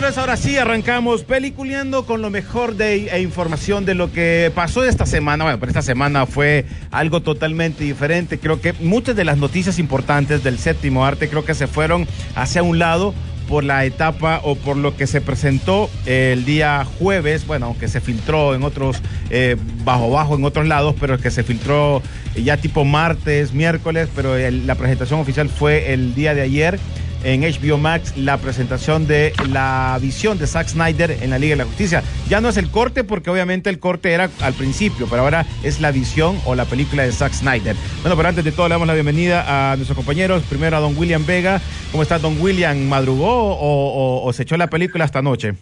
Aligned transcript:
Señores, 0.00 0.16
ahora 0.16 0.36
sí 0.38 0.56
arrancamos 0.56 1.24
peliculeando 1.24 2.06
con 2.06 2.22
lo 2.22 2.30
mejor 2.30 2.74
de 2.76 3.08
e 3.08 3.20
información 3.20 3.84
de 3.84 3.94
lo 3.94 4.10
que 4.10 4.50
pasó 4.54 4.82
esta 4.82 5.04
semana. 5.04 5.44
Bueno, 5.44 5.60
pero 5.60 5.68
esta 5.68 5.82
semana 5.82 6.24
fue 6.24 6.64
algo 6.90 7.20
totalmente 7.20 7.84
diferente. 7.84 8.38
Creo 8.38 8.62
que 8.62 8.72
muchas 8.80 9.14
de 9.14 9.24
las 9.24 9.36
noticias 9.36 9.78
importantes 9.78 10.42
del 10.42 10.58
séptimo 10.58 11.04
arte 11.04 11.28
creo 11.28 11.44
que 11.44 11.52
se 11.52 11.66
fueron 11.66 12.06
hacia 12.34 12.62
un 12.62 12.78
lado 12.78 13.12
por 13.46 13.62
la 13.62 13.84
etapa 13.84 14.40
o 14.42 14.54
por 14.54 14.78
lo 14.78 14.96
que 14.96 15.06
se 15.06 15.20
presentó 15.20 15.90
el 16.06 16.46
día 16.46 16.86
jueves, 16.98 17.46
bueno, 17.46 17.66
aunque 17.66 17.86
se 17.86 18.00
filtró 18.00 18.54
en 18.54 18.62
otros, 18.62 19.02
eh, 19.28 19.56
bajo 19.84 20.08
bajo 20.08 20.34
en 20.34 20.44
otros 20.46 20.66
lados, 20.66 20.94
pero 20.98 21.18
que 21.18 21.30
se 21.30 21.42
filtró 21.42 22.00
ya 22.42 22.56
tipo 22.56 22.86
martes, 22.86 23.52
miércoles, 23.52 24.08
pero 24.16 24.34
la 24.38 24.76
presentación 24.76 25.20
oficial 25.20 25.50
fue 25.50 25.92
el 25.92 26.14
día 26.14 26.32
de 26.34 26.40
ayer 26.40 26.80
en 27.24 27.42
HBO 27.42 27.78
Max 27.78 28.16
la 28.16 28.38
presentación 28.38 29.06
de 29.06 29.32
la 29.50 29.98
visión 30.00 30.38
de 30.38 30.46
Zack 30.46 30.68
Snyder 30.68 31.18
en 31.22 31.30
la 31.30 31.38
Liga 31.38 31.52
de 31.52 31.56
la 31.58 31.64
Justicia. 31.64 32.02
Ya 32.28 32.40
no 32.40 32.48
es 32.48 32.56
el 32.56 32.70
corte 32.70 33.04
porque 33.04 33.30
obviamente 33.30 33.70
el 33.70 33.78
corte 33.78 34.12
era 34.12 34.30
al 34.40 34.54
principio, 34.54 35.06
pero 35.08 35.22
ahora 35.22 35.46
es 35.62 35.80
la 35.80 35.90
visión 35.90 36.38
o 36.44 36.54
la 36.54 36.64
película 36.64 37.02
de 37.02 37.12
Zack 37.12 37.32
Snyder. 37.32 37.76
Bueno, 38.02 38.16
pero 38.16 38.28
antes 38.28 38.44
de 38.44 38.52
todo 38.52 38.68
le 38.68 38.74
damos 38.74 38.86
la 38.88 38.94
bienvenida 38.94 39.72
a 39.72 39.76
nuestros 39.76 39.96
compañeros. 39.96 40.42
Primero 40.48 40.76
a 40.76 40.80
don 40.80 40.96
William 40.96 41.24
Vega. 41.26 41.60
¿Cómo 41.90 42.02
está 42.02 42.18
don 42.18 42.40
William? 42.40 42.78
¿Madrugó 42.88 43.28
o, 43.54 44.22
o- 44.22 44.24
o 44.24 44.32
se 44.32 44.42
echó 44.44 44.56
la 44.56 44.68
película 44.68 45.04
esta 45.04 45.22
noche? 45.22 45.54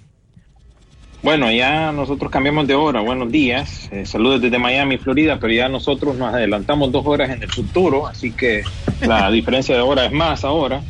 Bueno, 1.20 1.50
ya 1.50 1.90
nosotros 1.90 2.30
cambiamos 2.30 2.68
de 2.68 2.74
hora. 2.74 3.00
Buenos 3.00 3.32
días. 3.32 3.88
Eh, 3.90 4.06
saludos 4.06 4.40
desde 4.40 4.58
Miami, 4.58 4.98
Florida, 4.98 5.38
pero 5.40 5.52
ya 5.52 5.68
nosotros 5.68 6.16
nos 6.16 6.32
adelantamos 6.32 6.92
dos 6.92 7.04
horas 7.06 7.30
en 7.30 7.42
el 7.42 7.50
futuro, 7.50 8.06
así 8.06 8.30
que 8.30 8.62
la 9.00 9.28
diferencia 9.32 9.74
de 9.74 9.80
hora 9.80 10.04
es 10.06 10.12
más 10.12 10.44
ahora. 10.44 10.80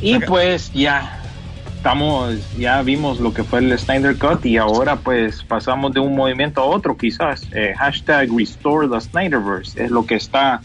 Y 0.00 0.14
Acá- 0.14 0.26
pues 0.26 0.72
ya 0.72 1.20
estamos, 1.76 2.34
ya 2.58 2.82
vimos 2.82 3.20
lo 3.20 3.32
que 3.32 3.44
fue 3.44 3.60
el 3.60 3.78
Snyder 3.78 4.16
Cut 4.16 4.44
y 4.44 4.56
ahora 4.56 4.96
pues 4.96 5.42
pasamos 5.44 5.92
de 5.94 6.00
un 6.00 6.14
movimiento 6.16 6.60
a 6.60 6.64
otro 6.64 6.96
quizás. 6.96 7.42
Eh, 7.52 7.74
hashtag 7.78 8.28
Restore 8.36 8.88
the 8.88 9.00
Snyderverse 9.00 9.82
es 9.84 9.90
lo 9.90 10.04
que 10.04 10.16
está 10.16 10.60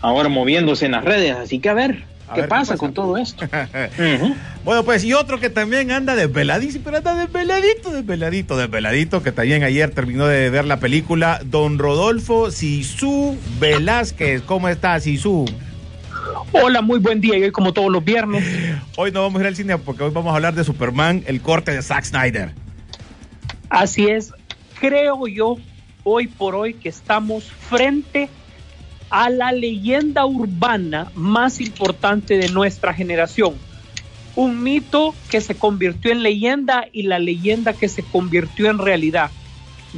ahora 0.00 0.28
moviéndose 0.28 0.86
en 0.86 0.92
las 0.92 1.04
redes, 1.04 1.34
así 1.36 1.58
que 1.58 1.68
a 1.68 1.74
ver, 1.74 2.04
A 2.28 2.34
¿qué, 2.34 2.40
ver, 2.40 2.44
¿qué 2.44 2.48
pasa 2.48 2.76
con 2.76 2.92
todo 2.94 3.16
esto? 3.18 3.44
Bueno, 4.64 4.84
pues, 4.84 5.02
y 5.02 5.12
otro 5.12 5.40
que 5.40 5.50
también 5.50 5.90
anda 5.90 6.14
desveladísimo, 6.14 6.84
pero 6.84 6.98
anda 6.98 7.16
desveladito, 7.16 7.90
desveladito, 7.90 8.56
desveladito, 8.56 9.20
que 9.24 9.32
también 9.32 9.64
ayer 9.64 9.90
terminó 9.90 10.26
de 10.28 10.50
ver 10.50 10.64
la 10.66 10.78
película, 10.78 11.40
don 11.44 11.78
Rodolfo 11.80 12.52
Sisu 12.52 13.36
Velázquez. 13.58 14.42
¿Cómo 14.42 14.68
está, 14.68 15.00
Sisu? 15.00 15.46
Hola, 16.52 16.82
muy 16.82 16.98
buen 16.98 17.20
día. 17.20 17.38
Y 17.38 17.44
hoy, 17.44 17.50
como 17.50 17.72
todos 17.72 17.90
los 17.90 18.04
viernes, 18.04 18.44
Hoy 18.96 19.10
no 19.10 19.22
vamos 19.22 19.38
a 19.38 19.44
ir 19.44 19.48
al 19.48 19.56
cine 19.56 19.78
porque 19.78 20.02
hoy 20.04 20.10
vamos 20.12 20.32
a 20.32 20.36
hablar 20.36 20.54
de 20.54 20.64
Superman, 20.64 21.24
el 21.26 21.40
corte 21.40 21.72
de 21.72 21.82
Zack 21.82 22.04
Snyder. 22.04 22.52
así 23.70 24.08
es. 24.08 24.32
Creo 24.78 25.26
yo, 25.26 25.56
hoy 26.04 26.26
por 26.26 26.54
hoy, 26.54 26.74
que 26.74 26.88
estamos 26.88 27.44
frente 27.44 28.28
a 29.08 29.30
la 29.30 29.52
leyenda 29.52 30.26
urbana 30.26 31.10
más 31.14 31.60
importante 31.60 32.36
de 32.36 32.48
nuestra 32.48 32.92
generación. 32.92 33.54
Un 34.34 34.62
mito 34.62 35.14
que 35.30 35.40
se 35.40 35.54
convirtió 35.54 36.12
en 36.12 36.22
leyenda 36.22 36.86
y 36.92 37.04
la 37.04 37.18
leyenda 37.18 37.72
que 37.72 37.88
se 37.88 38.02
convirtió 38.02 38.70
en 38.70 38.78
realidad. 38.78 39.30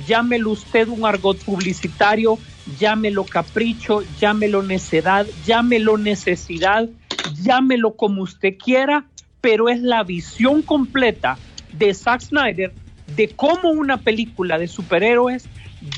Llámelo 0.07 0.51
usted 0.51 0.89
un 0.89 1.05
argot 1.07 1.39
publicitario, 1.45 2.39
llámelo 2.79 3.25
capricho, 3.25 4.03
llámelo 4.19 4.63
necedad, 4.63 5.27
llámelo 5.45 5.99
necesidad, 5.99 6.89
llámelo 7.43 7.97
como 7.97 8.23
usted 8.23 8.57
quiera, 8.57 9.07
pero 9.41 9.69
es 9.69 9.81
la 9.81 10.03
visión 10.03 10.63
completa 10.63 11.39
de 11.73 11.93
Zack 11.93 12.23
Snyder 12.23 12.73
de 13.17 13.29
cómo 13.29 13.71
una 13.71 13.99
película 13.99 14.59
de 14.59 14.69
superhéroes 14.69 15.47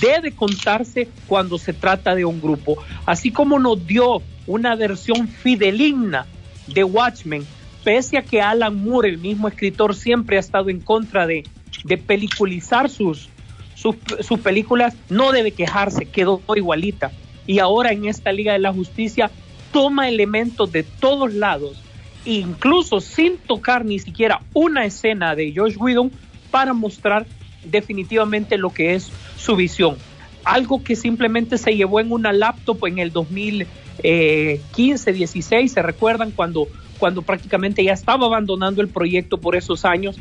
debe 0.00 0.32
contarse 0.32 1.08
cuando 1.26 1.58
se 1.58 1.72
trata 1.72 2.14
de 2.14 2.24
un 2.24 2.40
grupo. 2.40 2.76
Así 3.04 3.30
como 3.30 3.58
nos 3.58 3.86
dio 3.86 4.22
una 4.46 4.74
versión 4.74 5.28
fideligna 5.28 6.26
de 6.66 6.82
Watchmen, 6.82 7.46
pese 7.84 8.18
a 8.18 8.22
que 8.22 8.40
Alan 8.40 8.82
Moore, 8.82 9.10
el 9.10 9.18
mismo 9.18 9.46
escritor, 9.46 9.94
siempre 9.94 10.36
ha 10.36 10.40
estado 10.40 10.70
en 10.70 10.80
contra 10.80 11.26
de, 11.26 11.44
de 11.84 11.98
peliculizar 11.98 12.90
sus, 12.90 13.28
sus, 13.76 13.94
sus 14.20 14.40
películas, 14.40 14.96
no 15.08 15.30
debe 15.30 15.52
quejarse, 15.52 16.06
quedó 16.06 16.42
igualita. 16.56 17.12
Y 17.46 17.60
ahora 17.60 17.92
en 17.92 18.06
esta 18.06 18.32
Liga 18.32 18.54
de 18.54 18.58
la 18.58 18.72
Justicia 18.72 19.30
toma 19.72 20.08
elementos 20.08 20.72
de 20.72 20.82
todos 20.82 21.32
lados, 21.34 21.82
incluso 22.24 23.00
sin 23.00 23.36
tocar 23.36 23.84
ni 23.84 23.98
siquiera 23.98 24.40
una 24.52 24.84
escena 24.84 25.36
de 25.36 25.52
Josh 25.54 25.76
Whedon 25.78 26.10
para 26.50 26.72
mostrar 26.72 27.26
definitivamente 27.64 28.56
lo 28.56 28.70
que 28.70 28.94
es 28.94 29.10
su 29.36 29.56
visión. 29.56 29.96
Algo 30.44 30.82
que 30.82 30.96
simplemente 30.96 31.58
se 31.58 31.76
llevó 31.76 32.00
en 32.00 32.12
una 32.12 32.32
laptop 32.32 32.86
en 32.86 32.98
el 32.98 33.12
2015, 33.12 35.12
16, 35.12 35.72
se 35.72 35.82
recuerdan 35.82 36.30
cuando, 36.30 36.68
cuando 36.98 37.22
prácticamente 37.22 37.84
ya 37.84 37.92
estaba 37.92 38.26
abandonando 38.26 38.80
el 38.80 38.88
proyecto 38.88 39.38
por 39.38 39.56
esos 39.56 39.84
años. 39.84 40.16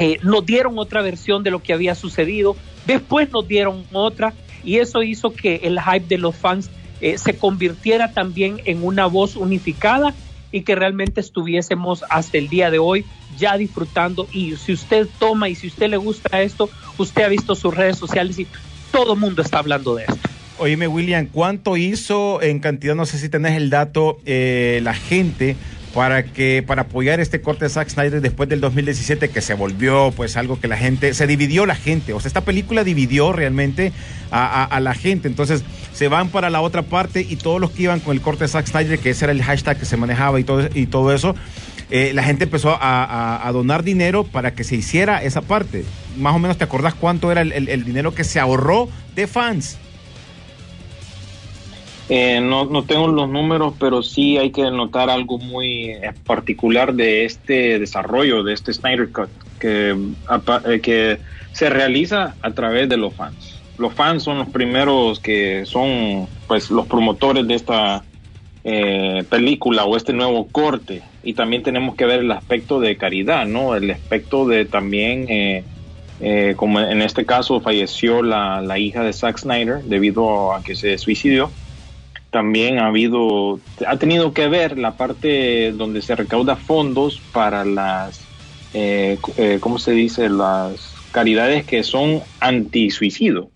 Eh, 0.00 0.18
nos 0.22 0.46
dieron 0.46 0.78
otra 0.78 1.02
versión 1.02 1.42
de 1.42 1.50
lo 1.50 1.62
que 1.62 1.74
había 1.74 1.94
sucedido, 1.94 2.56
después 2.86 3.30
nos 3.30 3.46
dieron 3.46 3.84
otra 3.92 4.32
y 4.64 4.78
eso 4.78 5.02
hizo 5.02 5.34
que 5.34 5.56
el 5.64 5.78
hype 5.78 6.06
de 6.06 6.16
los 6.16 6.34
fans 6.34 6.70
eh, 7.02 7.18
se 7.18 7.36
convirtiera 7.36 8.12
también 8.12 8.62
en 8.64 8.82
una 8.82 9.06
voz 9.06 9.36
unificada 9.36 10.14
y 10.52 10.62
que 10.62 10.74
realmente 10.74 11.20
estuviésemos 11.20 12.02
hasta 12.08 12.38
el 12.38 12.48
día 12.48 12.70
de 12.70 12.78
hoy 12.78 13.04
ya 13.36 13.58
disfrutando 13.58 14.26
y 14.32 14.56
si 14.56 14.72
usted 14.72 15.06
toma 15.18 15.50
y 15.50 15.54
si 15.54 15.66
usted 15.66 15.90
le 15.90 15.98
gusta 15.98 16.40
esto, 16.40 16.70
usted 16.96 17.24
ha 17.24 17.28
visto 17.28 17.54
sus 17.54 17.74
redes 17.74 17.98
sociales 17.98 18.38
y 18.38 18.46
todo 18.90 19.12
el 19.12 19.20
mundo 19.20 19.42
está 19.42 19.58
hablando 19.58 19.94
de 19.94 20.04
esto. 20.04 20.16
Oíme, 20.58 20.88
William, 20.88 21.26
¿cuánto 21.26 21.76
hizo 21.76 22.40
en 22.42 22.58
cantidad? 22.58 22.94
No 22.94 23.04
sé 23.04 23.18
si 23.18 23.28
tenés 23.28 23.56
el 23.56 23.68
dato, 23.68 24.18
eh, 24.24 24.80
la 24.82 24.94
gente 24.94 25.56
para 25.94 26.24
que 26.24 26.62
para 26.66 26.82
apoyar 26.82 27.20
este 27.20 27.40
corte 27.40 27.64
de 27.64 27.70
Zack 27.70 27.88
Snyder 27.88 28.20
después 28.20 28.48
del 28.48 28.60
2017 28.60 29.28
que 29.28 29.40
se 29.40 29.54
volvió 29.54 30.12
pues 30.16 30.36
algo 30.36 30.60
que 30.60 30.68
la 30.68 30.76
gente 30.76 31.14
se 31.14 31.26
dividió 31.26 31.66
la 31.66 31.74
gente 31.74 32.12
o 32.12 32.20
sea 32.20 32.28
esta 32.28 32.42
película 32.42 32.84
dividió 32.84 33.32
realmente 33.32 33.92
a, 34.30 34.78
la 34.80 34.94
gente 34.94 35.26
entonces 35.26 35.64
se 35.92 36.08
van 36.08 36.28
para 36.28 36.50
la 36.50 36.60
otra 36.60 36.82
parte 36.82 37.26
y 37.28 37.36
todos 37.36 37.60
los 37.60 37.72
que 37.72 37.84
iban 37.84 38.00
con 38.00 38.16
el 38.16 38.22
corte 38.22 38.44
de 38.44 38.48
Zack 38.48 38.66
Snyder 38.66 38.98
que 38.98 39.10
ese 39.10 39.24
era 39.24 39.32
el 39.32 39.42
hashtag 39.42 39.78
que 39.78 39.84
se 39.84 39.96
manejaba 39.96 40.38
y 40.38 40.44
todo 40.44 40.68
y 40.72 40.86
todo 40.86 41.12
eso 41.12 41.34
eh, 41.90 42.12
la 42.14 42.22
gente 42.22 42.44
empezó 42.44 42.78
a, 42.80 43.50
donar 43.52 43.82
dinero 43.82 44.22
para 44.22 44.54
que 44.54 44.62
se 44.62 44.76
hiciera 44.76 45.24
esa 45.24 45.42
parte. 45.42 45.84
Más 46.16 46.36
o 46.36 46.38
menos, 46.38 46.56
¿te 46.56 46.62
acordás 46.62 46.94
cuánto 46.94 47.32
era 47.32 47.40
el 47.40 47.84
dinero 47.84 48.14
que 48.14 48.22
se 48.22 48.38
ahorró 48.38 48.88
de 49.16 49.26
fans? 49.26 49.76
Eh, 52.12 52.40
no, 52.40 52.64
no 52.64 52.82
tengo 52.82 53.06
los 53.06 53.28
números, 53.28 53.74
pero 53.78 54.02
sí 54.02 54.36
hay 54.36 54.50
que 54.50 54.68
notar 54.68 55.08
algo 55.10 55.38
muy 55.38 55.90
eh, 55.90 56.12
particular 56.26 56.92
de 56.92 57.24
este 57.24 57.78
desarrollo, 57.78 58.42
de 58.42 58.52
este 58.52 58.72
Snyder 58.72 59.12
Cut, 59.12 59.28
que, 59.60 59.90
eh, 59.90 60.80
que 60.80 61.20
se 61.52 61.70
realiza 61.70 62.34
a 62.42 62.50
través 62.50 62.88
de 62.88 62.96
los 62.96 63.14
fans. 63.14 63.60
Los 63.78 63.94
fans 63.94 64.24
son 64.24 64.38
los 64.38 64.48
primeros 64.48 65.20
que 65.20 65.64
son 65.66 66.26
pues 66.48 66.68
los 66.72 66.88
promotores 66.88 67.46
de 67.46 67.54
esta 67.54 68.02
eh, 68.64 69.24
película 69.30 69.84
o 69.84 69.96
este 69.96 70.12
nuevo 70.12 70.48
corte. 70.48 71.02
Y 71.22 71.34
también 71.34 71.62
tenemos 71.62 71.94
que 71.94 72.06
ver 72.06 72.20
el 72.20 72.32
aspecto 72.32 72.80
de 72.80 72.96
caridad, 72.96 73.46
¿no? 73.46 73.76
El 73.76 73.88
aspecto 73.90 74.48
de 74.48 74.64
también, 74.64 75.26
eh, 75.28 75.64
eh, 76.20 76.54
como 76.56 76.80
en 76.80 77.02
este 77.02 77.24
caso 77.24 77.60
falleció 77.60 78.22
la, 78.22 78.60
la 78.62 78.80
hija 78.80 79.04
de 79.04 79.12
Zack 79.12 79.38
Snyder 79.38 79.84
debido 79.84 80.52
a 80.52 80.62
que 80.64 80.74
se 80.74 80.98
suicidó 80.98 81.52
también 82.30 82.78
ha 82.78 82.86
habido, 82.86 83.58
ha 83.86 83.96
tenido 83.98 84.32
que 84.32 84.48
ver 84.48 84.78
la 84.78 84.96
parte 84.96 85.72
donde 85.72 86.00
se 86.02 86.14
recauda 86.14 86.56
fondos 86.56 87.20
para 87.32 87.64
las, 87.64 88.20
eh, 88.72 89.18
eh, 89.36 89.58
¿cómo 89.60 89.78
se 89.78 89.92
dice? 89.92 90.28
Las 90.28 90.94
caridades 91.12 91.64
que 91.64 91.82
son 91.82 92.20
anti-suicidio. 92.40 93.50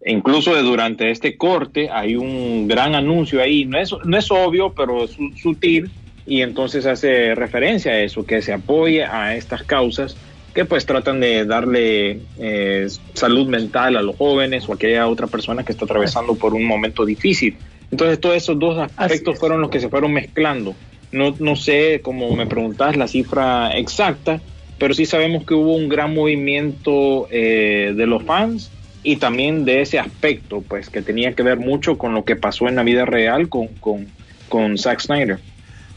E 0.00 0.12
incluso 0.12 0.60
durante 0.62 1.10
este 1.10 1.36
corte 1.36 1.90
hay 1.90 2.16
un 2.16 2.66
gran 2.66 2.94
anuncio 2.94 3.42
ahí, 3.42 3.64
no 3.66 3.78
es, 3.78 3.94
no 4.04 4.16
es 4.16 4.30
obvio, 4.30 4.72
pero 4.72 5.04
es 5.04 5.10
su- 5.10 5.32
sutil, 5.36 5.90
y 6.24 6.40
entonces 6.42 6.86
hace 6.86 7.34
referencia 7.34 7.92
a 7.92 8.00
eso, 8.00 8.24
que 8.24 8.40
se 8.40 8.52
apoye 8.52 9.04
a 9.04 9.34
estas 9.36 9.64
causas 9.64 10.16
que 10.54 10.64
pues 10.64 10.86
tratan 10.86 11.20
de 11.20 11.44
darle 11.44 12.20
eh, 12.38 12.86
salud 13.12 13.48
mental 13.48 13.96
a 13.96 14.02
los 14.02 14.16
jóvenes 14.16 14.68
o 14.68 14.72
a 14.72 14.74
aquella 14.76 15.06
otra 15.08 15.26
persona 15.26 15.62
que 15.62 15.72
está 15.72 15.84
atravesando 15.84 16.34
por 16.36 16.54
un 16.54 16.64
momento 16.64 17.04
difícil. 17.04 17.56
Entonces 17.90 18.20
todos 18.20 18.36
esos 18.36 18.58
dos 18.58 18.78
aspectos 18.96 19.38
fueron 19.38 19.60
los 19.60 19.70
que 19.70 19.80
se 19.80 19.88
fueron 19.88 20.12
mezclando. 20.12 20.74
No, 21.10 21.34
no 21.38 21.56
sé, 21.56 22.00
como 22.02 22.34
me 22.36 22.46
preguntas, 22.46 22.96
la 22.96 23.08
cifra 23.08 23.70
exacta, 23.76 24.40
pero 24.78 24.92
sí 24.92 25.06
sabemos 25.06 25.44
que 25.44 25.54
hubo 25.54 25.74
un 25.74 25.88
gran 25.88 26.14
movimiento 26.14 27.28
eh, 27.30 27.94
de 27.96 28.06
los 28.06 28.22
fans 28.24 28.70
y 29.02 29.16
también 29.16 29.64
de 29.64 29.80
ese 29.80 29.98
aspecto, 29.98 30.62
pues 30.68 30.90
que 30.90 31.00
tenía 31.00 31.32
que 31.32 31.42
ver 31.42 31.58
mucho 31.58 31.96
con 31.96 32.14
lo 32.14 32.24
que 32.24 32.36
pasó 32.36 32.68
en 32.68 32.76
la 32.76 32.82
vida 32.82 33.06
real 33.06 33.48
con, 33.48 33.68
con, 33.68 34.06
con 34.50 34.76
Zack 34.76 35.00
Snyder. 35.00 35.38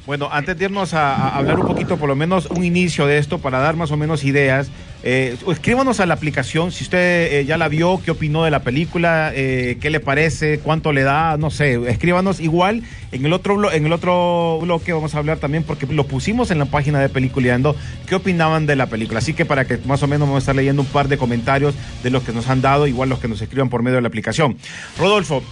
Bueno, 0.06 0.30
antes 0.32 0.58
de 0.58 0.66
irnos 0.66 0.94
a, 0.94 1.14
a 1.14 1.38
hablar 1.38 1.60
un 1.60 1.68
poquito, 1.68 1.98
por 1.98 2.08
lo 2.08 2.16
menos 2.16 2.48
un 2.48 2.64
inicio 2.64 3.06
de 3.06 3.18
esto, 3.18 3.40
para 3.40 3.60
dar 3.60 3.76
más 3.76 3.92
o 3.92 3.98
menos 3.98 4.24
ideas, 4.24 4.72
eh, 5.03 5.36
escríbanos 5.48 6.00
a 6.00 6.06
la 6.06 6.13
aplicación, 6.13 6.71
si 6.71 6.83
usted 6.83 7.33
eh, 7.33 7.45
ya 7.45 7.57
la 7.57 7.68
vio, 7.68 8.00
qué 8.03 8.12
opinó 8.12 8.44
de 8.44 8.51
la 8.51 8.62
película, 8.62 9.31
eh, 9.33 9.77
qué 9.81 9.89
le 9.89 10.00
parece, 10.00 10.59
cuánto 10.59 10.94
le 10.94 11.01
da, 11.01 11.38
no 11.38 11.50
sé, 11.50 11.80
escríbanos 11.89 12.39
igual. 12.39 12.83
En 13.12 13.25
el 13.25 13.33
otro 13.33 13.71
en 13.71 13.86
el 13.86 13.94
otro 13.94 14.59
bloque 14.62 14.94
vamos 14.94 15.15
a 15.15 15.18
hablar 15.18 15.39
también, 15.39 15.63
porque 15.63 15.88
lo 15.88 16.06
pusimos 16.06 16.51
en 16.51 16.59
la 16.59 16.65
página 16.65 17.00
de 17.00 17.09
Peliculeando, 17.09 17.75
qué 18.06 18.15
opinaban 18.15 18.68
de 18.68 18.75
la 18.75 18.88
película. 18.88 19.19
Así 19.19 19.33
que 19.33 19.44
para 19.44 19.65
que 19.65 19.80
más 19.86 20.03
o 20.03 20.07
menos 20.07 20.27
vamos 20.27 20.36
a 20.36 20.44
estar 20.44 20.56
leyendo 20.56 20.83
un 20.83 20.88
par 20.88 21.07
de 21.07 21.18
comentarios 21.18 21.74
de 22.04 22.12
los 22.12 22.21
que 22.21 22.31
nos 22.31 22.47
han 22.47 22.62
dado, 22.62 22.86
igual 22.86 23.09
los 23.09 23.19
que 23.19 23.27
nos 23.27 23.42
escriban 23.42 23.69
por 23.69 23.81
medio 23.81 23.95
de 23.95 24.01
la 24.04 24.07
aplicación. 24.07 24.57
Rodolfo, 25.00 25.44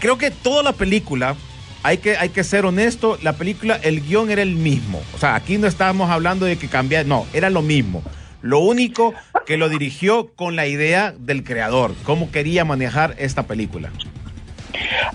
creo 0.00 0.16
que 0.16 0.30
toda 0.30 0.62
la 0.62 0.72
película, 0.72 1.36
hay 1.82 1.98
que, 1.98 2.16
hay 2.16 2.30
que 2.30 2.42
ser 2.42 2.64
honesto, 2.64 3.18
la 3.22 3.34
película, 3.34 3.78
el 3.82 4.00
guion 4.00 4.30
era 4.30 4.40
el 4.40 4.56
mismo. 4.56 5.02
O 5.14 5.18
sea, 5.18 5.34
aquí 5.34 5.58
no 5.58 5.66
estábamos 5.66 6.08
hablando 6.08 6.46
de 6.46 6.56
que 6.56 6.68
cambiara, 6.68 7.06
no, 7.06 7.26
era 7.34 7.50
lo 7.50 7.60
mismo. 7.60 8.02
Lo 8.44 8.58
único 8.58 9.14
que 9.46 9.56
lo 9.56 9.70
dirigió 9.70 10.28
con 10.36 10.54
la 10.54 10.66
idea 10.66 11.14
del 11.18 11.44
creador, 11.44 11.94
cómo 12.04 12.30
quería 12.30 12.62
manejar 12.66 13.14
esta 13.18 13.44
película. 13.46 13.90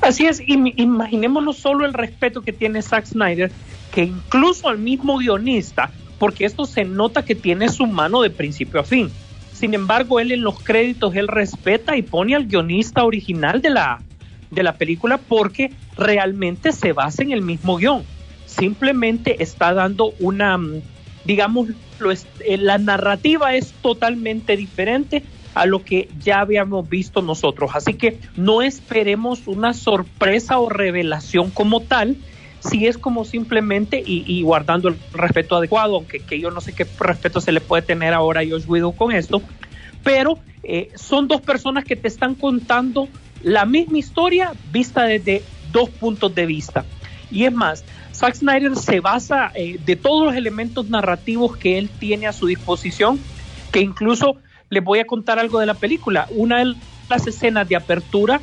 Así 0.01 0.25
es, 0.25 0.41
im- 0.41 0.73
imaginémonos 0.77 1.57
solo 1.57 1.85
el 1.85 1.93
respeto 1.93 2.41
que 2.41 2.53
tiene 2.53 2.81
Zack 2.81 3.05
Snyder, 3.05 3.51
que 3.93 4.01
incluso 4.01 4.67
al 4.67 4.79
mismo 4.79 5.19
guionista, 5.19 5.91
porque 6.17 6.45
esto 6.45 6.65
se 6.65 6.85
nota 6.85 7.23
que 7.23 7.35
tiene 7.35 7.69
su 7.69 7.85
mano 7.85 8.23
de 8.23 8.31
principio 8.31 8.79
a 8.79 8.83
fin. 8.83 9.11
Sin 9.53 9.75
embargo, 9.75 10.19
él 10.19 10.31
en 10.31 10.41
los 10.41 10.59
créditos, 10.63 11.15
él 11.15 11.27
respeta 11.27 11.95
y 11.95 12.01
pone 12.01 12.35
al 12.35 12.47
guionista 12.47 13.03
original 13.03 13.61
de 13.61 13.69
la, 13.69 14.01
de 14.49 14.63
la 14.63 14.73
película 14.73 15.19
porque 15.19 15.71
realmente 15.95 16.71
se 16.71 16.93
basa 16.93 17.21
en 17.21 17.31
el 17.31 17.43
mismo 17.43 17.77
guion. 17.77 18.03
Simplemente 18.47 19.43
está 19.43 19.71
dando 19.75 20.13
una, 20.19 20.57
mm, 20.57 20.81
digamos, 21.25 21.67
eh, 22.01 22.57
la 22.57 22.77
narrativa 22.77 23.55
es 23.55 23.73
totalmente 23.81 24.57
diferente 24.57 25.23
a 25.53 25.65
lo 25.65 25.83
que 25.83 26.09
ya 26.19 26.41
habíamos 26.41 26.87
visto 26.89 27.21
nosotros. 27.21 27.71
Así 27.73 27.93
que 27.93 28.19
no 28.35 28.61
esperemos 28.61 29.47
una 29.47 29.73
sorpresa 29.73 30.59
o 30.59 30.69
revelación 30.69 31.49
como 31.49 31.81
tal, 31.81 32.17
si 32.59 32.87
es 32.87 32.97
como 32.97 33.25
simplemente, 33.25 34.01
y, 34.05 34.41
guardando 34.41 34.89
el 34.89 34.97
respeto 35.13 35.55
adecuado, 35.55 35.95
aunque 35.95 36.19
que 36.19 36.39
yo 36.39 36.51
no 36.51 36.61
sé 36.61 36.73
qué 36.73 36.85
respeto 36.99 37.41
se 37.41 37.51
le 37.51 37.61
puede 37.61 37.81
tener 37.81 38.13
ahora 38.13 38.41
a 38.41 38.43
Josh 38.47 38.65
Whedon 38.67 38.91
con 38.91 39.11
esto, 39.11 39.41
pero 40.03 40.39
eh, 40.63 40.91
son 40.95 41.27
dos 41.27 41.41
personas 41.41 41.85
que 41.85 41.95
te 41.95 42.07
están 42.07 42.35
contando 42.35 43.07
la 43.43 43.65
misma 43.65 43.97
historia 43.97 44.51
vista 44.71 45.03
desde 45.03 45.43
dos 45.71 45.89
puntos 45.89 46.35
de 46.35 46.45
vista. 46.45 46.85
Y 47.31 47.45
es 47.45 47.53
más, 47.53 47.85
Zack 48.19 48.35
Snyder 48.35 48.75
se 48.75 48.99
basa 48.99 49.49
eh, 49.55 49.79
de 49.85 49.95
todos 49.95 50.25
los 50.25 50.35
elementos 50.35 50.89
narrativos 50.89 51.55
que 51.55 51.77
él 51.77 51.89
tiene 51.99 52.27
a 52.27 52.33
su 52.33 52.47
disposición, 52.47 53.17
que 53.71 53.79
incluso 53.79 54.35
les 54.69 54.83
voy 54.83 54.99
a 54.99 55.05
contar 55.05 55.39
algo 55.39 55.61
de 55.61 55.65
la 55.65 55.75
película. 55.75 56.27
Una 56.31 56.57
de 56.57 56.75
las 57.09 57.27
escenas 57.27 57.69
de 57.69 57.77
apertura, 57.77 58.41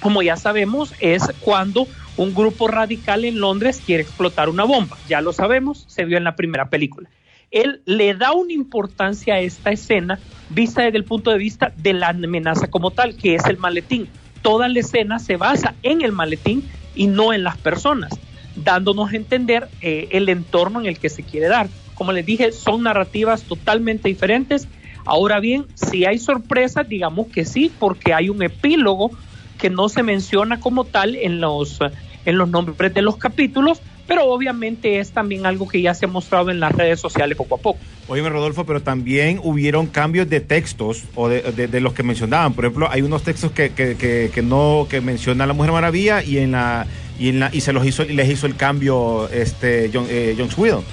como 0.00 0.20
ya 0.20 0.36
sabemos, 0.36 0.92
es 1.00 1.22
cuando 1.40 1.86
un 2.18 2.34
grupo 2.34 2.68
radical 2.68 3.24
en 3.24 3.40
Londres 3.40 3.82
quiere 3.84 4.02
explotar 4.02 4.50
una 4.50 4.64
bomba. 4.64 4.98
Ya 5.08 5.22
lo 5.22 5.32
sabemos, 5.32 5.86
se 5.88 6.04
vio 6.04 6.18
en 6.18 6.24
la 6.24 6.36
primera 6.36 6.68
película. 6.68 7.08
Él 7.50 7.80
le 7.86 8.12
da 8.12 8.32
una 8.32 8.52
importancia 8.52 9.36
a 9.36 9.40
esta 9.40 9.70
escena 9.70 10.18
vista 10.50 10.82
desde 10.82 10.98
el 10.98 11.04
punto 11.04 11.30
de 11.30 11.38
vista 11.38 11.72
de 11.78 11.94
la 11.94 12.08
amenaza 12.08 12.66
como 12.66 12.90
tal, 12.90 13.16
que 13.16 13.34
es 13.34 13.46
el 13.46 13.56
maletín. 13.56 14.08
Toda 14.42 14.68
la 14.68 14.80
escena 14.80 15.18
se 15.18 15.38
basa 15.38 15.74
en 15.82 16.02
el 16.02 16.12
maletín 16.12 16.68
y 16.94 17.06
no 17.06 17.32
en 17.32 17.44
las 17.44 17.56
personas, 17.56 18.12
dándonos 18.56 19.12
a 19.12 19.16
entender 19.16 19.68
eh, 19.80 20.08
el 20.10 20.28
entorno 20.28 20.80
en 20.80 20.86
el 20.86 20.98
que 20.98 21.08
se 21.08 21.22
quiere 21.22 21.48
dar. 21.48 21.68
Como 21.94 22.12
les 22.12 22.26
dije, 22.26 22.52
son 22.52 22.82
narrativas 22.82 23.42
totalmente 23.42 24.08
diferentes. 24.08 24.68
Ahora 25.04 25.40
bien, 25.40 25.66
si 25.74 26.04
hay 26.04 26.18
sorpresas, 26.18 26.88
digamos 26.88 27.28
que 27.28 27.44
sí, 27.44 27.70
porque 27.78 28.12
hay 28.12 28.28
un 28.28 28.42
epílogo 28.42 29.10
que 29.58 29.70
no 29.70 29.88
se 29.88 30.02
menciona 30.02 30.60
como 30.60 30.84
tal 30.84 31.14
en 31.16 31.40
los, 31.40 31.78
en 32.24 32.36
los 32.38 32.48
nombres 32.48 32.92
de 32.92 33.02
los 33.02 33.16
capítulos, 33.16 33.80
pero 34.06 34.26
obviamente 34.26 34.98
es 35.00 35.12
también 35.12 35.46
algo 35.46 35.66
que 35.66 35.80
ya 35.80 35.94
se 35.94 36.04
ha 36.04 36.08
mostrado 36.08 36.50
en 36.50 36.60
las 36.60 36.72
redes 36.72 37.00
sociales 37.00 37.36
poco 37.36 37.54
a 37.56 37.58
poco. 37.58 37.78
Oye, 38.08 38.28
Rodolfo, 38.28 38.64
pero 38.66 38.82
también 38.82 39.40
hubieron 39.42 39.86
cambios 39.86 40.28
de 40.28 40.40
textos 40.40 41.04
o 41.14 41.28
de, 41.28 41.40
de- 41.40 41.80
los 41.80 41.92
que 41.92 42.02
mencionaban. 42.02 42.52
Por 42.52 42.66
ejemplo, 42.66 42.88
hay 42.90 43.02
unos 43.02 43.22
textos 43.22 43.50
que, 43.52 43.70
que, 43.70 43.96
que, 43.96 44.30
que 44.32 44.42
no 44.42 44.86
que 44.90 45.00
menciona 45.00 45.46
la 45.46 45.54
Mujer 45.54 45.72
Maravilla 45.72 46.22
y 46.22 46.38
en 46.38 46.52
la 46.52 46.86
y 47.18 47.60
se 47.60 47.72
los 47.72 47.86
hizo 47.86 48.04
les 48.04 48.30
hizo 48.30 48.46
el 48.46 48.56
cambio 48.56 49.28
este 49.30 49.90
John, 49.92 50.06
eh, 50.08 50.36
John. 50.38 50.84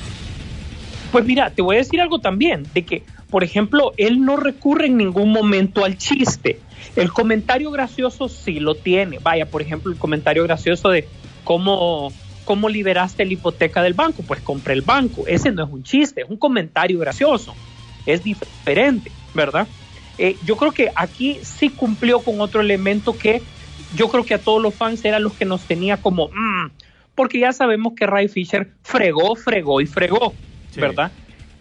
Pues 1.11 1.25
mira, 1.25 1.51
te 1.51 1.61
voy 1.61 1.75
a 1.75 1.79
decir 1.79 2.01
algo 2.01 2.19
también, 2.19 2.65
de 2.73 2.83
que, 2.83 3.03
por 3.29 3.43
ejemplo, 3.43 3.93
él 3.97 4.25
no 4.25 4.35
recurre 4.35 4.87
en 4.87 4.97
ningún 4.97 5.31
momento 5.31 5.85
al 5.85 5.97
chiste. 5.97 6.59
El 6.95 7.11
comentario 7.11 7.69
gracioso 7.69 8.29
sí 8.29 8.59
lo 8.59 8.73
tiene. 8.73 9.19
Vaya, 9.19 9.45
por 9.45 9.61
ejemplo, 9.61 9.91
el 9.91 9.97
comentario 9.99 10.43
gracioso 10.43 10.89
de 10.89 11.07
cómo, 11.43 12.11
cómo 12.45 12.67
liberaste 12.67 13.25
la 13.25 13.33
hipoteca 13.33 13.83
del 13.83 13.93
banco. 13.93 14.23
Pues 14.27 14.41
compré 14.41 14.73
el 14.73 14.81
banco. 14.81 15.25
Ese 15.27 15.51
no 15.51 15.63
es 15.63 15.69
un 15.69 15.83
chiste, 15.83 16.21
es 16.21 16.29
un 16.29 16.37
comentario 16.37 16.97
gracioso. 16.97 17.53
Es 18.07 18.23
diferente, 18.23 19.11
¿verdad? 19.35 19.67
Eh, 20.17 20.35
yo 20.45 20.57
creo 20.57 20.71
que 20.71 20.91
aquí 20.95 21.39
sí 21.43 21.69
cumplió 21.69 22.21
con 22.21 22.41
otro 22.41 22.61
elemento 22.61 23.15
que 23.17 23.41
yo 23.95 24.09
creo 24.09 24.25
que 24.25 24.33
a 24.33 24.39
todos 24.39 24.61
los 24.61 24.73
fans 24.73 25.03
era 25.05 25.19
los 25.19 25.33
que 25.33 25.45
nos 25.45 25.61
tenía 25.61 25.97
como, 25.97 26.27
"Mm", 26.29 26.71
porque 27.15 27.39
ya 27.39 27.51
sabemos 27.53 27.93
que 27.95 28.05
Ray 28.07 28.27
Fisher 28.27 28.69
fregó, 28.83 29.35
fregó 29.35 29.81
y 29.81 29.85
fregó, 29.85 30.33
Sí. 30.71 30.81
¿verdad? 30.81 31.11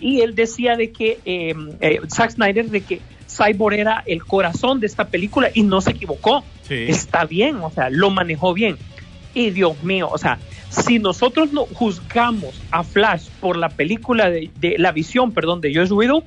Y 0.00 0.20
él 0.20 0.34
decía 0.34 0.76
de 0.76 0.90
que, 0.90 1.20
eh, 1.24 1.54
eh, 1.80 2.00
Zack 2.08 2.32
Snyder, 2.32 2.68
de 2.70 2.80
que 2.80 3.00
Cyborg 3.28 3.74
era 3.78 4.02
el 4.06 4.24
corazón 4.24 4.80
de 4.80 4.86
esta 4.86 5.08
película 5.08 5.50
y 5.54 5.62
no 5.62 5.80
se 5.80 5.92
equivocó. 5.92 6.42
Sí. 6.66 6.86
Está 6.88 7.24
bien, 7.24 7.56
o 7.56 7.70
sea, 7.70 7.88
lo 7.90 8.10
manejó 8.10 8.52
bien. 8.52 8.76
Y 9.34 9.50
Dios 9.50 9.82
mío, 9.84 10.08
o 10.10 10.18
sea, 10.18 10.38
si 10.70 10.98
nosotros 10.98 11.52
no 11.52 11.64
juzgamos 11.66 12.60
a 12.70 12.82
Flash 12.84 13.28
por 13.40 13.56
la 13.56 13.68
película 13.68 14.28
de, 14.28 14.50
de 14.60 14.76
la 14.78 14.92
visión, 14.92 15.32
perdón, 15.32 15.60
de 15.60 15.74
Josh 15.74 15.92
Whedon, 15.92 16.24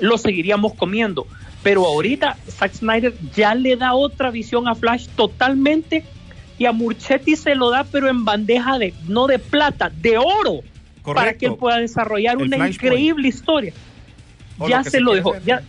lo 0.00 0.18
seguiríamos 0.18 0.74
comiendo. 0.74 1.26
Pero 1.64 1.84
ahorita 1.84 2.36
Zack 2.48 2.74
Snyder 2.74 3.12
ya 3.34 3.54
le 3.56 3.74
da 3.74 3.94
otra 3.94 4.30
visión 4.30 4.68
a 4.68 4.76
Flash 4.76 5.08
totalmente 5.16 6.04
y 6.58 6.66
a 6.66 6.72
Murchetti 6.72 7.34
se 7.34 7.56
lo 7.56 7.70
da, 7.70 7.82
pero 7.82 8.08
en 8.08 8.24
bandeja 8.24 8.78
de, 8.78 8.94
no 9.08 9.26
de 9.26 9.40
plata, 9.40 9.90
de 9.90 10.18
oro. 10.18 10.60
Correcto. 11.02 11.14
para 11.26 11.34
que 11.36 11.46
él 11.46 11.54
pueda 11.56 11.78
desarrollar 11.78 12.36
El 12.40 12.44
una 12.54 12.66
increíble 12.68 13.28
historia. 13.28 13.72
O 14.58 14.68
ya 14.68 14.78
lo 14.78 14.84
se 14.84 14.90
se 14.90 15.00
lo 15.00 15.14
dejó. 15.14 15.34
Ya, 15.44 15.62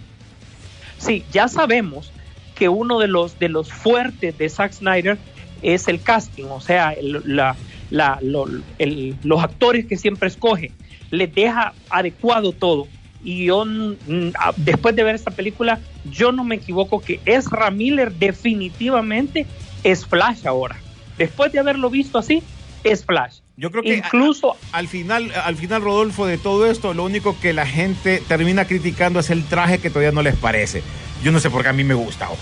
sí, 0.97 1.23
ya 1.31 1.47
sabemos 1.49 2.11
que 2.55 2.69
uno 2.69 2.99
de 2.99 3.07
los 3.09 3.37
de 3.37 3.49
los 3.49 3.69
fuertes 3.71 4.37
de 4.37 4.47
Zack 4.49 4.71
Snyder 4.73 5.17
es 5.61 5.87
el 5.89 6.01
casting, 6.01 6.45
o 6.45 6.61
sea, 6.61 6.91
el- 6.93 7.21
la- 7.25 7.55
la- 7.89 8.19
lo- 8.21 8.47
el- 8.79 9.15
los 9.23 9.43
actores 9.43 9.85
que 9.87 9.97
siempre 9.97 10.29
escoge, 10.29 10.71
les 11.11 11.33
deja 11.35 11.73
adecuado 11.89 12.51
todo. 12.53 12.87
Y 13.25 13.45
yo, 13.45 13.65
mm, 13.65 14.29
a- 14.39 14.53
después 14.55 14.95
de 14.95 15.03
ver 15.03 15.15
esta 15.15 15.31
película, 15.31 15.79
yo 16.11 16.31
no 16.31 16.43
me 16.45 16.55
equivoco 16.55 17.01
que 17.01 17.19
Ezra 17.25 17.71
Miller 17.71 18.11
definitivamente 18.13 19.45
es 19.83 20.05
Flash 20.05 20.45
ahora. 20.45 20.75
Después 21.17 21.51
de 21.51 21.59
haberlo 21.59 21.89
visto 21.89 22.17
así, 22.17 22.43
es 22.83 23.03
Flash. 23.03 23.39
Yo 23.57 23.71
creo 23.71 23.83
que 23.83 23.95
Incluso 23.95 24.57
al 24.73 24.87
final, 24.87 25.31
al 25.43 25.55
final, 25.55 25.81
Rodolfo, 25.81 26.25
de 26.25 26.37
todo 26.37 26.69
esto, 26.69 26.93
lo 26.93 27.03
único 27.03 27.35
que 27.39 27.53
la 27.53 27.65
gente 27.65 28.21
termina 28.27 28.65
criticando 28.65 29.19
es 29.19 29.29
el 29.29 29.43
traje 29.45 29.79
que 29.79 29.89
todavía 29.89 30.11
no 30.11 30.21
les 30.21 30.35
parece. 30.35 30.83
Yo 31.23 31.31
no 31.31 31.39
sé 31.39 31.49
por 31.49 31.63
qué 31.63 31.69
a 31.69 31.73
mí 31.73 31.83
me 31.83 31.93
gusta. 31.93 32.29
ojo. 32.29 32.37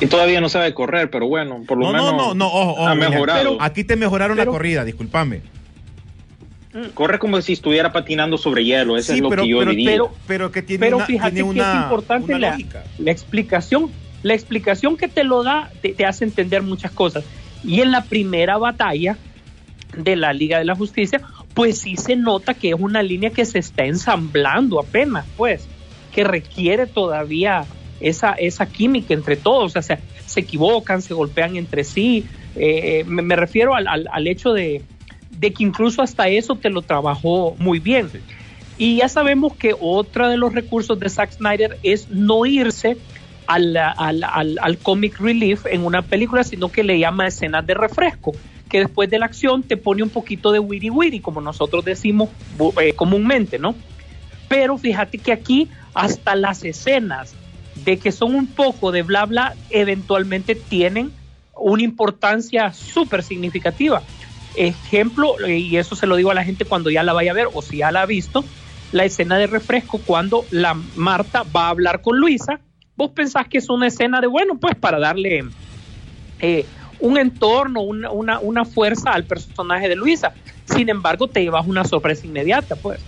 Y 0.00 0.06
todavía 0.06 0.40
no 0.40 0.48
sabe 0.48 0.72
correr, 0.74 1.10
pero 1.10 1.26
bueno, 1.28 1.62
por 1.66 1.76
lo 1.78 1.86
No, 1.86 1.92
menos 1.92 2.12
no, 2.12 2.18
no, 2.28 2.34
no, 2.34 2.46
ojo, 2.46 2.70
ojo, 2.72 2.86
ha 2.88 2.94
mejorado. 2.94 3.38
Pero 3.40 3.62
aquí 3.62 3.84
te 3.84 3.96
mejoraron 3.96 4.36
pero- 4.36 4.50
la 4.50 4.56
corrida, 4.56 4.84
discúlpame. 4.84 5.42
Corre 6.94 7.18
como 7.18 7.40
si 7.42 7.52
estuviera 7.52 7.92
patinando 7.92 8.38
sobre 8.38 8.64
hielo, 8.64 8.96
eso 8.96 9.12
Sí, 9.12 9.18
es 9.18 9.22
lo 9.22 9.28
pero, 9.28 9.42
que 9.42 9.48
yo 9.48 9.58
pero, 9.58 9.70
diría. 9.72 9.90
pero, 9.90 10.14
pero 10.26 10.52
que 10.52 10.62
tiene 10.62 10.80
pero 10.86 10.96
una, 10.96 11.06
fíjate 11.06 11.32
tiene 11.32 11.52
que 11.54 11.60
es 11.60 11.74
importante 11.74 12.38
la, 12.38 12.56
explicación. 13.12 13.90
La 14.22 14.34
explicación 14.34 14.96
que 14.96 15.08
te 15.08 15.24
lo 15.24 15.42
da 15.42 15.70
te, 15.82 15.90
te 15.92 16.06
hace 16.06 16.24
entender 16.24 16.62
muchas 16.62 16.90
cosas. 16.92 17.24
Y 17.64 17.80
en 17.82 17.90
la 17.92 18.04
primera 18.04 18.56
batalla 18.56 19.18
de 19.96 20.16
la 20.16 20.32
Liga 20.32 20.58
de 20.58 20.64
la 20.64 20.74
Justicia, 20.74 21.20
pues 21.54 21.78
sí 21.78 21.96
se 21.96 22.16
nota 22.16 22.54
que 22.54 22.70
es 22.70 22.76
una 22.78 23.02
línea 23.02 23.30
que 23.30 23.44
se 23.44 23.58
está 23.58 23.84
ensamblando 23.84 24.80
apenas, 24.80 25.26
pues, 25.36 25.66
que 26.14 26.24
requiere 26.24 26.86
todavía 26.86 27.64
esa, 28.00 28.32
esa 28.32 28.66
química 28.66 29.12
entre 29.12 29.36
todos. 29.36 29.64
O 29.64 29.68
sea, 29.68 29.82
se, 29.82 29.98
se 30.24 30.40
equivocan, 30.40 31.02
se 31.02 31.12
golpean 31.14 31.56
entre 31.56 31.84
sí. 31.84 32.24
Eh, 32.56 33.04
me, 33.06 33.20
me 33.22 33.36
refiero 33.36 33.74
al, 33.74 33.86
al- 33.88 34.08
al 34.10 34.26
hecho 34.26 34.52
de, 34.54 34.82
de 35.38 35.52
que 35.52 35.64
incluso 35.64 36.02
hasta 36.02 36.28
eso 36.28 36.56
te 36.56 36.70
lo 36.70 36.82
trabajó 36.82 37.56
muy 37.58 37.78
bien. 37.78 38.08
Y 38.78 38.96
ya 38.96 39.08
sabemos 39.08 39.54
que 39.54 39.74
otro 39.78 40.28
de 40.28 40.36
los 40.36 40.54
recursos 40.54 40.98
de 40.98 41.08
Zack 41.08 41.32
Snyder 41.32 41.78
es 41.82 42.08
no 42.10 42.46
irse 42.46 42.96
al, 43.46 43.76
al, 43.76 44.24
al, 44.24 44.58
al 44.60 44.78
comic 44.78 45.18
relief 45.18 45.66
en 45.66 45.84
una 45.84 46.02
película, 46.02 46.44
sino 46.44 46.70
que 46.70 46.82
le 46.82 46.98
llama 46.98 47.26
escenas 47.26 47.66
de 47.66 47.74
refresco, 47.74 48.32
que 48.68 48.80
después 48.80 49.10
de 49.10 49.18
la 49.18 49.26
acción 49.26 49.62
te 49.62 49.76
pone 49.76 50.02
un 50.02 50.10
poquito 50.10 50.52
de 50.52 50.58
wiri 50.58 50.90
wiri, 50.90 51.20
como 51.20 51.40
nosotros 51.40 51.84
decimos 51.84 52.30
eh, 52.80 52.94
comúnmente, 52.94 53.58
¿no? 53.58 53.74
Pero 54.48 54.78
fíjate 54.78 55.18
que 55.18 55.32
aquí 55.32 55.68
hasta 55.94 56.34
las 56.34 56.64
escenas 56.64 57.34
de 57.84 57.98
que 57.98 58.12
son 58.12 58.34
un 58.34 58.46
poco 58.46 58.92
de 58.92 59.02
bla 59.02 59.26
bla, 59.26 59.54
eventualmente 59.70 60.54
tienen 60.54 61.12
una 61.54 61.82
importancia 61.82 62.72
súper 62.72 63.22
significativa. 63.22 64.02
Ejemplo, 64.56 65.40
eh, 65.40 65.58
y 65.58 65.76
eso 65.76 65.96
se 65.96 66.06
lo 66.06 66.16
digo 66.16 66.30
a 66.30 66.34
la 66.34 66.44
gente 66.44 66.64
cuando 66.64 66.90
ya 66.90 67.02
la 67.02 67.12
vaya 67.12 67.30
a 67.30 67.34
ver 67.34 67.48
o 67.52 67.62
si 67.62 67.78
ya 67.78 67.90
la 67.90 68.02
ha 68.02 68.06
visto, 68.06 68.44
la 68.92 69.04
escena 69.04 69.38
de 69.38 69.46
refresco 69.46 69.98
cuando 69.98 70.44
la 70.50 70.74
Marta 70.96 71.44
va 71.44 71.66
a 71.66 71.70
hablar 71.70 72.02
con 72.02 72.18
Luisa. 72.18 72.60
Vos 72.96 73.10
pensás 73.12 73.48
que 73.48 73.58
es 73.58 73.70
una 73.70 73.86
escena 73.86 74.20
de, 74.20 74.26
bueno, 74.26 74.58
pues 74.58 74.74
para 74.74 74.98
darle 74.98 75.44
eh, 76.40 76.66
un 77.00 77.18
entorno, 77.18 77.80
una, 77.80 78.10
una, 78.10 78.38
una 78.40 78.64
fuerza 78.64 79.10
al 79.10 79.24
personaje 79.24 79.88
de 79.88 79.96
Luisa. 79.96 80.34
Sin 80.66 80.88
embargo, 80.88 81.26
te 81.28 81.42
llevas 81.42 81.66
una 81.66 81.84
sorpresa 81.84 82.26
inmediata, 82.26 82.76
pues. 82.76 83.00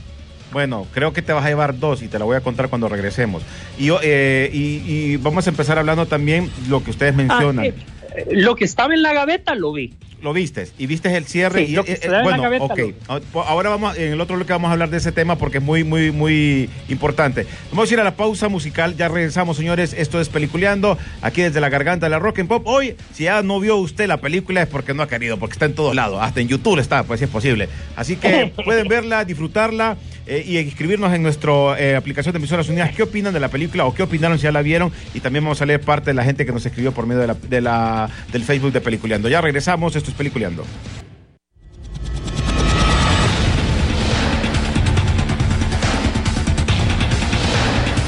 Bueno, 0.52 0.86
creo 0.92 1.12
que 1.12 1.20
te 1.20 1.32
vas 1.32 1.44
a 1.44 1.48
llevar 1.48 1.78
dos 1.78 2.02
y 2.02 2.08
te 2.08 2.18
la 2.18 2.24
voy 2.24 2.36
a 2.36 2.40
contar 2.40 2.68
cuando 2.68 2.88
regresemos. 2.88 3.42
Y, 3.78 3.90
eh, 4.02 4.50
y, 4.52 4.82
y 4.86 5.16
vamos 5.16 5.46
a 5.46 5.50
empezar 5.50 5.78
hablando 5.78 6.06
también 6.06 6.50
lo 6.68 6.82
que 6.82 6.90
ustedes 6.90 7.14
mencionan. 7.14 7.58
Ah, 7.58 7.66
eh, 7.66 7.74
eh, 7.76 7.82
lo 8.30 8.56
que 8.56 8.64
estaba 8.64 8.94
en 8.94 9.02
la 9.02 9.12
gaveta 9.12 9.54
lo 9.54 9.72
vi. 9.72 9.94
Lo 10.22 10.32
viste 10.32 10.68
y 10.78 10.86
viste 10.86 11.14
el 11.14 11.26
cierre. 11.26 11.66
Sí, 11.66 11.72
y, 11.72 11.74
lo 11.76 11.84
que 11.84 11.92
eh, 11.92 11.98
da 12.00 12.06
en 12.06 12.12
la 12.12 12.22
bueno, 12.22 12.42
gaveta 12.44 12.64
ok. 12.64 12.78
lo- 13.34 13.42
Ahora 13.42 13.68
vamos, 13.68 13.98
en 13.98 14.12
el 14.14 14.20
otro 14.22 14.36
bloque 14.36 14.52
vamos 14.54 14.70
a 14.70 14.72
hablar 14.72 14.88
de 14.88 14.96
ese 14.96 15.12
tema 15.12 15.36
porque 15.36 15.58
es 15.58 15.64
muy, 15.64 15.84
muy, 15.84 16.12
muy 16.12 16.70
importante. 16.88 17.46
Vamos 17.70 17.90
a 17.90 17.94
ir 17.94 18.00
a 18.00 18.04
la 18.04 18.16
pausa 18.16 18.48
musical. 18.48 18.96
Ya 18.96 19.08
regresamos, 19.08 19.58
señores. 19.58 19.92
Esto 19.92 20.22
es 20.22 20.30
Peliculeando, 20.30 20.96
aquí 21.20 21.42
desde 21.42 21.60
la 21.60 21.68
garganta 21.68 22.06
de 22.06 22.10
la 22.10 22.18
Rock 22.20 22.38
and 22.38 22.48
Pop. 22.48 22.66
Hoy, 22.66 22.96
si 23.12 23.24
ya 23.24 23.42
no 23.42 23.60
vio 23.60 23.76
usted 23.76 24.06
la 24.08 24.16
película 24.16 24.62
es 24.62 24.68
porque 24.68 24.94
no 24.94 25.02
ha 25.02 25.08
querido, 25.08 25.36
porque 25.38 25.52
está 25.54 25.66
en 25.66 25.74
todos 25.74 25.94
lados. 25.94 26.18
Hasta 26.22 26.40
en 26.40 26.48
YouTube 26.48 26.78
está, 26.78 27.02
pues 27.02 27.18
si 27.20 27.24
es 27.24 27.30
posible. 27.30 27.68
Así 27.94 28.16
que 28.16 28.50
pueden 28.64 28.88
verla, 28.88 29.26
disfrutarla 29.26 29.98
eh, 30.26 30.42
y 30.46 30.56
escribirnos 30.56 31.12
en 31.12 31.22
nuestra 31.22 31.52
aplicación 31.98 32.32
de 32.32 32.38
emisoras 32.38 32.66
unidas 32.70 32.92
qué 32.96 33.02
opinan 33.02 33.34
de 33.34 33.40
la 33.40 33.48
película 33.50 33.84
o 33.84 33.92
qué 33.94 34.02
opinaron 34.02 34.38
si 34.38 34.44
ya 34.44 34.52
la 34.52 34.62
vieron. 34.62 34.90
Y 35.12 35.20
también 35.20 35.44
vamos 35.44 35.60
a 35.60 35.66
leer 35.66 35.82
parte 35.82 36.10
de 36.10 36.14
la 36.14 36.24
gente 36.24 36.46
que 36.46 36.52
nos 36.52 36.64
escribió 36.64 36.92
por 36.92 37.06
medio 37.06 37.20
de 37.20 37.26
la, 37.26 37.34
de 37.34 37.60
la- 37.60 38.03
del 38.32 38.44
Facebook 38.44 38.72
de 38.72 38.80
Peliculeando. 38.80 39.28
Ya 39.28 39.40
regresamos, 39.40 39.94
esto 39.96 40.10
es 40.10 40.16
Peliculeando. 40.16 40.64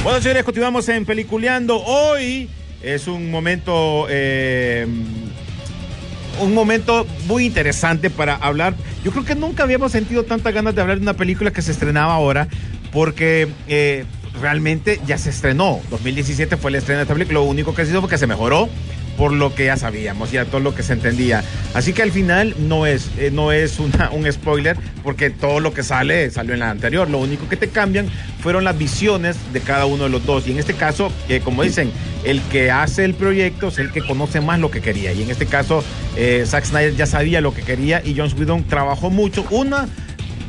Bueno, 0.06 0.20
señores, 0.20 0.44
continuamos 0.44 0.88
en 0.88 1.04
Peliculeando. 1.04 1.82
Hoy 1.82 2.48
es 2.80 3.08
un 3.08 3.28
momento, 3.28 4.06
eh, 4.08 4.86
un 6.40 6.54
momento 6.54 7.04
muy 7.26 7.44
interesante 7.44 8.08
para 8.08 8.36
hablar. 8.36 8.76
Yo 9.02 9.10
creo 9.10 9.24
que 9.24 9.34
nunca 9.34 9.64
habíamos 9.64 9.90
sentido 9.90 10.22
tantas 10.22 10.54
ganas 10.54 10.76
de 10.76 10.80
hablar 10.80 10.98
de 10.98 11.02
una 11.02 11.14
película 11.14 11.50
que 11.50 11.60
se 11.60 11.72
estrenaba 11.72 12.14
ahora, 12.14 12.46
porque 12.92 13.48
eh, 13.66 14.04
realmente 14.40 15.00
ya 15.06 15.18
se 15.18 15.30
estrenó. 15.30 15.80
2017 15.90 16.56
fue 16.56 16.70
el 16.70 16.76
estreno 16.76 16.98
de 16.98 17.02
esta 17.02 17.14
película. 17.14 17.40
Lo 17.40 17.44
único 17.44 17.74
que 17.74 17.84
se 17.84 17.90
hizo 17.90 18.00
fue 18.00 18.08
que 18.08 18.18
se 18.18 18.28
mejoró 18.28 18.68
por 19.16 19.32
lo 19.32 19.54
que 19.54 19.66
ya 19.66 19.76
sabíamos, 19.76 20.30
ya 20.30 20.44
todo 20.44 20.61
lo 20.61 20.75
que 20.75 20.82
se 20.82 20.92
entendía. 20.92 21.42
Así 21.75 21.92
que 21.92 22.02
al 22.02 22.12
final 22.12 22.54
no 22.58 22.87
es, 22.87 23.11
eh, 23.18 23.30
no 23.32 23.52
es 23.52 23.78
un 23.78 24.32
spoiler, 24.32 24.76
porque 25.02 25.30
todo 25.30 25.61
lo 25.61 25.73
que 25.73 25.82
sale 25.82 26.30
salió 26.30 26.54
en 26.54 26.61
la 26.61 26.70
anterior. 26.70 27.08
Lo 27.08 27.18
único 27.18 27.49
que 27.49 27.56
te 27.56 27.68
cambian 27.68 28.08
fueron 28.40 28.64
las 28.64 28.76
visiones 28.76 29.37
de 29.52 29.61
cada 29.61 29.87
uno 29.87 30.04
de 30.04 30.11
los 30.11 30.25
dos. 30.25 30.46
Y 30.46 30.52
en 30.52 30.58
este 30.58 30.75
caso, 30.75 31.11
eh, 31.28 31.40
como 31.42 31.62
dicen, 31.62 31.90
el 32.25 32.40
que 32.42 32.70
hace 32.70 33.04
el 33.04 33.14
proyecto 33.14 33.68
es 33.68 33.78
el 33.78 33.92
que 33.92 34.02
conoce 34.02 34.40
más 34.40 34.58
lo 34.58 34.70
que 34.70 34.80
quería. 34.80 35.12
Y 35.12 35.23
en 35.23 35.30
este 35.30 35.46
caso, 35.46 35.85
eh, 36.16 36.44
Zack 36.46 36.64
Snyder 36.64 36.96
ya 36.96 37.06
sabía 37.06 37.40
lo 37.40 37.54
que 37.54 37.62
quería 37.62 38.02
y 38.04 38.16
Jones 38.16 38.35
Whedon 38.35 38.64
trabajó 38.64 39.11
mucho. 39.11 39.46
Una, 39.50 39.88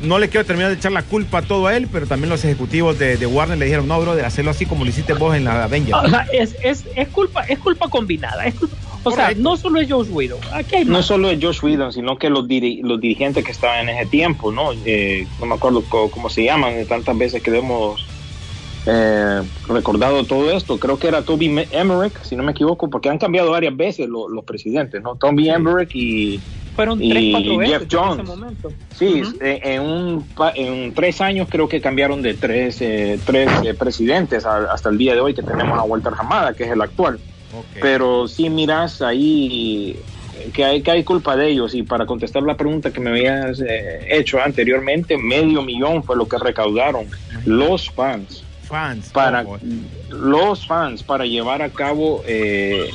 no 0.02 0.18
le 0.18 0.28
quiero 0.28 0.46
terminar 0.46 0.70
de 0.70 0.76
echar 0.76 0.92
la 0.92 1.02
culpa 1.02 1.38
a 1.38 1.42
todo 1.42 1.66
a 1.66 1.76
él, 1.76 1.88
pero 1.92 2.06
también 2.06 2.30
los 2.30 2.44
ejecutivos 2.44 2.98
de, 2.98 3.16
de 3.16 3.26
Warner 3.26 3.58
le 3.58 3.64
dijeron, 3.66 3.88
no, 3.88 4.00
bro, 4.00 4.14
de 4.14 4.24
hacerlo 4.24 4.50
así 4.50 4.66
como 4.66 4.84
lo 4.84 4.90
hiciste 4.90 5.12
vos 5.14 5.34
en 5.34 5.44
la 5.44 5.64
Avengers. 5.64 5.98
O 6.02 6.08
sea, 6.08 6.26
es, 6.32 6.56
es, 6.62 6.84
es 6.94 7.08
culpa, 7.08 7.42
es 7.48 7.58
culpa 7.58 7.88
combinada. 7.88 8.44
es 8.44 8.54
culpa- 8.54 8.76
o 9.02 9.10
sea, 9.10 9.32
no 9.36 9.56
solo 9.56 9.80
es 9.80 9.90
Josh. 9.90 10.08
Aquí 10.52 10.76
hay 10.76 10.84
No 10.84 11.02
solo 11.02 11.28
de 11.28 11.38
Josh 11.40 11.62
Whedon, 11.62 11.92
sino 11.92 12.18
que 12.18 12.30
los, 12.30 12.46
diri- 12.46 12.82
los 12.82 13.00
dirigentes 13.00 13.44
que 13.44 13.52
estaban 13.52 13.88
en 13.88 13.96
ese 13.96 14.06
tiempo, 14.08 14.52
¿no? 14.52 14.72
Eh, 14.84 15.26
no 15.38 15.46
me 15.46 15.54
acuerdo 15.54 15.84
co- 15.88 16.10
cómo 16.10 16.28
se 16.28 16.44
llaman, 16.44 16.86
tantas 16.86 17.16
veces 17.16 17.42
que 17.42 17.56
hemos 17.56 18.04
eh, 18.86 19.42
recordado 19.66 20.24
todo 20.26 20.50
esto. 20.50 20.78
Creo 20.78 20.98
que 20.98 21.08
era 21.08 21.24
Toby 21.24 21.48
Me- 21.48 21.68
Emmerich, 21.70 22.22
si 22.22 22.36
no 22.36 22.42
me 22.42 22.52
equivoco, 22.52 22.90
porque 22.90 23.08
han 23.08 23.18
cambiado 23.18 23.50
varias 23.50 23.76
veces 23.76 24.08
lo- 24.08 24.28
los 24.28 24.44
presidentes, 24.44 25.02
¿no? 25.02 25.16
Toby 25.16 25.48
Emmerich 25.48 25.90
y 25.94 26.42
Fueron 26.78 27.02
y 27.02 27.10
tres, 27.10 27.24
cuatro 27.32 27.56
veces 27.56 27.72
Jeff 27.72 27.82
en 27.82 27.88
ese 27.88 27.96
Jones. 27.96 28.26
momento. 28.28 28.72
Sí, 28.96 29.22
eh, 29.40 29.60
en, 29.64 29.82
un, 29.82 30.24
en 30.54 30.94
tres 30.94 31.20
años 31.20 31.48
creo 31.50 31.68
que 31.68 31.80
cambiaron 31.80 32.22
de 32.22 32.34
tres, 32.34 32.80
eh, 32.80 33.18
tres 33.26 33.50
eh, 33.64 33.74
presidentes 33.74 34.46
a- 34.46 34.72
hasta 34.72 34.88
el 34.88 34.96
día 34.96 35.14
de 35.14 35.20
hoy 35.20 35.34
que 35.34 35.42
tenemos 35.42 35.76
a 35.76 35.82
Walter 35.82 36.12
Hamada, 36.16 36.54
que 36.54 36.62
es 36.62 36.70
el 36.70 36.80
actual. 36.80 37.18
Pero 37.80 38.28
sí 38.28 38.48
miras 38.48 39.02
ahí 39.02 39.96
que 40.52 40.64
hay, 40.64 40.82
que 40.82 40.90
hay 40.92 41.02
culpa 41.02 41.34
de 41.34 41.48
ellos 41.48 41.74
y 41.74 41.82
para 41.82 42.06
contestar 42.06 42.44
la 42.44 42.56
pregunta 42.56 42.92
que 42.92 43.00
me 43.00 43.10
habías 43.10 43.60
eh, 43.60 44.06
hecho 44.10 44.40
anteriormente, 44.40 45.18
medio 45.18 45.62
millón 45.62 46.04
fue 46.04 46.14
lo 46.16 46.28
que 46.28 46.38
recaudaron 46.38 47.06
los 47.44 47.90
fans 47.90 48.44
fans. 48.68 49.08
para 49.10 49.44
los 50.10 50.64
fans 50.64 51.02
para 51.02 51.26
llevar 51.26 51.60
a 51.62 51.70
cabo 51.70 52.22
eh, 52.26 52.90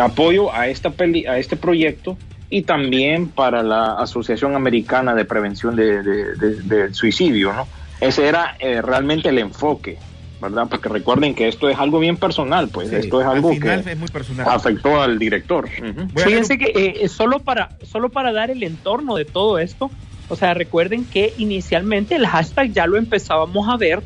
apoyo 0.00 0.50
a 0.52 0.68
esta 0.68 0.88
peli, 0.90 1.26
a 1.26 1.38
este 1.38 1.56
proyecto 1.56 2.16
y 2.50 2.62
también 2.62 3.28
para 3.28 3.62
la 3.62 3.94
Asociación 3.94 4.54
Americana 4.54 5.14
de 5.14 5.24
Prevención 5.24 5.76
de, 5.76 6.02
de- 6.02 6.34
de- 6.36 6.62
del 6.62 6.94
Suicidio, 6.94 7.52
¿no? 7.52 7.66
Ese 8.00 8.26
era 8.28 8.56
eh, 8.60 8.80
realmente 8.80 9.28
el 9.28 9.38
enfoque, 9.38 9.98
¿verdad? 10.40 10.66
Porque 10.70 10.88
recuerden 10.88 11.34
que 11.34 11.48
esto 11.48 11.68
es 11.68 11.78
algo 11.78 11.98
bien 11.98 12.16
personal, 12.16 12.68
pues 12.68 12.90
Sí, 12.90 12.96
esto 12.96 13.20
es 13.20 13.26
al 13.26 13.36
algo 13.36 13.50
final 13.52 13.84
que 13.84 13.90
es 13.92 13.98
muy 13.98 14.08
personal. 14.08 14.46
afectó 14.48 15.00
al 15.02 15.18
director. 15.18 15.68
Fíjense 16.16 16.56
que 16.58 16.72
eh, 17.02 17.08
solo, 17.08 17.40
para, 17.40 17.72
solo 17.82 18.08
para 18.08 18.32
dar 18.32 18.50
el 18.50 18.62
entorno 18.62 19.16
de 19.16 19.24
todo 19.24 19.58
esto, 19.58 19.90
o 20.28 20.36
sea, 20.36 20.54
recuerden 20.54 21.04
que 21.06 21.34
inicialmente 21.38 22.14
el 22.14 22.26
hashtag 22.26 22.72
ya 22.72 22.86
lo 22.86 22.96
empezábamos 22.98 23.68
a 23.68 23.76
ver 23.76 24.02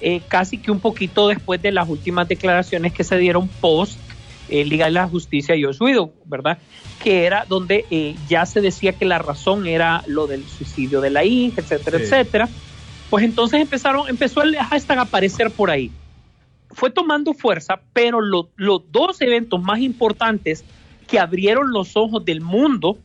eh, 0.00 0.20
casi 0.28 0.58
que 0.58 0.70
un 0.70 0.80
poquito 0.80 1.28
después 1.28 1.62
de 1.62 1.72
las 1.72 1.88
últimas 1.88 2.28
declaraciones 2.28 2.92
que 2.92 3.04
se 3.04 3.16
dieron 3.16 3.48
post 3.48 3.98
eh, 4.48 4.64
Liga 4.64 4.86
de 4.86 4.92
la 4.92 5.08
Justicia 5.08 5.54
y 5.56 5.64
Whedon, 5.64 6.12
¿verdad? 6.24 6.58
Que 7.02 7.24
era 7.24 7.44
donde 7.48 7.84
eh, 7.90 8.14
ya 8.28 8.46
se 8.46 8.60
decía 8.60 8.92
que 8.92 9.04
la 9.04 9.18
razón 9.18 9.66
era 9.66 10.02
lo 10.06 10.26
del 10.26 10.44
suicidio 10.46 11.00
de 11.00 11.10
la 11.10 11.24
hija, 11.24 11.60
etcétera, 11.60 11.98
Sí. 11.98 12.04
etcétera. 12.04 12.48
Pues 13.10 13.24
entonces 13.24 13.60
empezaron, 13.60 14.08
empezó 14.08 14.42
el 14.42 14.56
hashtag 14.56 14.98
a 14.98 15.02
aparecer 15.02 15.50
por 15.50 15.70
ahí. 15.70 15.90
Fue 16.70 16.90
tomando 16.90 17.32
fuerza, 17.34 17.80
pero 17.92 18.20
lo- 18.20 18.48
los 18.56 18.82
dos 18.90 19.20
eventos 19.20 19.62
más 19.62 19.78
importantes 19.80 20.64
que 21.06 21.18
abrieron 21.20 21.70
los 21.72 21.96
ojos 21.96 22.24
del 22.24 22.40
mundo 22.40 22.98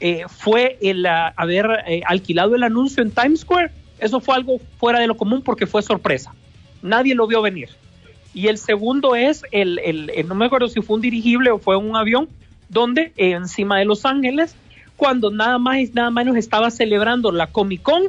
eh, 0.00 0.24
fue 0.28 0.76
el 0.82 1.06
ah, 1.06 1.32
haber 1.36 1.66
eh, 1.86 2.02
alquilado 2.06 2.54
el 2.54 2.62
anuncio 2.64 3.02
en 3.02 3.10
Times 3.12 3.40
Square. 3.40 3.70
Eso 3.98 4.20
fue 4.20 4.34
algo 4.34 4.58
fuera 4.78 4.98
de 4.98 5.06
lo 5.06 5.16
común 5.16 5.40
porque 5.42 5.66
fue 5.66 5.82
sorpresa. 5.82 6.34
Nadie 6.82 7.14
lo 7.14 7.26
vio 7.26 7.40
venir. 7.40 7.70
Y 8.36 8.48
el 8.48 8.58
segundo 8.58 9.16
es 9.16 9.44
el, 9.50 9.78
el- 9.78 10.10
el- 10.14 10.28
no 10.28 10.34
me 10.34 10.44
acuerdo 10.44 10.68
si 10.68 10.82
fue 10.82 10.96
un 10.96 11.00
dirigible 11.00 11.50
o 11.50 11.58
fue 11.58 11.76
un 11.78 11.96
avión, 11.96 12.28
donde 12.68 13.14
eh, 13.16 13.30
encima 13.30 13.78
de 13.78 13.86
Los 13.86 14.04
Ángeles, 14.04 14.54
cuando 14.94 15.30
nada 15.30 15.56
más 15.56 15.78
y 15.78 15.90
nada 15.94 16.10
menos 16.10 16.36
estaba 16.36 16.70
celebrando 16.70 17.32
la 17.32 17.46
Comic 17.46 17.80
Con, 17.80 18.02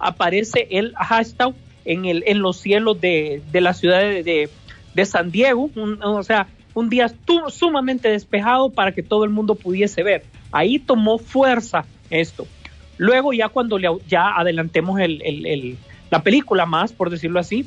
aparece 0.00 0.66
el 0.72 0.94
hashtag 0.96 1.54
en, 1.84 2.06
el, 2.06 2.24
en 2.26 2.40
los 2.40 2.56
cielos 2.56 3.00
de, 3.00 3.40
de 3.52 3.60
la 3.60 3.72
ciudad 3.72 4.00
de, 4.00 4.24
de- 4.24 5.04
San 5.06 5.30
Diego, 5.30 5.70
un- 5.76 6.02
o 6.02 6.24
sea, 6.24 6.48
un 6.74 6.90
día 6.90 7.08
sumamente 7.48 8.08
despejado 8.08 8.70
para 8.70 8.90
que 8.90 9.04
todo 9.04 9.22
el 9.22 9.30
mundo 9.30 9.54
pudiese 9.54 10.02
ver. 10.02 10.24
Ahí 10.50 10.80
tomó 10.80 11.18
fuerza 11.18 11.84
esto. 12.10 12.48
Luego 12.96 13.32
ya 13.32 13.48
cuando 13.48 13.78
le, 13.78 13.88
ya 14.08 14.34
adelantemos 14.36 14.98
el- 14.98 15.22
el- 15.22 15.46
el- 15.46 15.76
la 16.10 16.24
película 16.24 16.66
más, 16.66 16.92
por 16.92 17.10
decirlo 17.10 17.38
así, 17.38 17.64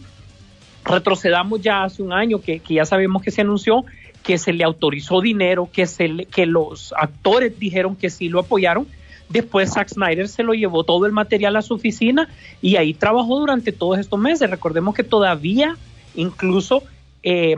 retrocedamos 0.84 1.62
ya 1.62 1.84
hace 1.84 2.02
un 2.04 2.14
año 2.14 2.42
que, 2.42 2.60
que 2.60 2.76
ya 2.76 2.86
sabemos 2.86 3.22
que 3.22 3.32
se 3.32 3.42
anunció 3.42 3.86
que 4.24 4.38
se 4.38 4.54
le 4.54 4.64
autorizó 4.64 5.20
dinero, 5.20 5.68
que, 5.74 5.88
se 5.88 6.08
le- 6.08 6.26
que 6.26 6.46
los 6.46 6.94
actores 6.96 7.58
dijeron 7.58 7.96
que 7.96 8.12
sí 8.12 8.30
lo 8.30 8.40
apoyaron. 8.42 8.86
Después 9.30 9.72
Zack 9.74 9.88
Snyder 9.90 10.28
se 10.28 10.44
lo 10.44 10.54
llevó 10.54 10.84
todo 10.84 11.08
el 11.08 11.12
material 11.12 11.56
a 11.56 11.62
su 11.64 11.74
oficina 11.74 12.30
y 12.62 12.76
ahí 12.76 12.94
trabajó 12.94 13.40
durante 13.40 13.72
todos 13.72 13.98
estos 13.98 14.20
meses. 14.20 14.48
Recordemos 14.50 14.94
que 14.94 15.04
todavía 15.04 15.76
incluso 16.14 16.84
eh, 17.24 17.56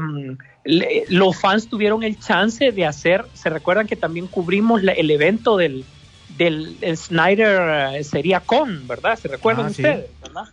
le- 0.63 1.03
los 1.09 1.37
fans 1.39 1.67
tuvieron 1.67 2.03
el 2.03 2.17
chance 2.19 2.71
de 2.71 2.85
hacer, 2.85 3.25
se 3.33 3.49
recuerdan 3.49 3.87
que 3.87 3.95
también 3.97 4.27
cubrimos 4.27 4.83
la- 4.83 4.91
el 4.93 5.11
evento 5.11 5.57
del, 5.57 5.83
del 6.37 6.77
el 6.81 6.95
Snyder 6.97 7.95
eh, 7.95 8.03
sería 8.05 8.39
con, 8.39 8.87
¿verdad? 8.87 9.17
¿Se 9.17 9.27
recuerdan 9.27 9.65
Ah, 9.65 9.69
sí. 9.69 9.81
ustedes? 9.83 10.05
¿verdad? 10.21 10.43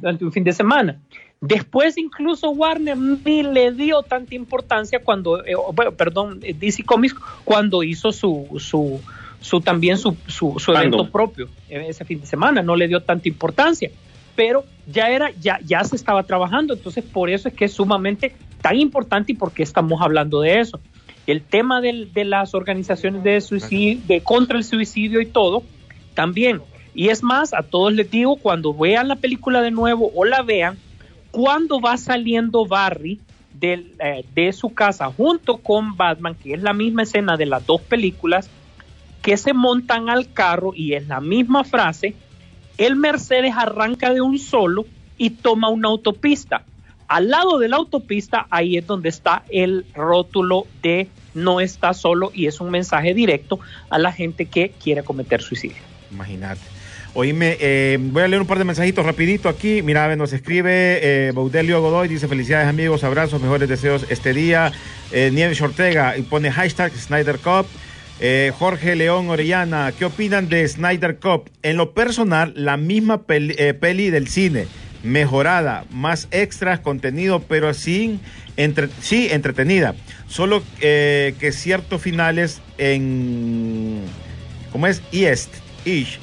Durante 0.00 0.24
un 0.26 0.32
fin 0.32 0.44
de 0.44 0.52
semana. 0.52 0.98
Después 1.40 1.96
incluso 1.98 2.50
Warner 2.50 2.96
ni 2.96 3.42
le 3.44 3.70
dio 3.72 4.02
tanta 4.02 4.34
importancia 4.34 5.00
cuando, 5.04 5.44
eh, 5.46 5.54
perdón, 5.96 6.40
eh, 6.42 6.52
DC 6.58 6.82
Comics 6.84 7.14
cuando 7.44 7.84
hizo 7.84 8.10
su, 8.10 8.56
su, 8.58 9.00
su 9.40 9.60
también 9.60 9.98
su, 9.98 10.16
su, 10.26 10.56
su 10.58 10.72
evento 10.72 10.96
propio 11.12 11.48
eh, 11.68 11.86
ese 11.88 12.04
fin 12.04 12.20
de 12.20 12.26
semana, 12.26 12.60
no 12.62 12.74
le 12.74 12.88
dio 12.88 13.00
tanta 13.00 13.28
importancia, 13.28 13.90
pero 14.34 14.64
ya 14.92 15.10
era, 15.10 15.30
ya, 15.40 15.60
ya 15.64 15.84
se 15.84 15.94
estaba 15.94 16.24
trabajando, 16.24 16.74
entonces 16.74 17.04
por 17.04 17.30
eso 17.30 17.46
es 17.48 17.54
que 17.54 17.66
es 17.66 17.72
sumamente 17.72 18.34
tan 18.60 18.76
importante 18.76 19.30
y 19.30 19.36
por 19.36 19.52
qué 19.52 19.62
estamos 19.62 20.02
hablando 20.02 20.40
de 20.40 20.58
eso. 20.58 20.80
El 21.28 21.42
tema 21.42 21.80
del- 21.80 22.12
de 22.12 22.24
las 22.24 22.54
organizaciones 22.54 23.22
de 23.22 23.40
suicidio, 23.40 24.00
de 24.08 24.22
contra 24.22 24.58
el 24.58 24.64
suicidio 24.64 25.20
y 25.20 25.26
todo, 25.26 25.62
también. 26.14 26.62
Y 26.94 27.10
es 27.10 27.22
más, 27.22 27.54
a 27.54 27.62
todos 27.62 27.92
les 27.92 28.10
digo, 28.10 28.36
cuando 28.36 28.74
vean 28.74 29.06
la 29.06 29.14
película 29.16 29.62
de 29.62 29.70
nuevo 29.70 30.10
o 30.16 30.24
la 30.24 30.42
vean, 30.42 30.76
cuando 31.38 31.80
va 31.80 31.96
saliendo 31.96 32.66
Barry 32.66 33.20
del, 33.52 33.94
eh, 34.00 34.24
de 34.34 34.52
su 34.52 34.74
casa 34.74 35.06
junto 35.06 35.58
con 35.58 35.96
Batman, 35.96 36.34
que 36.34 36.54
es 36.54 36.60
la 36.60 36.72
misma 36.72 37.04
escena 37.04 37.36
de 37.36 37.46
las 37.46 37.64
dos 37.64 37.80
películas, 37.80 38.50
que 39.22 39.36
se 39.36 39.52
montan 39.52 40.10
al 40.10 40.32
carro 40.32 40.72
y 40.74 40.94
es 40.94 41.06
la 41.06 41.20
misma 41.20 41.62
frase, 41.62 42.16
el 42.76 42.96
Mercedes 42.96 43.54
arranca 43.56 44.12
de 44.12 44.20
un 44.20 44.36
solo 44.40 44.84
y 45.16 45.30
toma 45.30 45.68
una 45.68 45.86
autopista. 45.86 46.64
Al 47.06 47.30
lado 47.30 47.60
de 47.60 47.68
la 47.68 47.76
autopista, 47.76 48.48
ahí 48.50 48.76
es 48.76 48.88
donde 48.88 49.08
está 49.08 49.44
el 49.48 49.86
rótulo 49.94 50.66
de 50.82 51.08
no 51.34 51.60
está 51.60 51.94
solo 51.94 52.32
y 52.34 52.46
es 52.46 52.60
un 52.60 52.70
mensaje 52.70 53.14
directo 53.14 53.60
a 53.90 53.98
la 54.00 54.10
gente 54.10 54.46
que 54.46 54.70
quiere 54.70 55.04
cometer 55.04 55.40
suicidio. 55.40 55.82
Imagínate. 56.10 56.77
Oíme, 57.14 57.56
eh, 57.60 57.98
voy 58.00 58.22
a 58.22 58.28
leer 58.28 58.40
un 58.40 58.46
par 58.46 58.58
de 58.58 58.64
mensajitos 58.64 59.04
rapidito 59.04 59.48
aquí. 59.48 59.82
Mira, 59.82 60.14
nos 60.14 60.32
escribe 60.32 61.00
eh, 61.02 61.32
Baudelio 61.32 61.80
Godoy, 61.80 62.06
dice 62.06 62.28
felicidades 62.28 62.68
amigos, 62.68 63.02
abrazos, 63.02 63.40
mejores 63.40 63.68
deseos 63.68 64.06
este 64.10 64.32
día. 64.34 64.72
Eh, 65.10 65.30
Nieves 65.32 65.60
Ortega 65.60 66.16
y 66.16 66.22
pone 66.22 66.50
hashtag 66.52 66.92
Snyder 66.92 67.38
Cup. 67.38 67.66
Eh, 68.20 68.52
Jorge 68.58 68.96
León 68.96 69.30
Orellana, 69.30 69.92
¿qué 69.96 70.04
opinan 70.04 70.48
de 70.48 70.66
Snyder 70.66 71.18
Cup? 71.18 71.50
En 71.62 71.76
lo 71.76 71.92
personal, 71.92 72.52
la 72.56 72.76
misma 72.76 73.22
peli, 73.22 73.54
eh, 73.56 73.72
del 74.10 74.26
cine, 74.26 74.66
mejorada, 75.04 75.84
más 75.90 76.26
extras, 76.32 76.80
contenido, 76.80 77.40
pero 77.40 77.72
sin 77.74 78.20
entre, 78.56 78.88
sí 79.00 79.28
entretenida. 79.30 79.94
Solo 80.26 80.64
eh, 80.80 81.34
que 81.38 81.52
ciertos 81.52 82.02
finales 82.02 82.60
en 82.76 84.00
¿cómo 84.72 84.88
es? 84.88 85.00
East, 85.12 85.54
Ish. 85.84 86.18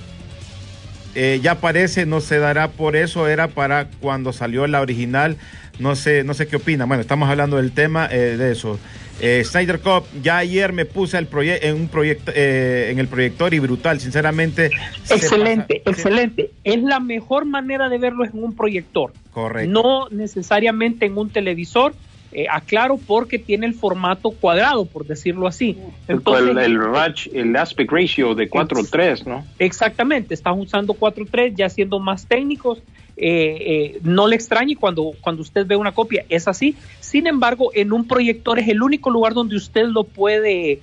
Eh, 1.15 1.39
ya 1.41 1.56
parece, 1.56 2.06
no 2.06 2.19
se 2.21 2.39
dará 2.39 2.69
por 2.71 2.95
eso, 2.95 3.28
era 3.28 3.47
para 3.47 3.88
cuando 4.01 4.34
salió 4.34 4.67
la 4.67 4.82
original. 4.82 5.38
No 5.80 5.95
sé, 5.95 6.23
no 6.23 6.34
sé 6.34 6.47
qué 6.47 6.58
opina. 6.58 6.86
Bueno, 6.86 7.01
estamos 7.01 7.30
hablando 7.30 7.58
del 7.58 7.71
tema 7.71 8.08
eh, 8.12 8.38
de 8.38 8.51
eso. 8.51 8.80
Eh, 9.21 9.41
Snyder 9.45 9.80
Cup, 9.80 10.04
ya 10.21 10.38
ayer 10.38 10.73
me 10.73 10.84
puse 10.86 11.17
el 11.17 11.28
en 11.34 11.75
un 11.75 11.88
proyecto 11.88 12.34
eh, 12.36 12.89
en 12.91 12.99
el 12.99 13.08
proyector 13.08 13.54
y 13.54 13.60
brutal, 13.60 13.99
sinceramente. 14.01 14.71
Excelente, 15.10 15.82
pasa- 15.86 15.97
excelente. 15.97 16.51
Es 16.65 16.82
la 16.84 16.99
mejor 16.99 17.45
manera 17.45 17.88
de 17.88 17.97
verlo 17.97 18.25
en 18.25 18.32
un 18.43 18.54
proyector, 18.56 19.13
Correcto. 19.32 19.71
no 19.71 20.08
necesariamente 20.12 21.06
en 21.06 21.17
un 21.17 21.30
televisor. 21.30 21.93
Eh, 22.38 22.48
aclaro 22.52 22.98
porque 22.98 23.39
tiene 23.39 23.65
el 23.65 23.74
formato 23.74 24.30
cuadrado, 24.30 24.86
por 24.86 25.06
decirlo 25.06 25.48
así. 25.48 25.78
Entonces, 26.10 26.50
el, 26.50 26.58
el, 26.58 26.78
ratch- 26.82 27.30
el 27.34 27.56
aspect 27.56 27.89
ratio 27.93 28.36
de 28.36 28.50
4-3, 28.50 29.26
¿no? 29.26 29.45
Exactamente, 29.58 30.34
están 30.34 30.60
usando 30.60 30.93
4.3, 30.95 31.56
ya 31.56 31.69
siendo 31.69 31.98
más 31.98 32.26
técnicos. 32.28 32.80
eh, 33.15 33.93
eh, 33.95 34.00
no 34.04 34.28
le 34.28 34.36
extrañe 34.36 34.76
cuando, 34.76 35.13
cuando 35.21 35.41
usted 35.43 35.65
ve 35.65 35.78
una 35.78 35.93
copia, 35.93 36.26
es 36.28 36.50
así. 36.50 36.76
Sin 37.00 37.26
embargo, 37.26 37.71
en 37.74 37.93
un 37.93 38.06
proyector 38.06 38.60
es 38.60 38.67
el 38.67 38.84
único 38.84 39.10
lugar 39.10 39.34
donde 39.34 39.56
usted 39.56 39.86
lo 39.86 40.04
puede, 40.04 40.82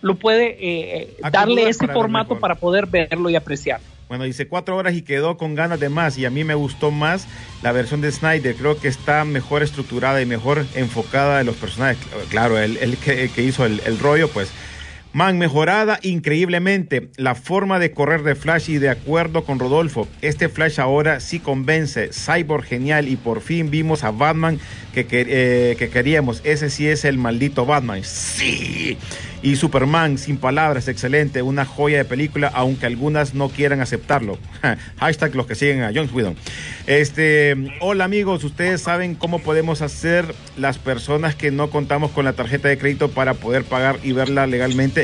lo 0.00 0.14
puede 0.14 0.56
eh, 0.58 1.08
Acomodar 1.22 1.32
darle 1.32 1.68
ese 1.68 1.86
para 1.86 1.92
formato 1.92 2.38
para 2.40 2.54
poder 2.54 2.86
verlo 2.86 3.28
y 3.28 3.36
apreciar. 3.36 3.80
Bueno, 4.08 4.24
dice 4.24 4.46
cuatro 4.46 4.76
horas 4.76 4.94
y 4.94 5.02
quedó 5.02 5.36
con 5.36 5.54
ganas 5.54 5.80
de 5.80 5.88
más. 5.88 6.18
Y 6.18 6.24
a 6.24 6.30
mí 6.30 6.44
me 6.44 6.54
gustó 6.54 6.90
más 6.90 7.26
la 7.62 7.72
versión 7.72 8.00
de 8.00 8.12
Snyder. 8.12 8.54
Creo 8.54 8.78
que 8.78 8.88
está 8.88 9.24
mejor 9.24 9.62
estructurada 9.62 10.20
y 10.20 10.26
mejor 10.26 10.66
enfocada 10.74 11.40
en 11.40 11.46
los 11.46 11.56
personajes. 11.56 11.98
Claro, 12.28 12.58
el, 12.58 12.96
que, 12.98 13.30
que 13.30 13.42
hizo 13.42 13.64
el, 13.64 13.80
el 13.86 13.98
rollo, 13.98 14.28
pues. 14.28 14.50
Man, 15.14 15.38
mejorada 15.38 16.00
increíblemente 16.02 17.08
la 17.16 17.36
forma 17.36 17.78
de 17.78 17.92
correr 17.92 18.24
de 18.24 18.34
Flash 18.34 18.68
y 18.70 18.78
de 18.78 18.88
acuerdo 18.88 19.44
con 19.44 19.60
Rodolfo. 19.60 20.08
Este 20.22 20.48
Flash 20.48 20.80
ahora 20.80 21.20
sí 21.20 21.38
convence. 21.38 22.10
Cyborg 22.12 22.64
genial 22.64 23.06
y 23.06 23.14
por 23.14 23.40
fin 23.40 23.70
vimos 23.70 24.02
a 24.02 24.10
Batman 24.10 24.58
que, 24.92 25.06
que, 25.06 25.24
eh, 25.28 25.76
que 25.76 25.88
queríamos. 25.88 26.40
Ese 26.42 26.68
sí 26.68 26.88
es 26.88 27.04
el 27.04 27.16
maldito 27.16 27.64
Batman. 27.64 28.02
Sí. 28.02 28.98
Y 29.44 29.56
Superman, 29.56 30.16
sin 30.16 30.38
palabras, 30.38 30.88
excelente, 30.88 31.42
una 31.42 31.66
joya 31.66 31.98
de 31.98 32.06
película, 32.06 32.50
aunque 32.54 32.86
algunas 32.86 33.34
no 33.34 33.50
quieran 33.50 33.82
aceptarlo. 33.82 34.38
Hashtag 34.98 35.34
los 35.34 35.46
que 35.46 35.54
siguen 35.54 35.82
a 35.82 35.92
John 35.94 36.08
Whedon. 36.10 36.34
Este, 36.86 37.54
hola 37.80 38.04
amigos, 38.04 38.42
ustedes 38.42 38.80
saben 38.80 39.14
cómo 39.14 39.40
podemos 39.40 39.82
hacer 39.82 40.34
las 40.56 40.78
personas 40.78 41.34
que 41.34 41.50
no 41.50 41.68
contamos 41.68 42.10
con 42.12 42.24
la 42.24 42.32
tarjeta 42.32 42.68
de 42.68 42.78
crédito 42.78 43.10
para 43.10 43.34
poder 43.34 43.64
pagar 43.64 43.98
y 44.02 44.12
verla 44.12 44.46
legalmente. 44.46 45.03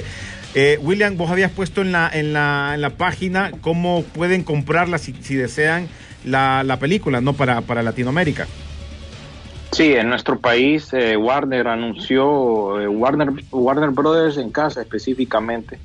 Eh, 0.55 0.79
William, 0.83 1.17
vos 1.17 1.31
habías 1.31 1.51
puesto 1.53 1.81
en 1.81 1.93
la, 1.93 2.11
en 2.13 2.33
la, 2.33 2.73
en 2.75 2.81
la 2.81 2.91
página 2.91 3.53
cómo 3.61 4.03
pueden 4.03 4.43
comprarla 4.43 4.99
si, 4.99 5.13
desean 5.37 5.89
la, 6.25 6.65
la 6.65 6.79
película, 6.79 7.21
no 7.21 7.35
para, 7.35 7.61
para 7.61 7.83
Latinoamérica. 7.83 8.49
Sí, 9.71 9.93
en 9.93 10.09
nuestro 10.09 10.41
país 10.41 10.93
eh, 10.93 11.17
Warner 11.17 11.69
anunció, 11.69 12.81
eh, 12.81 12.89
Warner, 12.89 13.31
Warner 13.53 13.91
Brothers 13.91 14.37
en 14.39 14.51
casa 14.51 14.81
específicamente, 14.81 15.79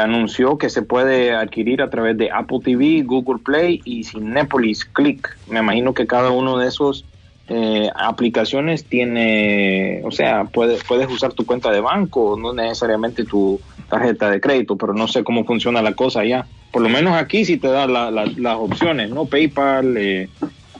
anunció 0.00 0.58
que 0.58 0.68
se 0.68 0.82
puede 0.82 1.32
adquirir 1.32 1.80
a 1.80 1.88
través 1.88 2.18
de 2.18 2.30
Apple 2.30 2.58
TV, 2.62 3.02
Google 3.04 3.40
Play 3.42 3.80
y 3.86 4.04
Cinepolis 4.04 4.84
Click. 4.84 5.34
Me 5.48 5.60
imagino 5.60 5.94
que 5.94 6.06
cada 6.06 6.30
uno 6.30 6.58
de 6.58 6.68
esos 6.68 7.06
eh, 7.48 7.90
aplicaciones 7.94 8.88
tiene, 8.88 10.00
o 10.04 10.10
sea, 10.10 10.44
puede, 10.44 10.78
puedes 10.88 11.08
usar 11.08 11.32
tu 11.32 11.44
cuenta 11.44 11.70
de 11.70 11.80
banco, 11.80 12.36
no 12.38 12.52
necesariamente 12.54 13.24
tu 13.24 13.60
tarjeta 13.88 14.30
de 14.30 14.40
crédito, 14.40 14.76
pero 14.76 14.94
no 14.94 15.06
sé 15.08 15.24
cómo 15.24 15.44
funciona 15.44 15.82
la 15.82 15.94
cosa 15.94 16.20
allá. 16.20 16.46
Por 16.70 16.82
lo 16.82 16.88
menos 16.88 17.14
aquí 17.14 17.44
sí 17.44 17.58
te 17.58 17.68
da 17.68 17.86
la- 17.86 18.10
la- 18.10 18.26
las 18.36 18.56
opciones, 18.56 19.10
¿no? 19.10 19.26
PayPal, 19.26 19.96
eh, 19.96 20.30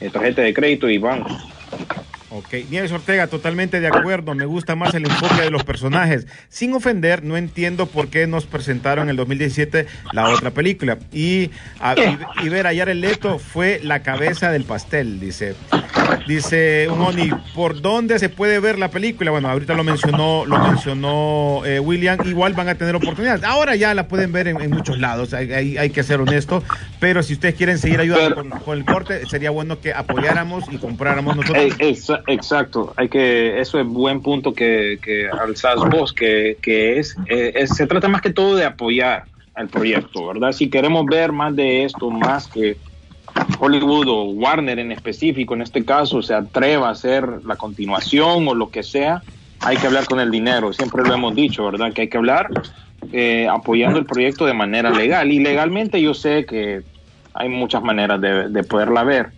eh, 0.00 0.10
tarjeta 0.10 0.42
de 0.42 0.54
crédito 0.54 0.88
y 0.88 0.98
banco. 0.98 1.30
Ok, 2.34 2.54
Nieves 2.70 2.92
Ortega, 2.92 3.26
totalmente 3.26 3.78
de 3.78 3.88
acuerdo. 3.88 4.34
Me 4.34 4.46
gusta 4.46 4.74
más 4.74 4.94
el 4.94 5.04
enfoque 5.04 5.42
de 5.42 5.50
los 5.50 5.64
personajes. 5.64 6.26
Sin 6.48 6.72
ofender, 6.72 7.22
no 7.22 7.36
entiendo 7.36 7.86
por 7.86 8.08
qué 8.08 8.26
nos 8.26 8.46
presentaron 8.46 9.04
en 9.04 9.10
el 9.10 9.16
2017 9.16 9.86
la 10.12 10.30
otra 10.30 10.50
película. 10.50 10.98
Y, 11.12 11.50
a, 11.78 11.94
y, 11.94 12.46
y 12.46 12.48
ver 12.48 12.66
a 12.66 12.74
Jared 12.74 12.96
Leto 12.96 13.38
fue 13.38 13.80
la 13.82 14.02
cabeza 14.02 14.50
del 14.50 14.64
pastel, 14.64 15.20
dice. 15.20 15.54
Dice 16.26 16.88
Moni, 16.96 17.30
¿por 17.54 17.80
dónde 17.80 18.18
se 18.18 18.28
puede 18.28 18.60
ver 18.60 18.78
la 18.78 18.90
película? 18.90 19.30
Bueno, 19.30 19.48
ahorita 19.48 19.74
lo 19.74 19.84
mencionó, 19.84 20.44
lo 20.46 20.58
mencionó 20.58 21.62
eh, 21.64 21.80
William. 21.80 22.18
Igual 22.24 22.54
van 22.54 22.68
a 22.68 22.74
tener 22.76 22.94
oportunidades. 22.94 23.44
Ahora 23.44 23.76
ya 23.76 23.94
la 23.94 24.08
pueden 24.08 24.32
ver 24.32 24.48
en, 24.48 24.60
en 24.60 24.70
muchos 24.70 24.98
lados. 24.98 25.34
Hay, 25.34 25.52
hay, 25.52 25.76
hay, 25.76 25.90
que 25.90 26.02
ser 26.02 26.20
honesto. 26.20 26.62
Pero 27.00 27.22
si 27.22 27.34
ustedes 27.34 27.54
quieren 27.54 27.78
seguir 27.78 28.00
ayudando 28.00 28.36
con, 28.36 28.50
con, 28.50 28.78
el 28.78 28.84
corte, 28.84 29.26
sería 29.26 29.50
bueno 29.50 29.80
que 29.80 29.92
apoyáramos 29.92 30.64
y 30.70 30.78
compráramos 30.78 31.36
nosotros. 31.36 31.64
Exacto. 32.26 32.92
Hay 32.96 33.08
que, 33.08 33.60
eso 33.60 33.80
es 33.80 33.86
buen 33.86 34.20
punto 34.20 34.52
que, 34.54 34.98
que 35.02 35.28
alzás 35.28 35.76
vos, 35.90 36.12
que, 36.12 36.56
que 36.60 36.98
es, 36.98 37.16
eh, 37.26 37.52
es, 37.56 37.70
se 37.70 37.86
trata 37.86 38.08
más 38.08 38.22
que 38.22 38.32
todo 38.32 38.56
de 38.56 38.64
apoyar 38.64 39.24
al 39.54 39.68
proyecto, 39.68 40.26
¿verdad? 40.26 40.52
Si 40.52 40.70
queremos 40.70 41.04
ver 41.06 41.32
más 41.32 41.54
de 41.54 41.84
esto, 41.84 42.10
más 42.10 42.46
que 42.48 42.76
Hollywood 43.58 44.08
o 44.08 44.24
Warner 44.30 44.78
en 44.78 44.92
específico, 44.92 45.54
en 45.54 45.62
este 45.62 45.84
caso, 45.84 46.22
se 46.22 46.34
atreva 46.34 46.88
a 46.88 46.92
hacer 46.92 47.44
la 47.44 47.56
continuación 47.56 48.48
o 48.48 48.54
lo 48.54 48.70
que 48.70 48.82
sea, 48.82 49.22
hay 49.60 49.76
que 49.76 49.86
hablar 49.86 50.06
con 50.06 50.20
el 50.20 50.30
dinero. 50.30 50.72
Siempre 50.72 51.02
lo 51.02 51.14
hemos 51.14 51.34
dicho, 51.34 51.64
¿verdad? 51.64 51.92
Que 51.92 52.02
hay 52.02 52.08
que 52.08 52.16
hablar 52.16 52.48
eh, 53.12 53.46
apoyando 53.48 53.98
el 53.98 54.06
proyecto 54.06 54.46
de 54.46 54.54
manera 54.54 54.90
legal. 54.90 55.30
Y 55.30 55.38
legalmente 55.38 56.00
yo 56.00 56.14
sé 56.14 56.44
que 56.46 56.82
hay 57.34 57.48
muchas 57.48 57.82
maneras 57.82 58.20
de 58.20 58.64
poderla 58.64 59.04
ver. 59.04 59.30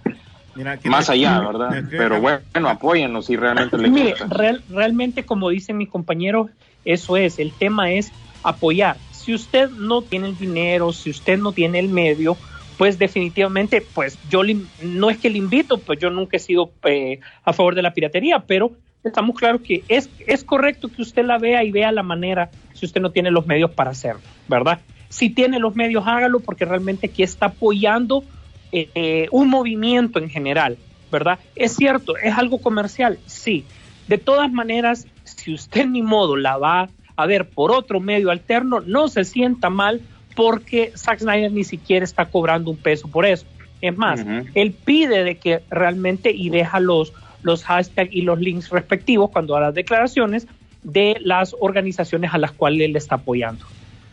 Mira, 0.55 0.79
Más 0.85 1.11
allá, 1.11 1.40
¿verdad? 1.47 1.85
Pero 1.90 2.21
bueno, 2.21 2.69
apóyennos 2.69 3.27
si 3.27 3.37
realmente 3.37 3.77
les 3.79 3.90
Mire, 3.90 4.14
real, 4.29 4.62
realmente, 4.69 5.25
como 5.25 5.51
dicen 5.51 5.77
mis 5.77 5.88
compañeros, 5.88 6.51
eso 6.85 7.17
es. 7.17 7.38
El 7.38 7.53
tema 7.53 7.90
es 7.90 8.12
apoyar. 8.43 8.97
Si 9.12 9.35
usted 9.35 9.71
no 9.71 10.03
tiene 10.03 10.29
el 10.29 10.37
dinero, 10.37 10.93
si 10.93 11.11
usted 11.11 11.38
no 11.38 11.53
tiene 11.53 11.79
el 11.79 11.88
medio, 11.88 12.37
pues 12.77 12.99
definitivamente, 12.99 13.81
pues 13.95 14.19
yo 14.29 14.43
le, 14.43 14.59
no 14.83 15.11
es 15.11 15.19
que 15.19 15.31
le 15.31 15.38
invito, 15.38 15.79
pues 15.79 15.99
yo 15.99 16.11
nunca 16.11 16.37
he 16.37 16.40
sido 16.40 16.73
eh, 16.85 17.21
a 17.45 17.53
favor 17.53 17.75
de 17.75 17.83
la 17.83 17.95
piratería, 17.95 18.40
pero 18.40 18.73
estamos 19.03 19.37
claros 19.37 19.61
que 19.61 19.85
es, 19.88 20.11
es 20.27 20.45
correcto 20.45 20.88
que 20.88 21.03
usted 21.03 21.25
la 21.25 21.38
vea 21.38 21.62
y 21.64 21.71
vea 21.71 21.93
la 21.93 22.03
manera 22.03 22.51
si 22.73 22.87
usted 22.87 23.01
no 23.01 23.11
tiene 23.11 23.31
los 23.31 23.47
medios 23.47 23.71
para 23.71 23.90
hacerlo, 23.90 24.23
¿verdad? 24.49 24.81
Si 25.09 25.31
tiene 25.31 25.59
los 25.59 25.77
medios, 25.77 26.05
hágalo 26.07 26.40
porque 26.40 26.64
realmente 26.64 27.07
aquí 27.07 27.23
está 27.23 27.47
apoyando 27.47 28.25
eh, 28.74 29.28
un 29.30 29.48
movimiento 29.48 30.18
en 30.18 30.28
general, 30.28 30.76
¿verdad? 31.12 31.38
Es 31.54 31.76
cierto, 31.76 32.16
es 32.16 32.37
algo 32.37 32.58
comercial, 32.58 33.18
sí. 33.26 33.64
De 34.08 34.18
todas 34.18 34.52
maneras, 34.52 35.06
si 35.22 35.54
usted 35.54 35.87
ni 35.87 36.02
modo 36.02 36.37
la 36.37 36.56
va 36.56 36.88
a 37.16 37.26
ver 37.26 37.48
por 37.48 37.70
otro 37.70 38.00
medio 38.00 38.30
alterno, 38.30 38.80
no 38.80 39.08
se 39.08 39.24
sienta 39.24 39.70
mal 39.70 40.00
porque 40.34 40.92
Zack 40.96 41.20
Snyder 41.20 41.52
ni 41.52 41.62
siquiera 41.64 42.04
está 42.04 42.26
cobrando 42.26 42.70
un 42.70 42.76
peso 42.76 43.08
por 43.08 43.24
eso. 43.24 43.46
Es 43.80 43.96
más, 43.96 44.20
uh 44.20 44.24
-huh. 44.24 44.50
él 44.54 44.72
pide 44.72 45.22
de 45.22 45.37
que 45.37 45.60
realmente 45.70 46.32
y 46.32 46.50
deja 46.50 46.80
los, 46.80 47.12
los 47.42 47.62
hashtags 47.64 48.12
y 48.12 48.22
los 48.22 48.40
links 48.40 48.70
respectivos 48.70 49.30
cuando 49.30 49.56
haga 49.56 49.66
las 49.66 49.74
declaraciones 49.74 50.48
de 50.82 51.16
las 51.20 51.54
organizaciones 51.60 52.34
a 52.34 52.38
las 52.38 52.52
cuales 52.52 52.88
él 52.88 52.96
está 52.96 53.16
apoyando. 53.16 53.64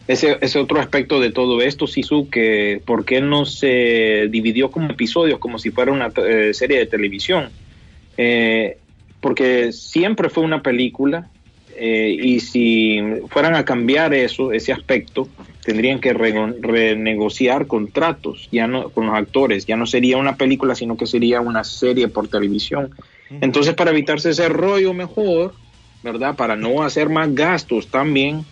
Ese, 0.08 0.38
ese 0.42 0.60
otro 0.60 0.80
aspecto 0.80 1.20
de 1.20 1.32
todo 1.32 1.62
esto, 1.62 1.88
Sisu, 1.88 2.30
que 2.30 2.82
por 2.86 3.06
qué 3.06 3.22
no 3.22 3.46
se 3.46 4.28
dividió 4.30 4.72
como 4.72 4.92
episodios, 4.92 5.40
como 5.40 5.60
si 5.60 5.72
fuera 5.72 5.92
una 5.92 6.12
eh, 6.18 6.54
serie 6.54 6.80
de 6.80 6.86
televisión. 6.86 7.50
Eh, 8.18 8.78
porque 9.22 9.72
siempre 9.72 10.30
fue 10.30 10.44
una 10.44 10.62
película 10.62 11.30
eh, 11.78 12.16
y 12.22 12.40
si 12.42 13.00
fueran 13.30 13.56
a 13.56 13.64
cambiar 13.64 14.14
eso, 14.14 14.52
ese 14.52 14.74
aspecto, 14.74 15.28
tendrían 15.64 16.00
que 16.00 16.14
re 16.14 16.34
renegociar 16.60 17.68
contratos 17.68 18.50
ya 18.52 18.68
no 18.68 18.90
con 18.90 19.08
los 19.08 19.16
actores, 19.16 19.66
ya 19.66 19.78
no 19.78 19.86
sería 19.86 20.18
una 20.18 20.36
película, 20.36 20.76
sino 20.76 20.98
que 20.98 21.06
sería 21.06 21.40
una 21.40 21.64
serie 21.64 22.08
por 22.08 22.28
televisión. 22.28 22.92
Entonces, 23.30 23.74
para 23.76 23.92
evitarse 23.92 24.32
ese 24.32 24.50
rollo 24.50 24.94
mejor, 24.94 25.54
¿verdad? 26.04 26.36
Para 26.36 26.56
no 26.56 26.84
hacer 26.84 27.10
más 27.10 27.34
gastos 27.34 27.88
también, 27.88 28.44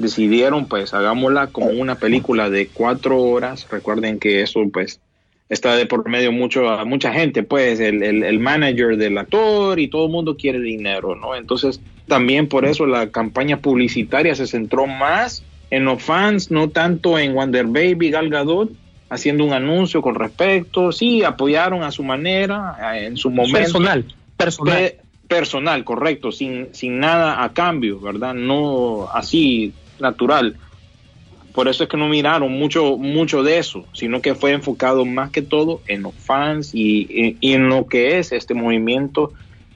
decidieron, 0.00 0.66
pues, 0.66 0.94
hagámosla 0.94 1.48
como 1.48 1.68
una 1.68 1.94
película 1.94 2.50
de 2.50 2.66
cuatro 2.68 3.20
horas. 3.20 3.66
Recuerden 3.70 4.18
que 4.18 4.42
eso, 4.42 4.60
pues, 4.72 5.00
está 5.48 5.76
de 5.76 5.86
por 5.86 6.08
medio 6.08 6.32
mucho 6.32 6.68
a 6.68 6.84
mucha 6.84 7.12
gente, 7.12 7.42
pues, 7.42 7.80
el, 7.80 8.02
el, 8.02 8.22
el 8.22 8.38
manager 8.40 8.96
del 8.96 9.18
actor 9.18 9.78
y 9.78 9.88
todo 9.88 10.06
el 10.06 10.12
mundo 10.12 10.36
quiere 10.36 10.60
dinero, 10.60 11.14
¿no? 11.14 11.34
Entonces, 11.34 11.80
también 12.06 12.48
por 12.48 12.64
eso 12.64 12.86
la 12.86 13.10
campaña 13.10 13.58
publicitaria 13.58 14.34
se 14.34 14.46
centró 14.46 14.86
más 14.86 15.44
en 15.70 15.84
los 15.84 16.02
fans, 16.02 16.50
no 16.50 16.70
tanto 16.70 17.18
en 17.18 17.34
Wonder 17.34 17.66
Baby, 17.66 18.10
Gal 18.10 18.28
Gadot, 18.28 18.70
haciendo 19.08 19.44
un 19.44 19.52
anuncio 19.52 20.02
con 20.02 20.14
respecto, 20.14 20.92
sí, 20.92 21.22
apoyaron 21.22 21.82
a 21.82 21.90
su 21.90 22.02
manera, 22.02 22.76
en 22.98 23.16
su 23.16 23.30
momento. 23.30 23.58
Personal, 23.58 24.04
personal. 24.36 24.76
Pe 24.76 25.10
personal, 25.30 25.84
correcto, 25.84 26.32
sin, 26.32 26.74
sin 26.74 26.98
nada 26.98 27.44
a 27.44 27.52
cambio, 27.52 28.00
¿verdad? 28.00 28.34
No 28.34 29.08
así, 29.14 29.72
natural. 30.00 30.56
Por 31.52 31.68
eso 31.68 31.82
es 31.82 31.88
que 31.88 31.96
no 31.96 32.08
miraron 32.08 32.52
mucho, 32.52 32.96
mucho 32.96 33.42
de 33.42 33.58
eso, 33.58 33.84
sino 33.92 34.20
que 34.20 34.34
fue 34.34 34.52
enfocado 34.52 35.04
más 35.04 35.30
que 35.30 35.42
todo 35.42 35.80
en 35.88 36.02
los 36.02 36.14
fans 36.14 36.74
y, 36.74 37.00
y, 37.10 37.36
y 37.40 37.54
en 37.54 37.68
lo 37.68 37.86
que 37.86 38.18
es 38.18 38.30
este 38.32 38.54
movimiento 38.54 39.32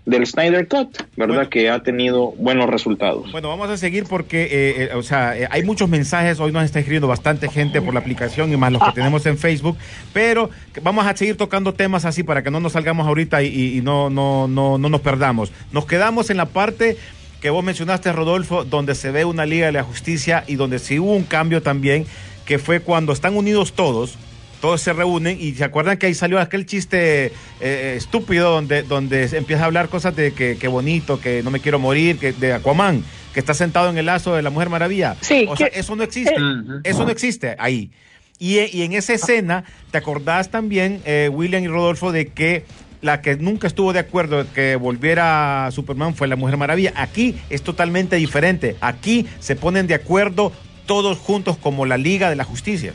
del 0.07 0.27
Snyder 0.27 0.69
Cut, 0.69 0.99
¿verdad? 1.17 1.35
Bueno, 1.35 1.51
que 1.51 1.71
ha 1.71 1.83
tenido 1.83 2.33
buenos 2.33 2.69
resultados. 2.69 3.33
Bueno, 3.33 3.49
vamos 3.49 3.71
a 3.71 3.77
seguir 3.77 4.05
porque, 4.05 4.43
eh, 4.45 4.49
eh, 4.85 4.95
o 4.95 5.03
sea, 5.03 5.37
eh, 5.37 5.49
hay 5.51 5.65
muchos 5.65 5.89
mensajes, 5.89 6.39
hoy 6.41 6.53
nos 6.53 6.65
está 6.65 6.79
escribiendo 6.79 7.09
bastante 7.09 7.49
gente 7.49 7.81
por 7.81 7.95
la 7.95 8.01
aplicación 8.01 8.53
y 8.53 8.57
más 8.57 8.71
los 8.71 8.83
que 8.83 8.93
tenemos 8.93 9.25
en 9.25 9.39
Facebook, 9.39 9.79
pero 10.13 10.51
vamos 10.83 11.07
a 11.07 11.17
seguir 11.17 11.37
tocando 11.37 11.73
temas 11.73 12.05
así 12.05 12.23
para 12.23 12.43
que 12.43 12.51
no 12.51 12.61
nos 12.61 12.73
salgamos 12.73 13.07
ahorita 13.07 13.43
y, 13.43 13.79
y 13.79 13.81
no, 13.81 14.11
no, 14.11 14.47
no, 14.47 14.77
no 14.77 14.89
nos 14.89 15.01
perdamos. 15.01 15.53
Nos 15.73 15.87
quedamos 15.87 16.29
en 16.29 16.37
la 16.37 16.47
parte 16.47 16.99
que 17.45 17.51
vos 17.51 17.63
mencionaste, 17.63 18.11
Rodolfo, 18.11 18.65
donde 18.65 18.95
se 18.95 19.11
ve 19.11 19.27
una 19.27 19.45
Liga 19.45 19.67
de 19.67 19.73
la 19.73 19.83
Justicia 19.83 20.45
y 20.47 20.55
donde 20.55 20.79
sí 20.79 20.99
hubo 20.99 21.15
un 21.15 21.25
cambio 21.25 21.61
también, 21.61 22.07
que 22.47 22.59
fue 22.59 22.81
cuando 22.81 23.13
están 23.13 23.37
unidos 23.37 23.75
todos, 23.75 24.17
todos 24.63 24.81
se 24.81 24.95
reúnen 24.95 25.37
y 25.39 25.53
se 25.53 25.63
acuerdan 25.63 25.99
que 25.99 26.07
ahí 26.07 26.15
salió 26.15 26.41
aquel 26.41 26.65
chiste 26.65 27.33
eh, 27.61 27.95
estúpido 27.99 28.51
donde, 28.51 28.83
donde 28.83 29.25
empieza 29.37 29.65
a 29.65 29.67
hablar 29.67 29.91
cosas 29.91 30.17
de 30.17 30.33
que, 30.33 30.57
que, 30.57 30.69
bonito, 30.69 31.21
que 31.21 31.43
no 31.43 31.51
me 31.51 31.61
quiero 31.61 31.79
morir, 31.79 32.17
que 32.17 32.33
de 32.33 32.55
Aquaman, 32.55 33.05
que 33.35 33.41
está 33.41 33.53
sentado 33.53 33.91
en 33.91 33.99
el 33.99 34.07
lazo 34.07 34.35
de 34.35 34.41
la 34.41 34.49
Mujer 34.49 34.71
Maravilla. 34.71 35.15
Sí, 35.21 35.45
o 35.47 35.55
sea, 35.55 35.67
eso 35.67 35.95
no 35.97 36.03
existe, 36.03 36.41
uh-huh. 36.41 36.81
eso 36.83 37.05
no 37.05 37.11
existe 37.11 37.57
ahí. 37.59 37.91
Y, 38.39 38.59
y, 38.59 38.85
en 38.85 38.95
esa 38.95 39.13
escena, 39.13 39.65
¿te 39.91 39.99
acordás 39.99 40.51
también, 40.51 41.03
eh, 41.05 41.29
William 41.31 41.63
y 41.63 41.69
Rodolfo, 41.69 42.11
de 42.11 42.29
que 42.29 42.65
la 43.05 43.21
que 43.21 43.37
nunca 43.37 43.67
estuvo 43.67 43.93
de 43.93 43.99
acuerdo 43.99 44.43
de 44.43 44.51
que 44.51 44.77
volviera 44.77 45.69
Superman 45.71 46.14
fue 46.14 46.27
la 46.27 46.37
Mujer 46.37 46.57
Maravilla? 46.57 46.95
Aquí 46.97 47.35
es 47.51 47.62
totalmente 47.62 48.17
diferente. 48.17 48.77
Aquí 48.81 49.27
se 49.40 49.57
ponen 49.57 49.87
de 49.87 49.95
acuerdo 49.95 50.53
todos 50.87 51.19
juntos 51.19 51.59
como 51.59 51.85
la 51.85 51.99
Liga 51.99 52.31
de 52.31 52.37
la 52.37 52.45
Justicia. 52.45 52.95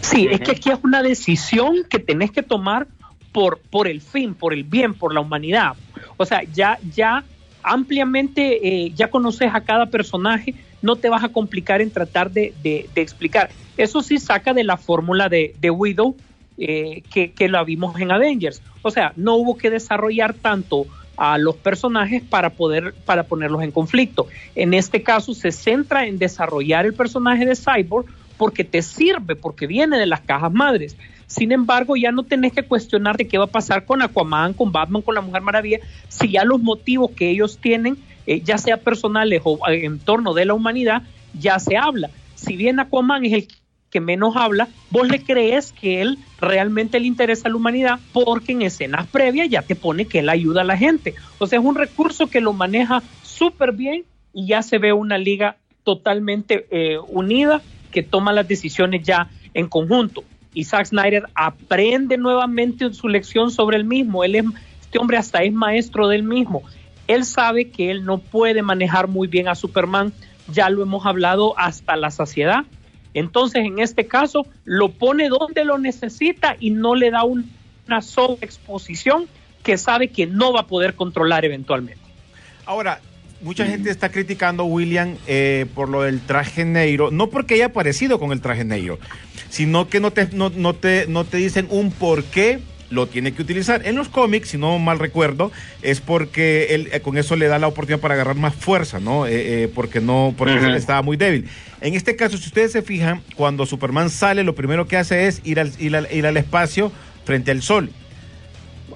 Sí, 0.00 0.28
es 0.30 0.40
que 0.40 0.52
aquí 0.52 0.70
es 0.70 0.78
una 0.84 1.02
decisión 1.02 1.84
que 1.90 1.98
tenés 1.98 2.30
que 2.30 2.42
tomar 2.42 2.86
por, 3.32 3.58
por 3.58 3.88
el 3.88 4.00
fin, 4.00 4.34
por 4.34 4.54
el 4.54 4.62
bien, 4.62 4.94
por 4.94 5.12
la 5.12 5.20
humanidad. 5.20 5.72
O 6.16 6.24
sea, 6.24 6.42
ya, 6.44 6.78
ya 6.94 7.24
ampliamente, 7.64 8.68
eh, 8.68 8.92
ya 8.94 9.10
conoces 9.10 9.50
a 9.52 9.60
cada 9.60 9.86
personaje, 9.86 10.54
no 10.82 10.94
te 10.94 11.08
vas 11.08 11.24
a 11.24 11.28
complicar 11.30 11.80
en 11.80 11.90
tratar 11.90 12.30
de, 12.30 12.54
de, 12.62 12.88
de 12.94 13.00
explicar. 13.00 13.50
Eso 13.76 14.02
sí 14.02 14.18
saca 14.18 14.54
de 14.54 14.62
la 14.62 14.76
fórmula 14.76 15.28
de, 15.28 15.56
de 15.60 15.70
Widow, 15.70 16.16
eh, 16.58 17.02
que, 17.10 17.32
que 17.32 17.48
la 17.48 17.64
vimos 17.64 17.98
en 18.00 18.10
Avengers. 18.10 18.62
O 18.82 18.90
sea, 18.90 19.12
no 19.16 19.36
hubo 19.36 19.56
que 19.56 19.70
desarrollar 19.70 20.34
tanto 20.34 20.86
a 21.16 21.36
los 21.36 21.56
personajes 21.56 22.22
para 22.22 22.50
poder 22.50 22.94
para 23.04 23.24
ponerlos 23.24 23.62
en 23.62 23.72
conflicto. 23.72 24.28
En 24.54 24.72
este 24.72 25.02
caso 25.02 25.34
se 25.34 25.50
centra 25.50 26.06
en 26.06 26.18
desarrollar 26.18 26.86
el 26.86 26.94
personaje 26.94 27.44
de 27.44 27.56
Cyborg 27.56 28.06
porque 28.36 28.62
te 28.62 28.82
sirve, 28.82 29.34
porque 29.34 29.66
viene 29.66 29.98
de 29.98 30.06
las 30.06 30.20
cajas 30.20 30.52
madres. 30.52 30.96
Sin 31.26 31.52
embargo, 31.52 31.96
ya 31.96 32.12
no 32.12 32.22
tenés 32.22 32.52
que 32.52 32.62
cuestionarte 32.62 33.28
qué 33.28 33.36
va 33.36 33.44
a 33.44 33.48
pasar 33.48 33.84
con 33.84 34.00
Aquaman, 34.00 34.54
con 34.54 34.72
Batman, 34.72 35.02
con 35.02 35.14
la 35.14 35.20
Mujer 35.20 35.42
Maravilla, 35.42 35.80
si 36.08 36.30
ya 36.30 36.44
los 36.44 36.60
motivos 36.60 37.10
que 37.10 37.28
ellos 37.28 37.58
tienen, 37.58 37.98
eh, 38.26 38.40
ya 38.40 38.56
sea 38.56 38.78
personales 38.78 39.42
o 39.44 39.58
eh, 39.68 39.84
en 39.84 39.98
torno 39.98 40.32
de 40.32 40.46
la 40.46 40.54
humanidad, 40.54 41.02
ya 41.38 41.58
se 41.58 41.76
habla. 41.76 42.10
Si 42.36 42.56
bien 42.56 42.80
Aquaman 42.80 43.24
es 43.24 43.32
el 43.32 43.48
que 43.90 44.00
menos 44.00 44.36
habla, 44.36 44.68
vos 44.90 45.08
le 45.08 45.22
crees 45.22 45.72
que 45.72 46.02
él 46.02 46.18
realmente 46.40 47.00
le 47.00 47.06
interesa 47.06 47.48
a 47.48 47.50
la 47.50 47.56
humanidad 47.56 48.00
porque 48.12 48.52
en 48.52 48.62
escenas 48.62 49.06
previas 49.06 49.48
ya 49.48 49.62
te 49.62 49.74
pone 49.74 50.06
que 50.06 50.20
él 50.20 50.28
ayuda 50.28 50.60
a 50.60 50.64
la 50.64 50.76
gente. 50.76 51.14
O 51.38 51.46
sea, 51.46 51.58
es 51.58 51.64
un 51.64 51.74
recurso 51.74 52.26
que 52.26 52.40
lo 52.40 52.52
maneja 52.52 53.02
súper 53.22 53.72
bien 53.72 54.04
y 54.32 54.46
ya 54.46 54.62
se 54.62 54.78
ve 54.78 54.92
una 54.92 55.18
liga 55.18 55.56
totalmente 55.84 56.66
eh, 56.70 56.98
unida 57.08 57.62
que 57.90 58.02
toma 58.02 58.32
las 58.32 58.46
decisiones 58.46 59.02
ya 59.02 59.30
en 59.54 59.68
conjunto. 59.68 60.22
Y 60.52 60.64
Zack 60.64 60.86
Snyder 60.86 61.24
aprende 61.34 62.18
nuevamente 62.18 62.92
su 62.92 63.08
lección 63.08 63.50
sobre 63.50 63.76
el 63.76 63.84
mismo. 63.84 64.24
Él 64.24 64.34
es, 64.34 64.44
este 64.80 64.98
hombre 64.98 65.16
hasta 65.16 65.42
es 65.42 65.52
maestro 65.52 66.08
del 66.08 66.22
mismo. 66.22 66.62
Él 67.06 67.24
sabe 67.24 67.70
que 67.70 67.90
él 67.90 68.04
no 68.04 68.18
puede 68.18 68.62
manejar 68.62 69.08
muy 69.08 69.28
bien 69.28 69.48
a 69.48 69.54
Superman, 69.54 70.12
ya 70.52 70.68
lo 70.68 70.82
hemos 70.82 71.06
hablado 71.06 71.58
hasta 71.58 71.96
la 71.96 72.10
saciedad. 72.10 72.64
Entonces, 73.14 73.64
en 73.64 73.78
este 73.78 74.06
caso, 74.06 74.46
lo 74.64 74.90
pone 74.90 75.28
donde 75.28 75.64
lo 75.64 75.78
necesita 75.78 76.56
y 76.60 76.70
no 76.70 76.94
le 76.94 77.10
da 77.10 77.24
un- 77.24 77.50
una 77.86 78.02
sobreexposición 78.02 79.26
que 79.62 79.76
sabe 79.78 80.08
que 80.08 80.26
no 80.26 80.52
va 80.52 80.60
a 80.60 80.66
poder 80.66 80.94
controlar 80.94 81.44
eventualmente. 81.44 82.00
Ahora, 82.66 83.00
mucha 83.40 83.64
gente 83.66 83.90
está 83.90 84.10
criticando 84.10 84.62
a 84.62 84.66
William 84.66 85.16
eh, 85.26 85.66
por 85.74 85.88
lo 85.88 86.02
del 86.02 86.20
traje 86.20 86.64
negro, 86.64 87.10
no 87.10 87.28
porque 87.28 87.54
haya 87.54 87.66
aparecido 87.66 88.18
con 88.18 88.32
el 88.32 88.40
traje 88.40 88.64
negro, 88.64 88.98
sino 89.48 89.88
que 89.88 90.00
no 90.00 90.10
te, 90.10 90.28
no, 90.32 90.50
no 90.50 90.74
te, 90.74 91.06
no 91.08 91.24
te 91.24 91.38
dicen 91.38 91.66
un 91.70 91.90
por 91.90 92.24
qué 92.24 92.60
lo 92.90 93.06
tiene 93.06 93.32
que 93.32 93.42
utilizar. 93.42 93.86
En 93.86 93.96
los 93.96 94.08
cómics, 94.08 94.50
si 94.50 94.58
no 94.58 94.78
mal 94.78 94.98
recuerdo, 94.98 95.52
es 95.82 96.00
porque 96.00 96.68
él 96.70 96.88
eh, 96.92 97.00
con 97.00 97.18
eso 97.18 97.36
le 97.36 97.46
da 97.46 97.58
la 97.58 97.68
oportunidad 97.68 98.00
para 98.00 98.14
agarrar 98.14 98.36
más 98.36 98.54
fuerza, 98.54 99.00
¿no? 99.00 99.26
Eh, 99.26 99.64
eh, 99.64 99.72
porque 99.74 100.00
no, 100.00 100.34
porque 100.36 100.74
estaba 100.76 101.02
muy 101.02 101.16
débil. 101.16 101.46
En 101.80 101.94
este 101.94 102.16
caso, 102.16 102.36
si 102.36 102.46
ustedes 102.46 102.72
se 102.72 102.82
fijan, 102.82 103.22
cuando 103.36 103.66
Superman 103.66 104.10
sale, 104.10 104.44
lo 104.44 104.54
primero 104.54 104.86
que 104.86 104.96
hace 104.96 105.26
es 105.26 105.40
ir 105.44 105.60
al, 105.60 105.72
ir 105.78 105.96
al, 105.96 106.08
ir 106.10 106.26
al 106.26 106.36
espacio 106.36 106.90
frente 107.24 107.50
al 107.50 107.62
sol. 107.62 107.90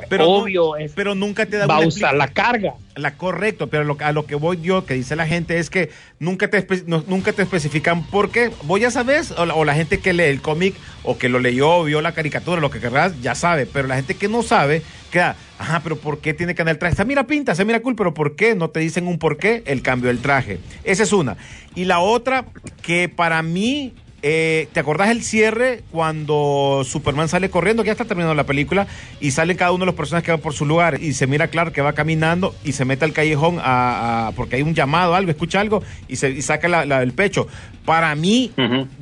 Pero 0.09 0.29
Obvio, 0.29 0.73
pero 0.95 1.15
nunca 1.15 1.47
te 1.47 1.57
da 1.57 1.67
va 1.67 1.77
a 1.77 1.79
una 1.79 1.89
usar 1.89 2.15
la 2.15 2.29
carga. 2.29 2.75
la 2.97 3.15
correcto, 3.17 3.69
pero 3.69 3.85
lo, 3.85 3.97
a 4.01 4.13
lo 4.13 4.27
que 4.27 4.35
voy 4.35 4.61
yo, 4.61 4.85
que 4.85 4.95
dice 4.95 5.17
la 5.17 5.27
gente, 5.27 5.59
es 5.59 5.71
que 5.71 5.91
nunca 6.19 6.49
te, 6.49 6.67
no- 6.87 7.05
nunca 7.07 7.33
te 7.33 7.43
especifican 7.43 8.05
por 8.07 8.31
qué. 8.31 8.51
Vos 8.65 8.81
ya 8.81 8.91
sabes, 8.91 9.31
o 9.33 9.47
la, 9.47 9.55
o 9.55 9.65
la 9.65 9.75
gente 9.75 9.99
que 10.01 10.13
lee 10.13 10.25
el 10.25 10.41
cómic, 10.43 10.75
o 11.03 11.19
que 11.19 11.29
lo 11.29 11.39
leyó, 11.39 11.77
o 11.79 11.85
vio 11.85 12.01
la 12.03 12.13
caricatura, 12.13 12.61
lo 12.61 12.71
que 12.71 12.81
querrás, 12.81 13.21
ya 13.23 13.35
sabe. 13.35 13.67
Pero 13.67 13.89
la 13.89 13.97
gente 13.97 14.15
que 14.15 14.29
no 14.29 14.43
sabe, 14.43 14.83
queda, 15.11 15.37
ajá, 15.59 15.81
pero 15.83 15.97
¿por 15.97 16.19
qué 16.21 16.35
tiene 16.35 16.55
que 16.55 16.63
andar 16.63 16.75
el 16.75 16.79
traje? 16.79 16.97
Se 16.97 17.05
mira 17.05 17.27
pinta, 17.27 17.55
se 17.55 17.65
mira 17.65 17.81
cool, 17.81 17.97
pero 17.97 18.15
¿por 18.15 18.37
qué? 18.37 18.55
No 18.55 18.71
te 18.71 18.81
dicen 18.81 19.07
un 19.07 19.19
por 19.19 19.37
qué 19.39 19.63
el 19.67 19.83
cambio 19.83 20.09
del 20.09 20.21
traje. 20.21 20.59
Esa 20.85 21.03
es 21.03 21.13
una. 21.13 21.37
Y 21.75 21.85
la 21.87 22.01
otra, 22.01 22.45
que 22.83 23.09
para 23.09 23.43
mí 23.43 23.95
eh, 24.23 24.69
¿Te 24.73 24.79
acordás 24.81 25.11
el 25.11 25.23
cierre 25.23 25.83
cuando 25.91 26.83
Superman 26.85 27.29
sale 27.29 27.51
corriendo? 27.51 27.83
Que 27.83 27.89
ya 27.89 27.93
está 27.93 28.05
terminando 28.05 28.35
la 28.35 28.45
película 28.45 28.87
y 29.21 29.33
salen 29.33 29.57
cada 29.57 29.73
uno 29.73 29.81
de 29.81 29.87
los 29.87 29.95
personajes 29.95 30.25
que 30.27 30.31
van 30.33 30.41
por 30.41 30.53
su 30.55 30.65
lugar 30.65 31.03
y 31.03 31.13
se 31.15 31.27
mira 31.27 31.49
claro 31.49 31.73
que 31.73 31.81
va 31.83 31.93
caminando 31.93 32.55
y 32.65 32.73
se 32.73 32.85
mete 32.85 33.05
al 33.05 33.13
callejón 33.13 33.59
a, 33.61 34.29
a- 34.29 34.33
porque 34.33 34.57
hay 34.57 34.63
un 34.63 34.75
llamado, 34.75 35.15
algo, 35.15 35.31
escucha 35.31 35.61
algo 35.61 35.83
y 36.09 36.17
se 36.17 36.31
y 36.31 36.43
saca 36.43 36.69
la, 36.69 36.85
la 36.87 37.01
del 37.01 37.13
pecho. 37.13 37.49
Para 37.85 38.15
mí, 38.15 38.53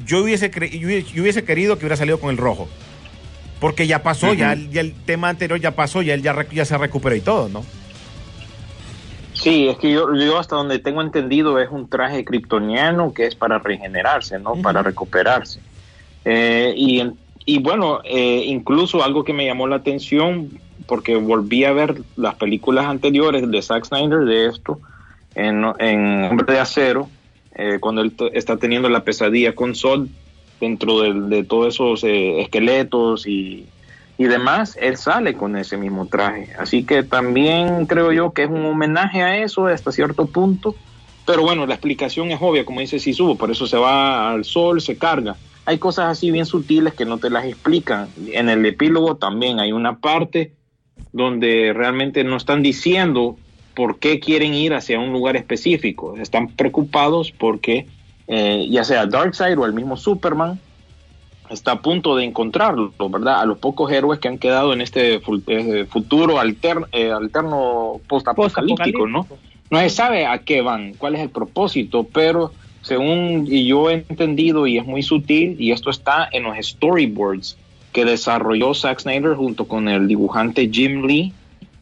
yo, 0.06 0.22
hubiese 0.22 0.50
cre- 0.50 0.70
yo, 0.70 0.88
hubiese- 0.88 1.12
yo 1.12 1.22
hubiese 1.22 1.44
querido 1.44 1.76
que 1.78 1.84
hubiera 1.84 1.96
salido 1.96 2.18
con 2.18 2.30
el 2.30 2.36
rojo. 2.38 2.68
Porque 3.60 3.86
ya 3.86 4.02
pasó, 4.02 4.32
ya, 4.32 4.52
el- 4.54 4.70
ya 4.70 4.80
el 4.80 4.94
tema 4.94 5.28
anterior 5.28 5.60
ya 5.60 5.72
pasó, 5.72 6.00
ya 6.00 6.14
él 6.14 6.22
ya, 6.22 6.34
ya 6.50 6.64
se 6.64 6.78
recuperó 6.78 7.14
y 7.14 7.20
todo, 7.20 7.48
¿no? 7.50 7.62
Sí, 9.40 9.68
es 9.68 9.78
que 9.78 9.90
yo, 9.90 10.14
yo 10.14 10.38
hasta 10.38 10.56
donde 10.56 10.78
tengo 10.78 11.00
entendido 11.00 11.58
es 11.58 11.70
un 11.70 11.88
traje 11.88 12.24
kryptoniano 12.24 13.14
que 13.14 13.26
es 13.26 13.34
para 13.34 13.58
regenerarse, 13.58 14.38
¿no? 14.38 14.54
Para 14.60 14.82
recuperarse. 14.82 15.60
Eh, 16.24 16.74
y, 16.76 17.00
en- 17.00 17.16
y 17.46 17.58
bueno, 17.58 18.00
eh, 18.04 18.42
incluso 18.46 19.02
algo 19.02 19.24
que 19.24 19.32
me 19.32 19.46
llamó 19.46 19.66
la 19.66 19.76
atención, 19.76 20.50
porque 20.86 21.16
volví 21.16 21.64
a 21.64 21.72
ver 21.72 22.02
las 22.16 22.34
películas 22.34 22.84
anteriores 22.86 23.50
de 23.50 23.62
Zack 23.62 23.86
Snyder 23.86 24.20
de 24.20 24.46
esto, 24.46 24.78
en, 25.34 25.64
en 25.78 26.24
Hombre 26.24 26.54
de 26.54 26.60
Acero, 26.60 27.08
eh, 27.54 27.78
cuando 27.80 28.02
él 28.02 28.14
está 28.34 28.58
teniendo 28.58 28.88
la 28.90 29.04
pesadilla 29.04 29.54
con 29.54 29.74
Sol 29.74 30.08
dentro 30.60 31.00
del- 31.00 31.30
de, 31.30 31.44
todos 31.44 31.74
esos 31.74 32.04
eh, 32.04 32.42
esqueletos 32.42 33.26
y, 33.26 33.64
y 34.20 34.24
demás, 34.24 34.76
él 34.78 34.98
sale 34.98 35.32
con 35.32 35.56
ese 35.56 35.78
mismo 35.78 36.04
traje. 36.04 36.50
Así 36.58 36.84
que 36.84 37.02
también 37.02 37.86
creo 37.86 38.12
yo 38.12 38.34
que 38.34 38.42
es 38.42 38.50
un 38.50 38.66
homenaje 38.66 39.22
a 39.22 39.38
eso 39.38 39.66
hasta 39.66 39.92
cierto 39.92 40.26
punto. 40.26 40.74
Pero 41.24 41.40
bueno, 41.40 41.64
la 41.64 41.72
explicación 41.72 42.30
es 42.30 42.38
obvia, 42.38 42.66
como 42.66 42.80
dice 42.80 42.98
Sisu, 42.98 43.38
por 43.38 43.50
eso 43.50 43.66
se 43.66 43.78
va 43.78 44.30
al 44.30 44.44
sol, 44.44 44.82
se 44.82 44.98
carga. 44.98 45.36
Hay 45.64 45.78
cosas 45.78 46.04
así 46.04 46.30
bien 46.30 46.44
sutiles 46.44 46.92
que 46.92 47.06
no 47.06 47.16
te 47.16 47.30
las 47.30 47.46
explican. 47.46 48.08
En 48.30 48.50
el 48.50 48.66
epílogo 48.66 49.16
también 49.16 49.58
hay 49.58 49.72
una 49.72 50.00
parte 50.00 50.52
donde 51.12 51.72
realmente 51.74 52.22
no 52.22 52.36
están 52.36 52.62
diciendo 52.62 53.38
por 53.74 54.00
qué 54.00 54.20
quieren 54.20 54.52
ir 54.52 54.74
hacia 54.74 55.00
un 55.00 55.14
lugar 55.14 55.34
específico. 55.36 56.18
Están 56.18 56.48
preocupados 56.48 57.32
porque 57.32 57.86
eh, 58.28 58.66
ya 58.68 58.84
sea 58.84 59.06
Darkseid 59.06 59.58
o 59.58 59.64
el 59.64 59.72
mismo 59.72 59.96
Superman 59.96 60.60
está 61.50 61.72
a 61.72 61.82
punto 61.82 62.16
de 62.16 62.24
encontrarlo, 62.24 62.92
¿verdad? 63.10 63.40
A 63.40 63.44
los 63.44 63.58
pocos 63.58 63.90
héroes 63.90 64.20
que 64.20 64.28
han 64.28 64.38
quedado 64.38 64.72
en 64.72 64.80
este 64.80 65.20
eh, 65.48 65.84
futuro 65.86 66.38
alter- 66.38 66.86
eh, 66.92 67.10
alterno 67.10 68.00
postapocalíptico, 68.06 69.06
¿no? 69.06 69.26
No 69.70 69.78
se 69.80 69.90
sabe 69.90 70.26
a 70.26 70.38
qué 70.38 70.62
van, 70.62 70.94
cuál 70.94 71.14
es 71.14 71.20
el 71.20 71.30
propósito, 71.30 72.06
pero 72.12 72.52
según 72.82 73.46
y 73.48 73.66
yo 73.66 73.90
he 73.90 73.94
entendido 74.08 74.66
y 74.66 74.78
es 74.78 74.86
muy 74.86 75.02
sutil 75.02 75.56
y 75.58 75.72
esto 75.72 75.90
está 75.90 76.28
en 76.32 76.44
los 76.44 76.56
storyboards 76.64 77.56
que 77.92 78.04
desarrolló 78.04 78.72
Zack 78.72 79.00
Snyder 79.00 79.34
junto 79.34 79.66
con 79.66 79.88
el 79.88 80.08
dibujante 80.08 80.68
Jim 80.72 81.04
Lee. 81.04 81.32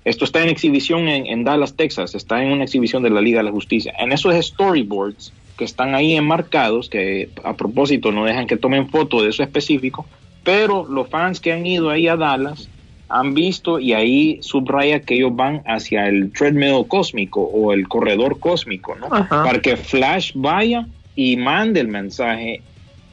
Esto 0.04 0.24
está 0.24 0.42
en 0.42 0.48
exhibición 0.48 1.06
en, 1.08 1.26
en 1.26 1.44
Dallas, 1.44 1.74
Texas, 1.74 2.14
está 2.14 2.42
en 2.42 2.52
una 2.52 2.64
exhibición 2.64 3.02
de 3.02 3.10
la 3.10 3.20
Liga 3.20 3.38
de 3.40 3.44
la 3.44 3.50
Justicia. 3.50 3.92
En 3.98 4.12
esos 4.12 4.34
storyboards 4.34 5.32
que 5.58 5.64
están 5.64 5.94
ahí 5.94 6.14
enmarcados, 6.14 6.88
que 6.88 7.28
a 7.44 7.54
propósito 7.54 8.12
no 8.12 8.24
dejan 8.24 8.46
que 8.46 8.56
tomen 8.56 8.88
foto 8.88 9.22
de 9.22 9.28
eso 9.30 9.42
específico, 9.42 10.06
pero 10.44 10.86
los 10.88 11.08
fans 11.08 11.40
que 11.40 11.52
han 11.52 11.66
ido 11.66 11.90
ahí 11.90 12.08
a 12.08 12.16
Dallas 12.16 12.68
han 13.10 13.34
visto 13.34 13.78
y 13.80 13.92
ahí 13.92 14.38
subraya 14.42 15.00
que 15.00 15.14
ellos 15.16 15.34
van 15.34 15.62
hacia 15.66 16.08
el 16.08 16.30
treadmill 16.32 16.86
cósmico 16.86 17.40
o 17.42 17.72
el 17.72 17.88
corredor 17.88 18.38
cósmico, 18.38 18.94
¿no? 18.94 19.08
Ajá. 19.10 19.42
Para 19.42 19.60
que 19.60 19.76
Flash 19.76 20.32
vaya 20.34 20.86
y 21.16 21.36
mande 21.36 21.80
el 21.80 21.88
mensaje 21.88 22.62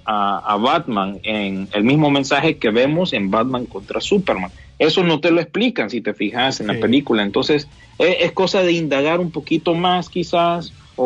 a, 0.06 0.38
a 0.54 0.58
Batman 0.58 1.18
en 1.24 1.68
el 1.74 1.84
mismo 1.84 2.12
mensaje 2.12 2.58
que 2.58 2.70
vemos 2.70 3.14
en 3.14 3.32
Batman 3.32 3.66
contra 3.66 4.00
Superman. 4.02 4.52
Eso 4.78 5.04
no 5.04 5.20
te 5.22 5.32
lo 5.32 5.40
explican 5.42 5.90
si 5.90 6.02
te 6.02 6.14
fijas 6.14 6.60
en 6.60 6.68
Sí. 6.68 6.74
la 6.74 6.80
película. 6.80 7.24
Entonces, 7.24 7.68
es, 7.98 8.18
es 8.20 8.32
cosa 8.34 8.62
de 8.62 8.74
indagar 8.74 9.20
un 9.22 9.32
poquito 9.32 9.74
más 9.74 10.10
quizás 10.10 10.74
o, 10.98 11.04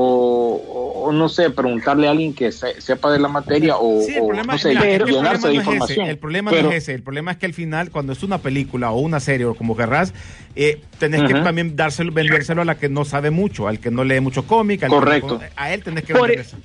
o- 0.56 1.04
o 1.08 1.12
no 1.12 1.30
sé, 1.30 1.50
preguntarle 1.50 2.08
a 2.08 2.12
alguien 2.12 2.34
que 2.34 2.52
se- 2.52 2.80
sepa 2.82 3.12
de 3.12 3.20
la 3.20 3.28
materia 3.28 3.78
o, 3.78 4.02
Sí, 4.02 4.14
el 4.16 4.22
o, 4.22 4.28
problema, 4.28 4.54
no 4.54 4.60
sé, 4.60 4.70
mira, 4.70 4.88
el 4.90 4.98
problema 5.00 5.18
llenarse 5.24 5.48
de 5.48 5.54
es 5.54 5.60
información. 5.60 6.08
el 6.08 6.18
problema 6.18 6.52
Pero- 6.52 6.64
no 6.64 6.70
es 6.72 6.78
ese, 6.84 6.94
el 6.94 7.02
problema 7.04 7.32
es 7.32 7.38
que 7.38 7.46
al 7.48 7.54
final, 7.54 7.90
cuando 7.92 8.14
es 8.14 8.22
una 8.24 8.38
película 8.40 8.92
o 8.92 9.00
una 9.00 9.20
serie 9.20 9.46
o 9.48 9.56
como 9.56 9.76
querrás, 9.76 10.14
eh, 10.56 10.82
tenés 11.00 11.24
que 11.24 11.34
también 11.34 11.76
dárselo, 11.76 12.12
vendérselo 12.12 12.62
a 12.62 12.66
la 12.66 12.76
que 12.78 12.90
no 12.90 13.06
sabe 13.06 13.32
mucho, 13.32 13.68
al 13.68 13.80
que 13.80 13.90
no 13.92 14.04
lee 14.04 14.20
mucho 14.20 14.46
cómic, 14.46 14.84
al 14.84 14.90
que 14.90 14.96
Correcto. 14.96 15.40
a 15.56 15.74
él 15.74 15.84
tenés 15.84 16.04
que 16.04 16.14
Por- 16.14 16.28
vender 16.30 16.46
eso. 16.46 16.58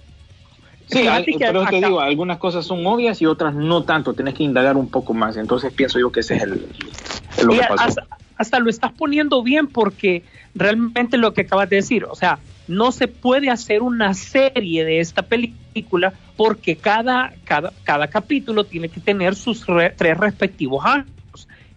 Sí, 0.87 0.99
Fíjate 0.99 1.17
al- 1.17 1.25
que 1.25 1.37
pero 1.39 1.65
te 1.65 1.77
digo, 1.77 2.01
algunas 2.01 2.37
cosas 2.37 2.67
son 2.67 2.87
obvias 2.87 3.23
y 3.23 3.27
otras 3.27 3.55
no 3.55 3.85
tanto. 3.85 4.13
Tienes 4.13 4.35
que 4.35 4.43
indagar 4.43 4.77
un 4.77 4.89
poco 4.91 5.15
más. 5.15 5.39
Entonces 5.39 5.73
pienso 5.73 5.99
yo 5.99 6.13
que 6.13 6.21
ese 6.21 6.37
es 6.37 6.43
el, 6.43 6.67
el 7.39 7.47
lo 7.47 7.55
que 7.55 7.61
pasó. 7.61 7.75
hasta, 7.83 8.07
hasta 8.37 8.59
lo 8.59 8.69
estás 8.69 8.93
poniendo 8.93 9.43
bien 9.43 9.67
porque 9.67 10.25
realmente 10.55 11.17
lo 11.17 11.33
que 11.33 11.41
acabas 11.41 11.71
de 11.71 11.77
decir, 11.77 12.05
o 12.05 12.15
sea, 12.15 12.39
no 12.67 12.93
se 12.93 13.09
puede 13.09 13.51
hacer 13.51 13.83
una 13.83 14.15
serie 14.15 14.85
de 14.85 15.01
esta 15.01 15.23
película 15.23 16.13
porque 16.37 16.77
cada, 16.77 17.33
cada, 17.45 17.73
cada 17.85 18.09
capítulo 18.09 18.65
tiene 18.65 18.89
que 18.89 19.01
tener 19.01 19.35
sus 19.35 19.67
re- 19.67 19.95
tres 19.97 20.17
respectivos 20.17 20.85
años. 20.85 21.09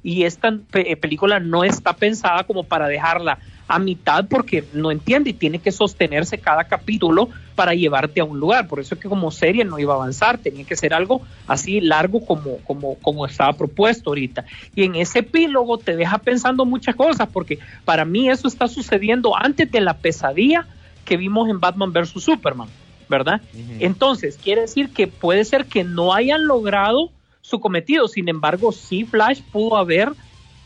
Y 0.03 0.23
esta 0.23 0.55
pe- 0.71 0.95
película 0.95 1.39
no 1.39 1.63
está 1.63 1.93
pensada 1.93 2.43
como 2.43 2.63
para 2.63 2.87
dejarla 2.87 3.39
a 3.67 3.79
mitad 3.79 4.25
porque 4.29 4.63
no 4.73 4.91
entiende 4.91 5.31
y 5.31 5.33
tiene 5.33 5.59
que 5.59 5.73
sostenerse 5.73 6.37
cada 6.37 6.63
capítulo 6.63 7.27
para 7.55 7.73
llevarte 7.73 8.21
a 8.21 8.23
un 8.23 8.39
lugar. 8.39 8.67
Por 8.67 8.79
eso 8.79 8.95
es 8.95 9.01
que 9.01 9.09
como 9.09 9.29
serie 9.31 9.65
no 9.65 9.77
iba 9.79 9.93
a 9.93 9.97
avanzar, 9.97 10.37
tenía 10.37 10.63
que 10.63 10.77
ser 10.77 10.93
algo 10.93 11.21
así 11.47 11.81
largo 11.81 12.25
como, 12.25 12.59
como, 12.63 12.95
como 12.99 13.25
estaba 13.25 13.53
propuesto 13.53 14.11
ahorita. 14.11 14.45
Y 14.73 14.83
en 14.83 14.95
ese 14.95 15.19
epílogo 15.19 15.77
te 15.77 15.97
deja 15.97 16.19
pensando 16.19 16.63
muchas 16.65 16.95
cosas, 16.95 17.27
porque 17.33 17.59
para 17.83 18.05
mí 18.05 18.29
eso 18.29 18.47
está 18.47 18.67
sucediendo 18.69 19.35
antes 19.35 19.69
de 19.69 19.81
la 19.81 19.97
pesadilla 19.97 20.65
que 21.07 21.17
vimos 21.17 21.49
en 21.49 21.59
Batman 21.59 21.93
vs. 21.93 22.09
Superman, 22.21 22.69
¿verdad? 23.07 23.41
Entonces, 23.79 24.37
quiere 24.37 24.61
decir 24.61 24.91
que 24.93 25.07
puede 25.07 25.45
ser 25.45 25.67
que 25.67 25.83
no 25.83 26.13
hayan 26.13 26.45
logrado 26.45 27.13
su 27.41 27.59
cometido, 27.61 28.07
sin 28.09 28.27
embargo, 28.27 28.71
sí 28.73 29.05
Flash 29.05 29.41
pudo 29.49 29.77
haber 29.77 30.13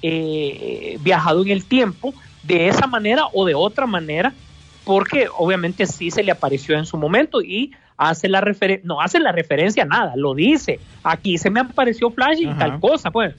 eh, 0.02 0.98
viajado 1.00 1.44
en 1.44 1.52
el 1.52 1.68
tiempo 1.68 2.16
de 2.42 2.68
esa 2.68 2.88
manera 2.88 3.26
o 3.34 3.46
de 3.46 3.54
otra 3.54 3.86
manera, 3.86 4.36
porque 4.84 5.28
obviamente 5.38 5.86
sí 5.86 6.10
se 6.10 6.24
le 6.24 6.32
apareció 6.32 6.76
en 6.76 6.86
su 6.88 6.98
momento 6.98 7.42
y 7.42 7.72
hace 7.98 8.28
la 8.28 8.42
referencia, 8.42 8.88
no 8.88 9.00
hace 9.00 9.20
la 9.20 9.32
referencia 9.32 9.84
a 9.84 9.86
nada, 9.86 10.14
lo 10.16 10.34
dice, 10.34 10.82
aquí 11.04 11.38
se 11.38 11.52
me 11.52 11.60
apareció 11.60 12.10
Flash 12.12 12.40
y 12.40 12.48
Ajá. 12.48 12.58
tal 12.58 12.80
cosa, 12.80 13.12
pues. 13.12 13.36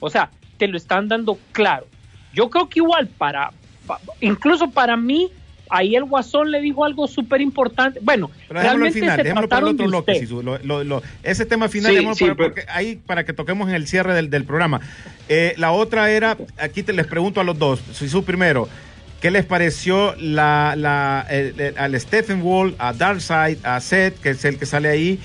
O 0.00 0.10
sea, 0.10 0.32
te 0.56 0.66
lo 0.66 0.76
están 0.76 1.06
dando 1.06 1.38
claro. 1.52 1.86
Yo 2.32 2.50
creo 2.50 2.68
que 2.68 2.80
igual 2.80 3.08
para, 3.10 3.54
pa- 3.86 4.00
incluso 4.20 4.72
para 4.72 4.96
mí, 4.96 5.30
ahí 5.70 5.94
el 5.96 6.04
Guasón 6.04 6.50
le 6.50 6.60
dijo 6.60 6.84
algo 6.84 7.06
súper 7.08 7.40
importante. 7.40 8.00
Bueno, 8.02 8.30
Pero 8.48 8.60
dejémoslo 8.60 8.86
al 8.86 8.92
realmente 8.92 9.00
final, 9.00 9.16
se 9.16 9.22
dejémoslo 9.22 9.48
para 9.48 9.60
el 9.66 9.72
otro 9.74 9.86
bloque, 9.86 10.12
usted. 10.12 10.24
Sisu. 10.24 10.42
Lo- 10.42 10.58
lo- 10.58 10.84
lo- 10.84 11.02
ese 11.22 11.46
tema 11.46 11.68
final, 11.68 11.92
Sí, 11.92 11.98
sí, 11.98 12.04
para, 12.04 12.14
pero- 12.16 12.36
porque 12.36 12.64
ahí 12.68 12.96
para 12.96 13.24
que 13.24 13.32
toquemos 13.32 13.68
en 13.68 13.74
el 13.74 13.86
cierre 13.86 14.14
del, 14.14 14.30
del 14.30 14.44
programa. 14.44 14.80
Eh, 15.28 15.54
la 15.56 15.72
otra 15.72 16.10
era, 16.10 16.36
aquí 16.58 16.82
te 16.82 16.92
les 16.92 17.06
pregunto 17.06 17.40
a 17.40 17.44
los 17.44 17.58
dos, 17.58 17.80
Sisu 17.92 18.24
primero, 18.24 18.68
¿qué 19.20 19.30
les 19.30 19.44
pareció 19.44 20.14
la, 20.16 20.74
la, 20.76 21.26
el- 21.30 21.58
el- 21.60 21.78
al 21.78 21.98
Stephen 22.00 22.42
Wall, 22.42 22.74
a 22.78 22.92
Darkseid, 22.92 23.58
a 23.64 23.80
Seth, 23.80 24.18
que 24.20 24.30
es 24.30 24.44
el 24.44 24.58
que 24.58 24.66
sale 24.66 24.88
ahí? 24.88 25.18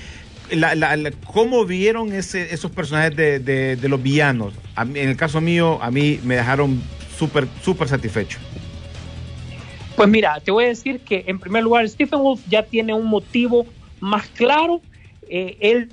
La, 0.50 0.76
la- 0.76 0.96
la- 0.96 1.10
¿Cómo 1.10 1.64
vieron 1.64 2.12
ese, 2.12 2.54
esos 2.54 2.70
personajes 2.70 3.16
de, 3.16 3.40
de- 3.40 3.74
de 3.74 3.88
los 3.88 4.00
villanos? 4.00 4.54
Mí- 4.86 5.00
en 5.00 5.08
el 5.08 5.16
caso 5.16 5.40
mío, 5.40 5.78
a 5.82 5.90
mí 5.90 6.20
me 6.22 6.36
dejaron 6.36 6.80
súper 7.18 7.48
súper 7.64 7.88
satisfecho. 7.88 8.38
Pues 9.96 10.10
mira, 10.10 10.38
te 10.40 10.50
voy 10.50 10.64
a 10.64 10.68
decir 10.68 11.00
que 11.00 11.24
en 11.26 11.38
primer 11.38 11.62
lugar 11.62 11.88
Stephen 11.88 12.20
Wolf 12.20 12.42
ya 12.48 12.62
tiene 12.62 12.92
un 12.92 13.06
motivo 13.06 13.66
más 13.98 14.26
claro. 14.28 14.82
Eh, 15.28 15.56
él 15.60 15.90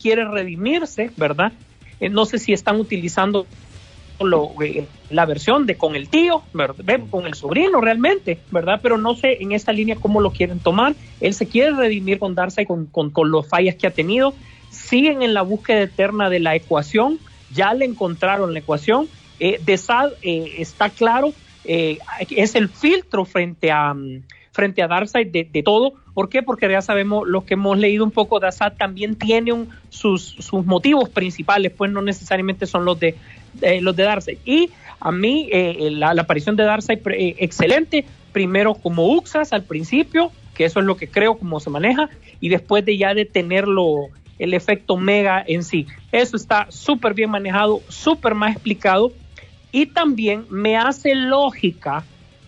quiere 0.00 0.24
redimirse, 0.24 1.10
¿verdad? 1.18 1.52
Eh, 2.00 2.08
no 2.08 2.24
sé 2.24 2.38
si 2.38 2.54
están 2.54 2.80
utilizando 2.80 3.46
eh, 4.60 4.86
la 5.10 5.26
versión 5.26 5.66
de 5.66 5.76
con 5.76 5.96
el 5.96 6.08
tío, 6.08 6.42
¿verdad? 6.54 6.76
Ve, 6.82 7.02
con 7.10 7.26
el 7.26 7.34
sobrino 7.34 7.82
realmente, 7.82 8.38
¿verdad? 8.50 8.80
Pero 8.82 8.96
no 8.96 9.14
sé 9.14 9.42
en 9.42 9.52
esta 9.52 9.72
línea 9.72 9.96
cómo 9.96 10.22
lo 10.22 10.30
quieren 10.30 10.58
tomar. 10.58 10.94
Él 11.20 11.34
se 11.34 11.46
quiere 11.46 11.72
redimir 11.72 12.18
con 12.18 12.34
Darkseid, 12.34 12.66
con, 12.66 12.86
con, 12.86 13.30
los 13.30 13.46
fallas 13.46 13.74
que 13.74 13.86
ha 13.86 13.90
tenido. 13.90 14.32
Siguen 14.70 15.22
en 15.22 15.34
la 15.34 15.42
búsqueda 15.42 15.82
eterna 15.82 16.30
de 16.30 16.40
la 16.40 16.54
ecuación. 16.54 17.18
Ya 17.52 17.74
le 17.74 17.84
encontraron 17.84 18.54
la 18.54 18.60
ecuación. 18.60 19.08
De 19.38 19.76
Sad 19.76 20.12
eh, 20.22 20.54
está 20.58 20.88
claro, 20.88 21.32
eh, 21.64 21.98
es 22.30 22.54
el 22.54 22.68
filtro 22.68 23.24
frente 23.24 23.70
a, 23.70 23.94
mm, 23.94 24.22
frente 24.52 24.82
a 24.82 24.88
Darkseid 24.88 25.28
de, 25.28 25.62
todo. 25.62 25.94
¿Por 26.14 26.28
qué? 26.28 26.42
Porque 26.42 26.68
ya 26.70 26.82
sabemos, 26.82 27.26
los 27.26 27.44
que 27.44 27.54
hemos 27.54 27.78
leído 27.78 28.04
un 28.04 28.10
poco 28.10 28.42
Assad 28.44 28.74
también 28.74 29.16
tiene 29.16 29.66
sus, 29.88 30.22
sus 30.22 30.64
motivos 30.64 31.08
principales, 31.08 31.72
pues 31.72 31.90
no 31.90 32.02
necesariamente 32.02 32.66
son 32.66 32.84
los 32.84 33.00
de, 33.00 33.16
los 33.80 33.96
de 33.96 34.02
Darkseid. 34.02 34.38
Y 34.44 34.70
a 35.00 35.10
mí 35.10 35.48
eh, 35.50 35.90
la, 35.90 36.10
aparición 36.10 36.54
de 36.56 36.64
Darkseid, 36.64 36.98
eh, 37.08 37.36
excelente, 37.38 38.04
primero 38.32 38.74
como 38.74 39.06
Uxas 39.14 39.52
al 39.52 39.64
principio, 39.64 40.30
que 40.54 40.66
eso 40.66 40.80
es 40.80 40.86
lo 40.86 40.96
que 40.96 41.08
creo 41.08 41.38
como 41.38 41.58
se 41.58 41.70
maneja, 41.70 42.10
y 42.40 42.50
después 42.50 42.84
de 42.84 42.98
ya 42.98 43.14
de 43.14 43.24
tenerlo 43.24 44.08
el 44.38 44.54
efecto 44.54 44.96
mega 44.96 45.42
en 45.46 45.64
sí. 45.64 45.86
Eso 46.10 46.36
está 46.36 46.66
súper 46.70 47.14
bien 47.14 47.30
manejado, 47.30 47.80
súper 47.88 48.34
más 48.34 48.52
explicado 48.52 49.12
y 49.72 49.86
también 49.86 50.44
me 50.50 50.76
hace 50.76 51.14
lógica 51.14 52.04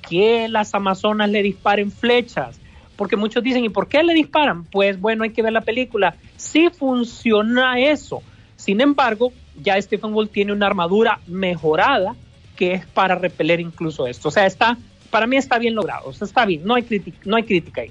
que 0.08 0.48
las 0.48 0.74
amazonas 0.74 1.30
le 1.30 1.42
disparen 1.42 1.90
flechas, 1.90 2.60
porque 2.96 3.16
muchos 3.16 3.42
dicen, 3.42 3.64
¿y 3.64 3.70
por 3.70 3.88
qué 3.88 4.02
le 4.02 4.14
disparan? 4.14 4.64
Pues 4.64 5.00
bueno, 5.00 5.24
hay 5.24 5.30
que 5.30 5.42
ver 5.42 5.52
la 5.52 5.62
película. 5.62 6.14
Sí 6.37 6.68
funciona 6.70 7.80
eso. 7.80 8.22
Sin 8.56 8.80
embargo, 8.80 9.32
ya 9.60 9.80
Stephen 9.80 10.12
Wolf 10.12 10.30
tiene 10.30 10.52
una 10.52 10.66
armadura 10.66 11.20
mejorada 11.26 12.14
que 12.56 12.74
es 12.74 12.87
para 12.87 13.14
repeler 13.16 13.58
incluso 13.60 14.06
esto. 14.06 14.28
O 14.28 14.30
sea, 14.30 14.46
está, 14.46 14.76
para 15.10 15.26
mí 15.26 15.37
está 15.37 15.58
bien 15.58 15.74
logrado, 15.74 16.08
o 16.08 16.12
sea, 16.12 16.26
está 16.26 16.44
bien, 16.46 16.62
no 16.64 16.74
hay, 16.74 16.82
crítica 16.84 17.18
no 17.24 17.37
hay 17.37 17.42
crítica 17.42 17.80
ahí. 17.80 17.90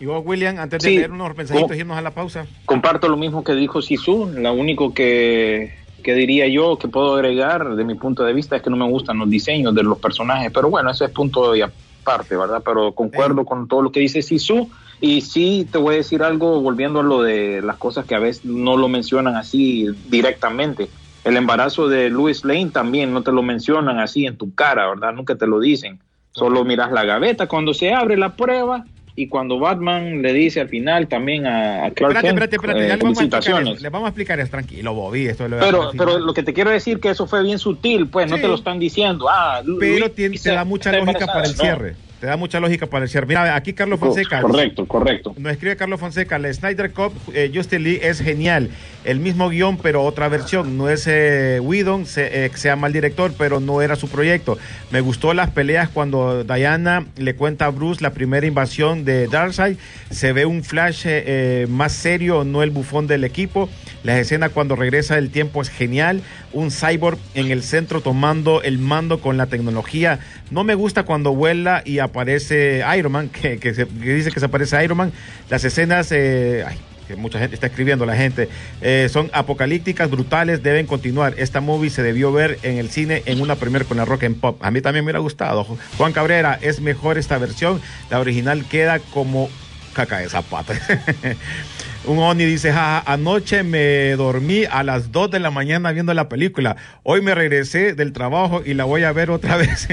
Y 0.00 0.06
vos, 0.06 0.22
William, 0.24 0.58
antes 0.58 0.82
de 0.82 0.90
Sí. 0.90 0.96
leer 0.96 1.10
unos 1.10 1.36
mensajitos 1.36 1.76
irnos 1.76 1.96
a 1.98 2.02
la 2.02 2.12
pausa. 2.12 2.46
Comparto 2.66 3.08
lo 3.08 3.16
mismo 3.16 3.42
que 3.42 3.54
dijo 3.54 3.82
Sisu. 3.82 4.30
Lo 4.32 4.52
único 4.52 4.94
que, 4.94 5.74
que 6.02 6.14
diría 6.14 6.46
yo 6.46 6.76
que 6.78 6.88
puedo 6.88 7.14
agregar 7.14 7.74
de 7.74 7.84
mi 7.84 7.94
punto 7.94 8.24
de 8.24 8.32
vista 8.32 8.56
es 8.56 8.62
que 8.62 8.70
no 8.70 8.76
me 8.76 8.88
gustan 8.88 9.18
los 9.18 9.28
diseños 9.28 9.74
de 9.74 9.82
los 9.82 9.98
personajes. 9.98 10.50
Pero 10.52 10.70
bueno, 10.70 10.90
ese 10.90 11.06
es 11.06 11.10
punto 11.10 11.54
y 11.54 11.62
aparte, 11.62 12.36
¿verdad? 12.36 12.62
Pero 12.64 12.92
concuerdo 12.92 13.44
con 13.44 13.68
todo 13.68 13.82
lo 13.82 13.92
que 13.92 14.00
dice 14.00 14.22
Sisu. 14.22 14.68
Y 15.00 15.20
sí, 15.20 15.66
te 15.70 15.78
voy 15.78 15.94
a 15.94 15.98
decir 15.98 16.22
algo 16.22 16.60
volviendo 16.60 17.00
a 17.00 17.02
lo 17.04 17.22
de 17.22 17.62
las 17.62 17.76
cosas 17.76 18.04
que 18.04 18.14
a 18.14 18.18
veces 18.18 18.44
no 18.44 18.76
lo 18.76 18.88
mencionan 18.88 19.36
así 19.36 19.86
directamente. 20.08 20.88
El 21.24 21.36
embarazo 21.36 21.88
de 21.88 22.10
Louis 22.10 22.44
Lane 22.44 22.70
también 22.70 23.12
no 23.12 23.22
te 23.22 23.32
lo 23.32 23.42
mencionan 23.42 23.98
así 23.98 24.26
en 24.26 24.36
tu 24.36 24.54
cara, 24.54 24.88
¿verdad? 24.88 25.12
Nunca 25.12 25.36
te 25.36 25.46
lo 25.46 25.60
dicen. 25.60 26.00
Solo 26.32 26.64
miras 26.64 26.92
la 26.92 27.04
gaveta 27.04 27.46
cuando 27.46 27.74
se 27.74 27.92
abre 27.92 28.16
la 28.16 28.34
prueba 28.34 28.84
y 29.20 29.26
cuando 29.28 29.58
Batman 29.58 30.22
le 30.22 30.32
dice 30.32 30.60
al 30.60 30.68
final 30.68 31.08
también 31.08 31.46
a, 31.46 31.86
a 31.86 31.90
Clark 31.90 32.16
Espérate, 32.16 32.20
Kent, 32.20 32.26
espérate, 32.38 32.56
espérate. 32.56 32.78
eh, 32.84 32.88
ya 32.88 32.96
le 32.96 33.02
vamos, 33.02 33.18
a 33.18 33.22
explicar 33.24 33.62
eso, 33.74 33.82
le 33.82 33.88
vamos 33.88 34.06
a 34.06 34.08
explicar 34.10 34.40
eso. 34.40 34.50
Tranquilo, 34.50 34.94
Bobby. 34.94 35.26
Esto 35.26 35.48
lo 35.48 35.58
Pero, 35.58 35.90
pero 35.98 36.18
lo 36.18 36.32
que 36.34 36.42
te 36.42 36.52
quiero 36.54 36.70
decir 36.70 37.00
que 37.00 37.10
eso 37.10 37.26
fue 37.26 37.42
bien 37.42 37.58
sutil, 37.58 38.06
pues 38.08 38.30
no 38.30 38.36
te 38.36 38.46
lo 38.46 38.54
están 38.54 38.78
diciendo. 38.78 39.26
Ah, 39.28 39.60
Pero 39.62 39.98
Luis 39.98 40.14
tiene- 40.14 40.36
te 40.36 40.42
se- 40.42 40.52
da 40.52 40.64
mucha 40.64 40.92
lógica 40.92 41.26
para 41.26 41.46
el. 41.46 41.56
No. 41.56 41.62
cierre. 41.62 41.96
Te 42.20 42.26
da 42.26 42.36
mucha 42.36 42.58
lógica 42.58 42.86
para 42.86 43.04
el 43.04 43.10
cierre. 43.10 43.26
Mira, 43.26 43.54
aquí 43.54 43.72
Carlos 43.72 44.00
Fonseca. 44.00 44.40
Correcto, 44.40 44.86
correcto. 44.86 45.34
Nos 45.38 45.52
escribe 45.52 45.76
Carlos 45.76 46.00
Fonseca, 46.00 46.38
la 46.38 46.52
Snyder 46.52 46.92
Cup, 46.92 47.12
eh, 47.32 47.50
Justin 47.54 47.84
Lee 47.84 48.00
es 48.02 48.20
genial. 48.20 48.70
El 49.04 49.20
mismo 49.20 49.48
guion, 49.48 49.78
pero 49.78 50.02
otra 50.02 50.28
versión. 50.28 50.76
No 50.76 50.88
es 50.88 51.06
eh, 51.06 51.60
Whedon, 51.62 52.06
se, 52.06 52.44
eh, 52.44 52.50
se 52.54 52.68
llama 52.68 52.88
el 52.88 52.92
director, 52.92 53.32
pero 53.38 53.60
no 53.60 53.82
era 53.82 53.94
su 53.94 54.08
proyecto. 54.08 54.58
Me 54.90 55.00
gustó 55.00 55.32
las 55.32 55.50
peleas 55.50 55.88
cuando 55.88 56.42
Diana 56.42 57.06
le 57.16 57.36
cuenta 57.36 57.66
a 57.66 57.70
Bruce 57.70 58.02
la 58.02 58.10
primera 58.10 58.46
invasión 58.46 59.04
de 59.04 59.28
Darkseid. 59.28 59.76
Se 60.10 60.32
ve 60.32 60.44
un 60.44 60.64
flash 60.64 61.06
eh, 61.06 61.22
eh, 61.26 61.66
más 61.68 61.92
serio, 61.92 62.42
no 62.42 62.64
el 62.64 62.70
bufón 62.70 63.06
del 63.06 63.22
equipo. 63.22 63.68
La 64.02 64.18
escena 64.18 64.48
cuando 64.48 64.76
regresa 64.76 65.14
del 65.14 65.30
tiempo 65.30 65.62
es 65.62 65.68
genial. 65.68 66.22
Un 66.52 66.70
cyborg 66.70 67.18
en 67.34 67.50
el 67.50 67.62
centro 67.62 68.00
tomando 68.00 68.62
el 68.62 68.78
mando 68.78 69.20
con 69.20 69.36
la 69.36 69.46
tecnología. 69.46 70.18
No 70.50 70.64
me 70.64 70.74
gusta 70.74 71.02
cuando 71.02 71.34
vuela 71.34 71.82
y 71.84 71.98
aparece 72.08 72.84
Iron 72.96 73.12
Man, 73.12 73.28
que, 73.28 73.56
dice 73.56 74.30
que 74.30 74.40
se 74.40 74.46
aparece 74.46 74.82
Iron 74.84 74.98
Man. 74.98 75.12
Las 75.48 75.64
escenas, 75.64 76.10
eh, 76.12 76.64
que 77.06 77.16
mucha 77.16 77.38
gente 77.38 77.54
está 77.54 77.66
escribiendo, 77.68 78.04
la 78.04 78.16
gente, 78.16 78.48
eh, 78.80 79.08
son 79.10 79.30
apocalípticas, 79.32 80.10
brutales, 80.10 80.62
deben 80.62 80.86
continuar. 80.86 81.34
Esta 81.38 81.60
movie 81.60 81.90
se 81.90 82.02
debió 82.02 82.30
ver 82.32 82.58
en 82.62 82.76
el 82.76 82.90
cine 82.90 83.22
en 83.26 83.40
una 83.40 83.56
premier 83.56 83.86
con 83.86 83.96
la 83.96 84.04
Rock 84.04 84.24
and 84.24 84.40
Pop. 84.40 84.62
A 84.62 84.70
mí 84.70 84.80
también 84.82 85.04
me 85.04 85.08
hubiera 85.08 85.20
gustado. 85.20 85.64
Juan 85.96 86.12
Cabrera, 86.12 86.58
es 86.60 86.80
mejor 86.80 87.16
esta 87.16 87.38
versión. 87.38 87.80
La 88.10 88.20
original 88.20 88.64
queda 88.66 88.98
como 88.98 89.48
caca 89.94 90.18
de 90.18 90.28
zapato. 90.28 90.72
Un 92.04 92.18
Oni 92.18 92.44
dice, 92.44 92.72
jaja, 92.72 93.02
anoche 93.04 93.64
me 93.64 94.12
dormí 94.12 94.64
a 94.70 94.82
las 94.82 95.10
2 95.10 95.30
de 95.30 95.40
la 95.40 95.50
mañana 95.50 95.92
viendo 95.92 96.14
la 96.14 96.28
película. 96.28 96.76
Hoy 97.02 97.20
me 97.20 97.34
regresé 97.34 97.94
del 97.94 98.12
trabajo 98.12 98.62
y 98.64 98.74
la 98.74 98.84
voy 98.84 99.02
a 99.02 99.12
ver 99.12 99.30
otra 99.30 99.56
vez. 99.58 99.88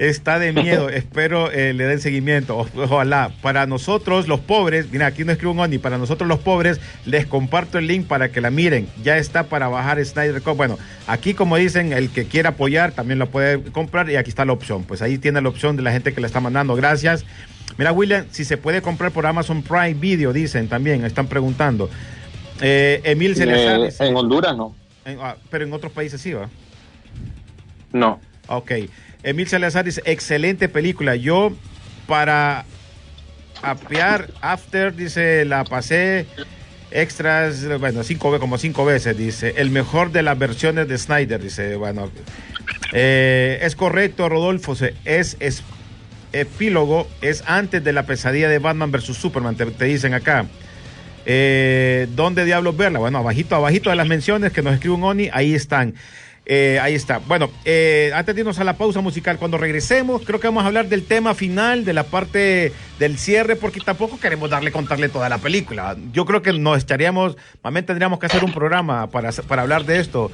Está 0.00 0.38
de 0.38 0.54
miedo, 0.54 0.88
espero 0.88 1.50
eh, 1.52 1.74
le 1.74 1.84
den 1.84 2.00
seguimiento. 2.00 2.56
O- 2.56 2.68
Ojalá. 2.84 3.30
Para 3.42 3.66
nosotros, 3.66 4.28
los 4.28 4.40
pobres, 4.40 4.90
mira, 4.90 5.06
aquí 5.06 5.24
no 5.24 5.32
escribo 5.32 5.52
un 5.52 5.58
Oni, 5.60 5.76
para 5.76 5.98
nosotros 5.98 6.26
los 6.26 6.38
pobres, 6.38 6.80
les 7.04 7.26
comparto 7.26 7.76
el 7.76 7.86
link 7.86 8.06
para 8.06 8.30
que 8.32 8.40
la 8.40 8.50
miren. 8.50 8.88
Ya 9.04 9.18
está 9.18 9.44
para 9.44 9.68
bajar 9.68 10.02
Snyder 10.02 10.40
Cut. 10.40 10.56
Bueno, 10.56 10.78
aquí 11.06 11.34
como 11.34 11.56
dicen, 11.56 11.92
el 11.92 12.08
que 12.08 12.24
quiera 12.24 12.50
apoyar 12.50 12.92
también 12.92 13.18
lo 13.18 13.28
puede 13.28 13.62
comprar 13.72 14.08
y 14.08 14.16
aquí 14.16 14.30
está 14.30 14.46
la 14.46 14.52
opción. 14.54 14.84
Pues 14.84 15.02
ahí 15.02 15.18
tiene 15.18 15.42
la 15.42 15.50
opción 15.50 15.76
de 15.76 15.82
la 15.82 15.92
gente 15.92 16.14
que 16.14 16.20
le 16.22 16.26
está 16.26 16.40
mandando. 16.40 16.74
Gracias. 16.76 17.26
Mira, 17.76 17.92
William, 17.92 18.24
si 18.30 18.46
se 18.46 18.56
puede 18.56 18.80
comprar 18.80 19.12
por 19.12 19.26
Amazon 19.26 19.62
Prime 19.62 19.94
Video, 19.94 20.32
dicen 20.32 20.68
también, 20.68 21.04
están 21.04 21.26
preguntando. 21.26 21.90
Eh, 22.62 23.02
Emil 23.04 23.36
Celesar 23.36 23.80
Eh, 23.80 24.08
en 24.08 24.16
Honduras 24.16 24.56
no. 24.56 24.74
en- 25.04 25.18
ah, 25.20 25.36
pero 25.50 25.64
en 25.64 25.72
otros 25.74 25.92
países 25.92 26.20
sí, 26.22 26.32
¿va? 26.32 26.48
No. 27.92 28.18
Ok. 28.48 28.72
Emil 29.22 29.48
Salazar 29.48 29.84
dice, 29.84 30.02
excelente 30.04 30.68
película. 30.68 31.16
Yo 31.16 31.52
para 32.06 32.64
apear 33.62 34.30
After, 34.40 34.94
dice, 34.94 35.44
la 35.44 35.64
pasé 35.64 36.26
extras, 36.90 37.66
bueno, 37.78 38.02
cinco, 38.02 38.38
como 38.38 38.58
cinco 38.58 38.84
veces, 38.84 39.16
dice. 39.16 39.54
El 39.56 39.70
mejor 39.70 40.12
de 40.12 40.22
las 40.22 40.38
versiones 40.38 40.88
de 40.88 40.98
Snyder, 40.98 41.40
dice, 41.42 41.76
bueno. 41.76 42.10
Eh, 42.92 43.58
es 43.62 43.76
correcto, 43.76 44.28
Rodolfo, 44.28 44.76
es, 45.04 45.36
es 45.38 45.62
epílogo, 46.32 47.08
es 47.20 47.44
antes 47.46 47.82
de 47.84 47.92
la 47.92 48.04
pesadilla 48.04 48.48
de 48.48 48.58
Batman 48.58 48.90
versus 48.90 49.16
Superman, 49.16 49.56
te, 49.56 49.66
te 49.66 49.84
dicen 49.84 50.14
acá. 50.14 50.46
Eh, 51.26 52.08
¿Dónde 52.16 52.44
diablos 52.44 52.76
verla? 52.76 52.98
Bueno, 52.98 53.18
abajito, 53.18 53.54
abajito 53.54 53.90
de 53.90 53.96
las 53.96 54.08
menciones 54.08 54.52
que 54.52 54.62
nos 54.62 54.74
escribe 54.74 54.94
un 54.94 55.04
Oni, 55.04 55.28
ahí 55.32 55.54
están. 55.54 55.94
Eh, 56.52 56.80
ahí 56.82 56.96
está. 56.96 57.18
Bueno, 57.18 57.48
eh, 57.64 58.10
antes 58.12 58.34
de 58.34 58.40
irnos 58.40 58.58
a 58.58 58.64
la 58.64 58.76
pausa 58.76 59.00
musical, 59.00 59.38
cuando 59.38 59.56
regresemos, 59.56 60.22
creo 60.24 60.40
que 60.40 60.48
vamos 60.48 60.64
a 60.64 60.66
hablar 60.66 60.88
del 60.88 61.04
tema 61.04 61.32
final, 61.32 61.84
de 61.84 61.92
la 61.92 62.02
parte 62.02 62.72
del 62.98 63.18
cierre, 63.18 63.54
porque 63.54 63.78
tampoco 63.78 64.18
queremos 64.18 64.50
darle, 64.50 64.72
contarle 64.72 65.08
toda 65.08 65.28
la 65.28 65.38
película. 65.38 65.96
Yo 66.12 66.26
creo 66.26 66.42
que 66.42 66.52
nos 66.52 66.82
echaríamos, 66.82 67.36
más 67.62 67.72
bien 67.72 67.86
tendríamos 67.86 68.18
que 68.18 68.26
hacer 68.26 68.42
un 68.42 68.52
programa 68.52 69.06
para, 69.06 69.30
para 69.30 69.62
hablar 69.62 69.84
de 69.84 70.00
esto 70.00 70.32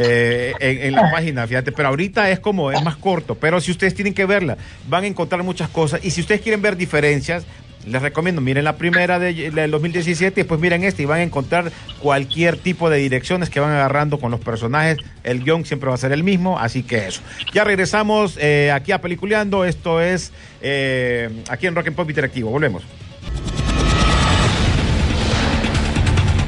eh, 0.00 0.52
en, 0.60 0.78
en 0.80 0.94
la 0.94 1.10
página, 1.10 1.44
fíjate. 1.44 1.72
Pero 1.72 1.88
ahorita 1.88 2.30
es 2.30 2.38
como, 2.38 2.70
es 2.70 2.80
más 2.84 2.94
corto. 2.94 3.34
Pero 3.34 3.60
si 3.60 3.72
ustedes 3.72 3.94
tienen 3.94 4.14
que 4.14 4.26
verla, 4.26 4.56
van 4.88 5.02
a 5.02 5.06
encontrar 5.08 5.42
muchas 5.42 5.70
cosas. 5.70 6.04
Y 6.04 6.12
si 6.12 6.20
ustedes 6.20 6.40
quieren 6.40 6.62
ver 6.62 6.76
diferencias, 6.76 7.44
Les 7.86 8.02
recomiendo, 8.02 8.40
miren 8.42 8.64
la 8.64 8.76
primera 8.76 9.18
de- 9.18 9.50
del 9.50 9.70
2017 9.70 10.40
y 10.40 10.42
después 10.42 10.60
miren 10.60 10.84
este 10.84 11.02
y 11.02 11.06
van 11.06 11.20
a 11.20 11.22
encontrar 11.22 11.72
cualquier 12.00 12.56
tipo 12.58 12.90
de 12.90 12.98
direcciones 12.98 13.48
que 13.48 13.60
van 13.60 13.70
agarrando 13.72 14.18
con 14.18 14.30
los 14.30 14.40
personajes. 14.40 14.98
El 15.24 15.42
guion 15.42 15.64
siempre 15.64 15.88
va 15.88 15.94
a 15.94 15.98
ser 15.98 16.12
el 16.12 16.22
mismo, 16.22 16.58
así 16.58 16.82
que 16.82 17.06
eso. 17.08 17.22
Ya 17.54 17.64
regresamos 17.64 18.36
eh, 18.40 18.70
aquí 18.74 18.92
a 18.92 19.00
Peliculeando. 19.00 19.64
Esto 19.64 20.02
es 20.02 20.32
eh, 20.60 21.30
aquí 21.48 21.66
en 21.66 21.74
Rock 21.74 21.86
and 21.88 21.96
Pop 21.96 22.08
Interactivo. 22.10 22.50
Volvemos. 22.50 22.82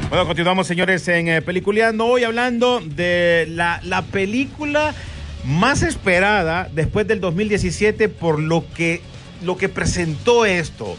Bueno, 0.09 0.27
continuamos, 0.27 0.67
señores, 0.67 1.07
en 1.07 1.29
eh, 1.29 1.41
Peliculeando. 1.41 2.05
Hoy 2.05 2.25
hablando 2.25 2.81
de 2.81 3.45
la, 3.49 3.79
la 3.85 4.01
película 4.01 4.93
más 5.45 5.83
esperada 5.83 6.69
después 6.73 7.07
del 7.07 7.21
2017 7.21 8.09
por 8.09 8.37
lo 8.39 8.65
que, 8.75 9.01
lo 9.43 9.55
que 9.57 9.69
presentó 9.69 10.45
esto, 10.45 10.97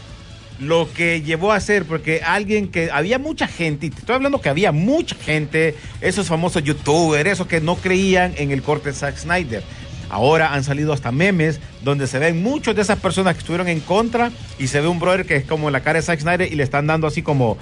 lo 0.59 0.91
que 0.93 1.21
llevó 1.21 1.51
a 1.51 1.59
ser, 1.59 1.85
porque 1.85 2.21
alguien 2.23 2.67
que 2.67 2.89
había 2.91 3.19
mucha 3.19 3.47
gente, 3.47 3.87
y 3.87 3.89
te 3.89 3.99
estoy 3.99 4.15
hablando 4.15 4.41
que 4.41 4.49
había 4.49 4.71
mucha 4.71 5.15
gente, 5.15 5.75
esos 6.01 6.27
famosos 6.27 6.63
youtubers, 6.63 7.29
esos 7.29 7.47
que 7.47 7.61
no 7.61 7.75
creían 7.75 8.33
en 8.37 8.51
el 8.51 8.61
corte 8.61 8.89
de 8.89 8.95
Zack 8.95 9.17
Snyder. 9.17 9.63
Ahora 10.09 10.53
han 10.53 10.63
salido 10.63 10.93
hasta 10.93 11.11
memes 11.11 11.59
donde 11.81 12.05
se 12.05 12.19
ven 12.19 12.43
muchos 12.43 12.75
de 12.75 12.83
esas 12.83 12.99
personas 12.99 13.33
que 13.33 13.39
estuvieron 13.39 13.67
en 13.67 13.79
contra 13.79 14.31
y 14.59 14.67
se 14.67 14.79
ve 14.79 14.87
un 14.87 14.99
brother 14.99 15.25
que 15.25 15.37
es 15.37 15.45
como 15.45 15.71
la 15.71 15.81
cara 15.81 15.99
de 15.99 16.05
Zack 16.05 16.19
Snyder 16.19 16.51
y 16.51 16.55
le 16.55 16.63
están 16.63 16.85
dando 16.85 17.07
así 17.07 17.23
como 17.23 17.57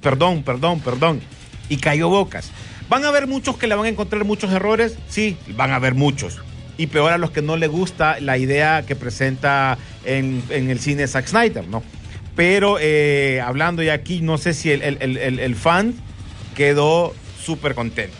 perdón, 0.00 0.42
perdón, 0.42 0.80
perdón. 0.80 1.20
Y 1.68 1.76
cayó 1.76 2.08
bocas. 2.08 2.50
¿Van 2.88 3.04
a 3.04 3.08
haber 3.08 3.26
muchos 3.26 3.56
que 3.56 3.68
le 3.68 3.74
van 3.74 3.86
a 3.86 3.88
encontrar 3.88 4.24
muchos 4.24 4.50
errores? 4.52 4.98
Sí, 5.08 5.36
van 5.56 5.70
a 5.70 5.76
haber 5.76 5.94
muchos. 5.94 6.40
Y 6.76 6.88
peor 6.88 7.12
a 7.12 7.18
los 7.18 7.30
que 7.30 7.40
no 7.40 7.56
le 7.56 7.68
gusta 7.68 8.18
la 8.20 8.36
idea 8.36 8.82
que 8.82 8.96
presenta 8.96 9.78
en, 10.04 10.42
en 10.50 10.70
el 10.70 10.80
cine 10.80 11.06
Zack 11.06 11.28
Snyder, 11.28 11.68
¿no? 11.68 11.82
Pero 12.34 12.78
eh, 12.80 13.40
hablando 13.44 13.82
ya 13.82 13.92
aquí, 13.92 14.20
no 14.20 14.38
sé 14.38 14.54
si 14.54 14.70
el, 14.70 14.82
el- 14.82 15.16
el- 15.18 15.56
fan 15.56 15.94
quedó 16.56 17.14
súper 17.44 17.74
contento. 17.74 18.16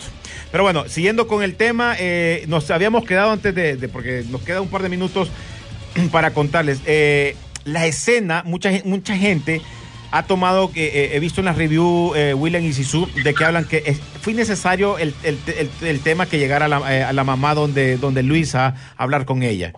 Pero 0.50 0.64
bueno, 0.64 0.84
siguiendo 0.88 1.26
con 1.26 1.42
el 1.42 1.54
tema, 1.54 1.96
eh, 1.98 2.44
nos 2.46 2.70
habíamos 2.70 3.04
quedado 3.04 3.30
antes 3.30 3.54
de, 3.54 3.76
porque 3.88 4.24
nos 4.30 4.42
queda 4.42 4.60
un 4.60 4.68
par 4.68 4.82
de 4.82 4.90
minutos 4.90 5.30
para 6.10 6.32
contarles. 6.32 6.80
Eh, 6.86 7.36
la 7.64 7.86
escena, 7.86 8.42
mucha, 8.44 8.70
mucha 8.84 9.16
gente 9.16 9.62
ha 10.10 10.24
tomado, 10.24 10.70
eh, 10.74 11.12
he 11.14 11.20
visto 11.20 11.40
en 11.40 11.46
las 11.46 11.56
reviews, 11.56 12.14
eh, 12.16 12.34
William 12.34 12.62
y 12.64 12.74
Sisu, 12.74 13.08
de 13.24 13.32
que 13.32 13.44
hablan 13.46 13.64
que 13.64 13.96
fue 14.20 14.34
innecesario 14.34 14.98
el, 14.98 15.14
el- 15.22 15.38
el- 15.56 15.88
el 15.88 16.00
tema 16.00 16.26
que 16.26 16.38
llegara 16.38 16.66
a 16.66 16.68
la, 16.68 16.94
eh, 16.98 17.02
a 17.02 17.14
la 17.14 17.24
mamá 17.24 17.54
donde, 17.54 17.96
donde 17.96 18.22
Luisa 18.22 18.66
a 18.66 19.02
hablar 19.02 19.24
con 19.24 19.42
ella. 19.42 19.72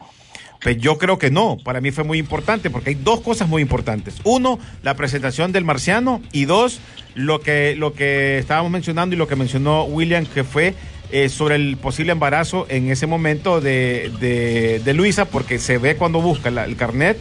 Pues 0.64 0.78
yo 0.78 0.96
creo 0.96 1.18
que 1.18 1.30
no, 1.30 1.58
para 1.62 1.80
mí 1.82 1.90
fue 1.90 2.04
muy 2.04 2.18
importante 2.18 2.70
porque 2.70 2.88
hay 2.90 2.94
dos 2.96 3.20
cosas 3.20 3.48
muy 3.48 3.60
importantes. 3.60 4.16
Uno, 4.24 4.58
la 4.82 4.94
presentación 4.94 5.52
del 5.52 5.62
marciano 5.62 6.22
y 6.32 6.46
dos, 6.46 6.80
lo 7.14 7.40
que, 7.40 7.76
lo 7.76 7.92
que 7.92 8.38
estábamos 8.38 8.72
mencionando 8.72 9.14
y 9.14 9.18
lo 9.18 9.28
que 9.28 9.36
mencionó 9.36 9.84
William, 9.84 10.24
que 10.24 10.42
fue 10.42 10.74
eh, 11.12 11.28
sobre 11.28 11.56
el 11.56 11.76
posible 11.76 12.12
embarazo 12.12 12.66
en 12.70 12.90
ese 12.90 13.06
momento 13.06 13.60
de, 13.60 14.10
de- 14.20 14.80
de 14.82 14.94
Luisa, 14.94 15.26
porque 15.26 15.58
se 15.58 15.76
ve 15.76 15.96
cuando 15.96 16.22
busca 16.22 16.50
la- 16.50 16.64
el 16.64 16.76
carnet 16.76 17.18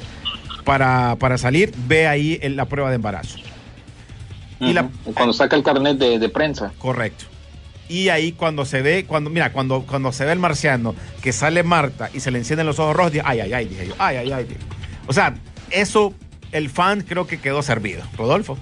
para, 0.64 1.18
para 1.20 1.38
salir, 1.38 1.74
ve 1.86 2.08
ahí 2.08 2.40
el- 2.42 2.56
la 2.56 2.64
prueba 2.66 2.90
de 2.92 2.96
embarazo. 2.96 3.38
Y 4.62 4.72
la-. 4.72 4.90
Cuando 5.14 5.34
saca 5.34 5.58
el 5.58 5.64
carnet 5.64 5.98
de, 5.98 6.18
de 6.18 6.30
prensa. 6.30 6.72
Correcto. 6.80 7.26
Y 7.94 8.10
ahí 8.10 8.32
cuando 8.32 8.66
se 8.66 8.82
ve, 8.82 9.06
cuando, 9.06 9.30
mira, 9.30 9.52
cuando, 9.52 9.84
cuando 9.84 10.12
se 10.12 10.26
ve 10.26 10.32
el 10.32 10.40
marciano, 10.40 10.96
que 11.22 11.32
sale 11.32 11.62
Marta 11.62 12.10
y 12.12 12.22
se 12.22 12.32
le 12.32 12.40
encienden 12.40 12.66
los 12.66 12.80
ojos 12.80 12.96
rojos, 12.96 13.12
dije, 13.12 13.24
ay, 13.28 13.42
ay, 13.42 13.54
ay, 13.54 13.66
dije 13.68 13.86
yo, 13.88 13.94
ay, 14.00 14.18
ay, 14.18 14.32
ay. 14.32 14.44
dije. 14.46 14.60
O 15.06 15.14
sea, 15.14 15.36
eso, 15.70 16.12
el 16.52 16.70
fan 16.72 17.02
creo 17.02 17.28
que 17.28 17.40
quedó 17.40 17.62
servido. 17.62 18.02
Rodolfo. 18.18 18.58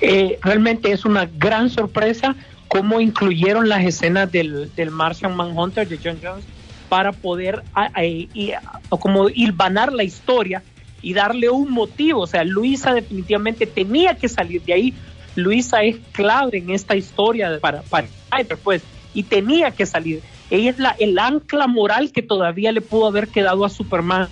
Eh, 0.00 0.38
realmente 0.42 0.92
es 0.92 1.04
una 1.04 1.26
gran 1.26 1.68
sorpresa 1.70 2.36
cómo 2.68 3.00
incluyeron 3.00 3.68
las 3.68 3.84
escenas 3.84 4.30
del, 4.30 4.70
del 4.76 4.90
Martian 4.90 5.34
Manhunter 5.36 5.88
de 5.88 5.98
John 6.02 6.18
Jones 6.22 6.44
para 6.88 7.12
poder 7.12 7.62
a- 7.74 7.90
a- 7.92 8.96
como 8.98 9.28
hilvanar 9.30 9.92
la 9.92 10.04
historia 10.04 10.62
y 11.02 11.12
darle 11.14 11.50
un 11.50 11.70
motivo. 11.72 12.20
O 12.20 12.26
sea, 12.26 12.44
Luisa 12.44 12.94
definitivamente 12.94 13.66
tenía 13.66 14.14
que 14.16 14.28
salir 14.28 14.62
de 14.62 14.72
ahí. 14.74 14.94
Luisa 15.34 15.82
es 15.82 15.96
clave 16.12 16.58
en 16.58 16.70
esta 16.70 16.96
historia 16.96 17.58
para, 17.60 17.82
para 17.82 18.08
pues, 18.62 18.86
y 19.12 19.24
tenía 19.24 19.70
que 19.72 19.86
salir. 19.86 20.22
Ella 20.50 20.70
es 20.70 20.78
la, 20.78 20.96
el 20.98 21.18
ancla 21.18 21.66
moral 21.66 22.12
que 22.12 22.22
todavía 22.22 22.72
le 22.72 22.80
pudo 22.80 23.06
haber 23.06 23.28
quedado 23.30 23.64
a 23.64 23.68
Superman 23.68 24.30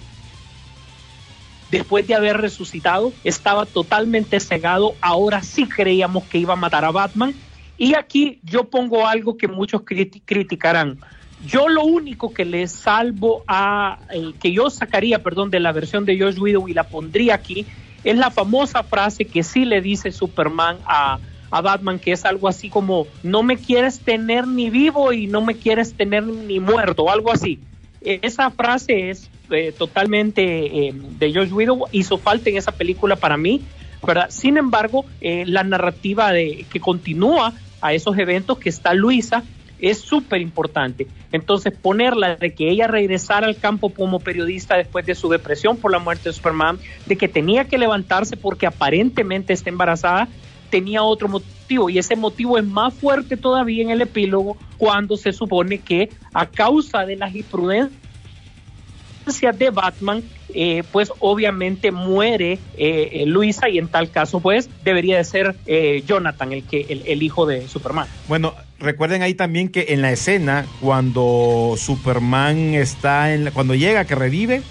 después 1.72 2.06
de 2.06 2.14
haber 2.14 2.36
resucitado, 2.36 3.14
estaba 3.24 3.64
totalmente 3.64 4.38
cegado, 4.40 4.98
ahora 5.00 5.42
sí 5.42 5.66
creíamos 5.66 6.26
que 6.28 6.36
iba 6.36 6.52
a 6.52 6.56
matar 6.56 6.84
a 6.84 6.90
Batman. 6.90 7.34
Y 7.78 7.94
aquí 7.94 8.40
yo 8.44 8.68
pongo 8.68 9.06
algo 9.06 9.38
que 9.38 9.48
muchos 9.48 9.80
criti- 9.80 10.22
criticarán. 10.22 11.00
Yo 11.38 11.70
lo 11.70 11.82
único 11.84 12.34
que 12.34 12.44
le 12.44 12.68
salvo 12.68 13.42
a, 13.48 14.04
eh, 14.10 14.34
que 14.38 14.52
yo 14.52 14.68
sacaría, 14.68 15.22
perdón, 15.22 15.50
de 15.50 15.60
la 15.60 15.72
versión 15.72 16.04
de 16.04 16.20
Josh 16.20 16.38
Widow 16.38 16.68
y 16.68 16.74
la 16.74 16.90
pondría 16.90 17.34
aquí, 17.34 17.66
es 18.04 18.16
la 18.16 18.30
famosa 18.30 18.82
frase 18.82 19.24
que 19.24 19.42
sí 19.42 19.64
le 19.64 19.80
dice 19.80 20.12
Superman 20.12 20.78
a, 20.86 21.18
a 21.50 21.60
Batman, 21.60 21.98
que 21.98 22.12
es 22.12 22.24
algo 22.24 22.48
así 22.48 22.68
como, 22.68 23.06
no 23.22 23.42
me 23.42 23.56
quieres 23.56 24.00
tener 24.00 24.46
ni 24.46 24.70
vivo 24.70 25.12
y 25.12 25.26
no 25.26 25.40
me 25.40 25.54
quieres 25.54 25.94
tener 25.94 26.24
ni 26.24 26.60
muerto, 26.60 27.10
algo 27.10 27.30
así. 27.30 27.58
Eh, 28.00 28.20
Esa 28.22 28.50
frase 28.50 29.10
es 29.10 29.30
eh, 29.50 29.72
totalmente 29.76 30.42
eh, 30.88 30.94
de 30.94 31.32
Josh 31.34 31.52
Widow, 31.52 31.86
hizo 31.92 32.18
falta 32.18 32.50
en 32.50 32.56
esa 32.56 32.72
película 32.72 33.16
para 33.16 33.36
mí, 33.36 33.60
¿verdad? 34.04 34.30
Sin 34.30 34.56
embargo, 34.56 35.04
eh, 35.20 35.44
la 35.46 35.62
narrativa 35.62 36.32
de 36.32 36.64
que 36.72 36.80
continúa 36.80 37.52
a 37.80 37.92
esos 37.92 38.16
eventos 38.18 38.58
que 38.58 38.68
está 38.68 38.94
Luisa 38.94 39.44
es 39.82 39.98
súper 39.98 40.40
importante. 40.40 41.08
Entonces, 41.32 41.74
ponerla 41.76 42.36
de 42.36 42.54
que 42.54 42.70
ella 42.70 42.86
regresara 42.86 43.46
al 43.46 43.56
campo 43.56 43.90
como 43.92 44.20
periodista 44.20 44.76
después 44.76 45.04
de 45.04 45.14
su 45.14 45.28
depresión 45.28 45.76
por 45.76 45.90
la 45.90 45.98
muerte 45.98 46.28
de 46.28 46.32
Superman, 46.32 46.78
de 47.04 47.16
que 47.16 47.28
tenía 47.28 47.64
que 47.64 47.76
levantarse 47.76 48.36
porque 48.36 48.66
aparentemente 48.66 49.52
está 49.52 49.68
embarazada, 49.68 50.28
tenía 50.70 51.02
otro 51.02 51.28
motivo 51.28 51.90
y 51.90 51.98
ese 51.98 52.16
motivo 52.16 52.56
es 52.56 52.64
más 52.64 52.94
fuerte 52.94 53.36
todavía 53.36 53.82
en 53.82 53.90
el 53.90 54.00
epílogo 54.00 54.56
cuando 54.78 55.16
se 55.16 55.32
supone 55.32 55.78
que 55.78 56.08
a 56.32 56.46
causa 56.46 57.04
de 57.04 57.16
las 57.16 57.34
imprudencias 57.34 58.01
de 59.24 59.70
Batman, 59.70 60.22
eh, 60.54 60.82
pues 60.90 61.10
obviamente 61.20 61.90
muere 61.92 62.58
eh, 62.76 63.08
eh, 63.12 63.26
Luisa 63.26 63.68
y 63.68 63.78
en 63.78 63.88
tal 63.88 64.10
caso 64.10 64.40
pues 64.40 64.68
debería 64.84 65.16
de 65.16 65.24
ser 65.24 65.56
Jonathan 66.04 66.52
el 66.52 66.64
que 66.66 66.86
el, 66.88 67.02
el 67.06 67.22
hijo 67.22 67.46
de 67.46 67.66
Superman. 67.68 68.08
Bueno, 68.28 68.54
recuerden 68.78 69.22
ahí 69.22 69.34
también 69.34 69.68
que 69.68 69.86
en 69.90 70.02
la 70.02 70.12
escena, 70.12 70.66
cuando 70.80 71.74
Superman 71.76 72.74
está 72.74 73.32
en 73.32 73.44
la- 73.44 73.50
cuando 73.52 73.74
llega, 73.74 74.04
que 74.04 74.14
revive, 74.14 74.62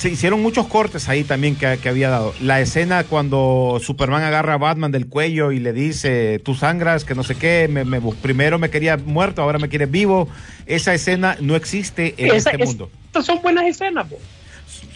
se 0.00 0.08
hicieron 0.08 0.40
muchos 0.40 0.66
cortes 0.66 1.10
ahí 1.10 1.24
también 1.24 1.56
que, 1.56 1.76
que 1.82 1.88
había 1.90 2.08
dado. 2.08 2.32
La 2.40 2.58
escena 2.62 3.04
cuando 3.04 3.78
Superman 3.82 4.22
agarra 4.22 4.54
a 4.54 4.56
Batman 4.56 4.90
del 4.92 5.06
cuello 5.08 5.52
y 5.52 5.58
le 5.60 5.74
dice, 5.74 6.38
tú 6.42 6.54
sangras, 6.54 7.04
que 7.04 7.14
no 7.14 7.22
sé 7.22 7.34
qué, 7.34 7.68
me- 7.70 7.84
primero 8.22 8.58
me 8.58 8.70
quería 8.70 8.96
muerto, 8.96 9.42
ahora 9.42 9.58
me 9.58 9.68
quieres 9.68 9.90
vivo. 9.90 10.26
Esa 10.64 10.94
escena 10.94 11.36
no 11.42 11.54
existe 11.54 12.14
en 12.16 12.34
Esa- 12.34 12.50
este 12.50 12.62
es- 12.62 12.68
mundo. 12.70 12.90
Estas 13.06 13.26
son 13.26 13.42
buenas 13.42 13.66
escenas. 13.66 14.06
po. 14.06 14.16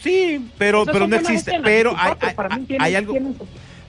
Sí, 0.02 0.40
pero, 0.56 0.84
Esas 0.84 0.92
pero 0.94 1.04
son 1.04 1.10
no 1.10 1.16
existe. 1.16 1.50
escenas, 1.50 1.64
Pero 1.66 1.94
hay, 1.98 2.12
hay- 2.22 2.76
hay 2.80 2.94
algo... 2.94 3.12
tienen- 3.12 3.36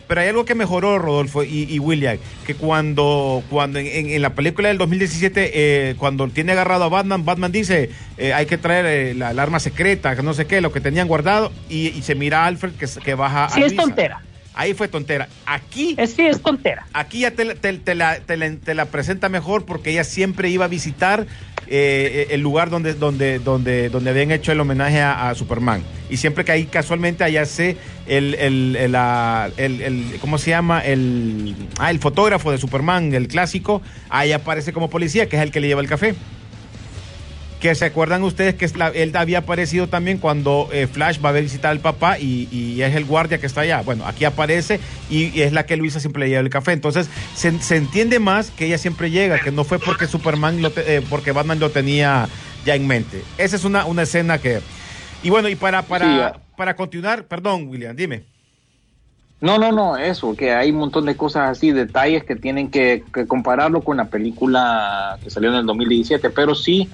Pero 0.08 0.22
hay 0.22 0.28
algo 0.30 0.46
que 0.46 0.56
mejoró, 0.56 1.00
Rodolfo 1.00 1.44
y, 1.44 1.64
y 1.70 1.80
William, 1.80 2.18
que 2.46 2.56
cuando, 2.56 3.44
cuando 3.50 3.80
en, 3.80 3.88
en- 3.88 4.22
la 4.22 4.34
película 4.36 4.68
del 4.70 4.78
2017, 4.78 5.52
eh, 5.54 5.96
cuando 5.98 6.28
tiene 6.28 6.52
agarrado 6.52 6.84
a 6.86 6.90
Batman, 6.90 7.26
Batman 7.26 7.52
dice, 7.52 7.90
eh, 8.18 8.34
hay 8.34 8.46
que 8.46 8.58
traer 8.58 8.86
eh, 8.86 9.14
la, 9.16 9.34
la 9.34 9.44
arma 9.44 9.60
secreta, 9.60 10.16
que 10.16 10.24
no 10.24 10.34
sé 10.34 10.46
qué, 10.46 10.62
lo 10.62 10.72
que 10.72 10.82
tenían 10.82 11.08
guardado, 11.08 11.52
y, 11.70 11.88
y 11.90 12.02
se 12.04 12.16
mira 12.16 12.44
a 12.44 12.48
Alfred 12.48 12.74
que, 12.74 12.86
que 13.04 13.16
baja 13.16 13.50
Sí, 13.50 13.64
a 13.64 13.66
es 13.66 13.76
tontera. 13.76 14.22
Ahí 14.58 14.74
fue 14.74 14.88
tontera. 14.88 15.28
Aquí, 15.46 15.96
Es, 15.98 16.14
sí, 16.14 16.22
es 16.22 16.42
tontera. 16.42 16.86
aquí 16.94 17.20
ya 17.20 17.32
te, 17.32 17.44
la- 17.44 17.56
te- 17.56 17.74
te 17.74 17.94
la, 17.94 18.20
te 18.20 18.38
la- 18.38 18.56
te 18.56 18.74
la 18.74 18.86
presenta 18.86 19.28
mejor 19.28 19.66
porque 19.66 19.90
ella 19.92 20.04
siempre 20.06 20.50
iba 20.50 20.64
a 20.66 20.70
visitar 20.70 21.26
eh, 21.68 22.28
el 22.30 22.42
lugar 22.42 22.70
donde, 22.70 22.94
donde, 22.94 23.40
donde, 23.40 23.90
donde 23.90 24.10
habían 24.12 24.32
hecho 24.32 24.52
el 24.52 24.60
homenaje 24.62 25.02
a, 25.02 25.30
a 25.30 25.36
Superman. 25.36 25.84
Y 26.10 26.18
siempre 26.18 26.46
que 26.46 26.52
ahí 26.52 26.66
casualmente 26.66 27.24
allá 27.24 27.46
se 27.46 27.78
el, 28.08 28.36
el, 28.36 28.76
el, 29.58 30.06
¿cómo 30.22 30.38
se 30.38 30.52
llama? 30.52 30.80
El, 30.82 31.56
ah, 31.80 31.90
el 31.92 32.00
fotógrafo 32.00 32.52
de 32.52 32.58
Superman, 32.58 33.14
el 33.14 33.28
clásico, 33.28 33.82
ahí 34.10 34.32
aparece 34.32 34.72
como 34.74 34.90
policía, 34.90 35.28
que 35.28 35.36
es 35.38 35.42
el 35.42 35.52
que 35.52 35.60
le 35.60 35.68
lleva 35.68 35.82
el 35.82 35.88
café. 35.88 36.14
Que 37.60 37.74
se 37.74 37.86
acuerdan 37.86 38.22
ustedes 38.22 38.54
que 38.54 38.70
él 38.94 39.12
había 39.16 39.40
aparecido 39.40 39.88
también 39.88 40.20
cuando 40.20 40.70
eh, 40.72 40.86
Flash 40.86 41.18
va 41.24 41.30
a 41.30 41.32
visitar 41.32 41.72
al 41.72 41.80
papá 41.80 42.20
y, 42.20 42.80
es 42.82 42.94
el 42.94 43.06
guardia 43.06 43.40
que 43.40 43.48
está 43.48 43.62
allá. 43.62 43.82
Bueno, 43.82 44.06
aquí 44.06 44.26
aparece 44.26 44.80
y, 45.10 45.30
y 45.36 45.42
es 45.42 45.54
la 45.54 45.66
que 45.66 45.76
Luisa 45.76 46.00
siempre 46.00 46.20
le 46.20 46.30
lleva 46.30 46.42
el 46.42 46.50
café. 46.52 46.74
Entonces 46.74 47.10
se, 47.34 47.58
se 47.64 47.78
entiende 47.78 48.20
más 48.20 48.52
que 48.52 48.68
ella 48.68 48.78
siempre 48.78 49.10
llega, 49.10 49.40
que 49.40 49.52
no 49.52 49.64
fue 49.64 49.80
porque 49.80 50.06
Superman, 50.06 50.62
lo 50.62 50.70
te- 50.70 50.98
eh, 50.98 51.02
porque 51.10 51.32
Batman 51.32 51.60
lo 51.60 51.72
tenía 51.72 52.28
ya 52.66 52.76
en 52.76 52.86
mente. 52.86 53.24
Esa 53.40 53.56
es 53.56 53.64
una, 53.64 53.86
una 53.86 54.04
escena 54.04 54.38
que... 54.38 54.60
Y 55.26 55.32
bueno, 55.32 55.50
y 55.50 55.56
para, 55.56 55.82
para, 55.82 56.34
Sí, 56.34 56.40
para 56.56 56.76
continuar, 56.76 57.26
perdón, 57.26 57.68
William, 57.68 57.96
dime. 57.96 58.24
No, 59.42 59.58
no, 59.58 59.72
no, 59.72 59.98
eso, 59.98 60.36
que 60.36 60.54
hay 60.54 60.70
un 60.70 60.78
montón 60.78 61.06
de 61.06 61.18
cosas 61.18 61.50
así, 61.50 61.72
detalles 61.72 62.24
que 62.24 62.36
tienen 62.36 62.70
que, 62.70 63.04
que 63.12 63.26
compararlo 63.26 63.82
con 63.82 63.98
la 63.98 64.06
película 64.06 65.18
que 65.24 65.32
salió 65.32 65.50
en 65.50 65.56
el 65.56 65.66
2017, 65.66 66.30
pero 66.30 66.54
sí 66.54 66.88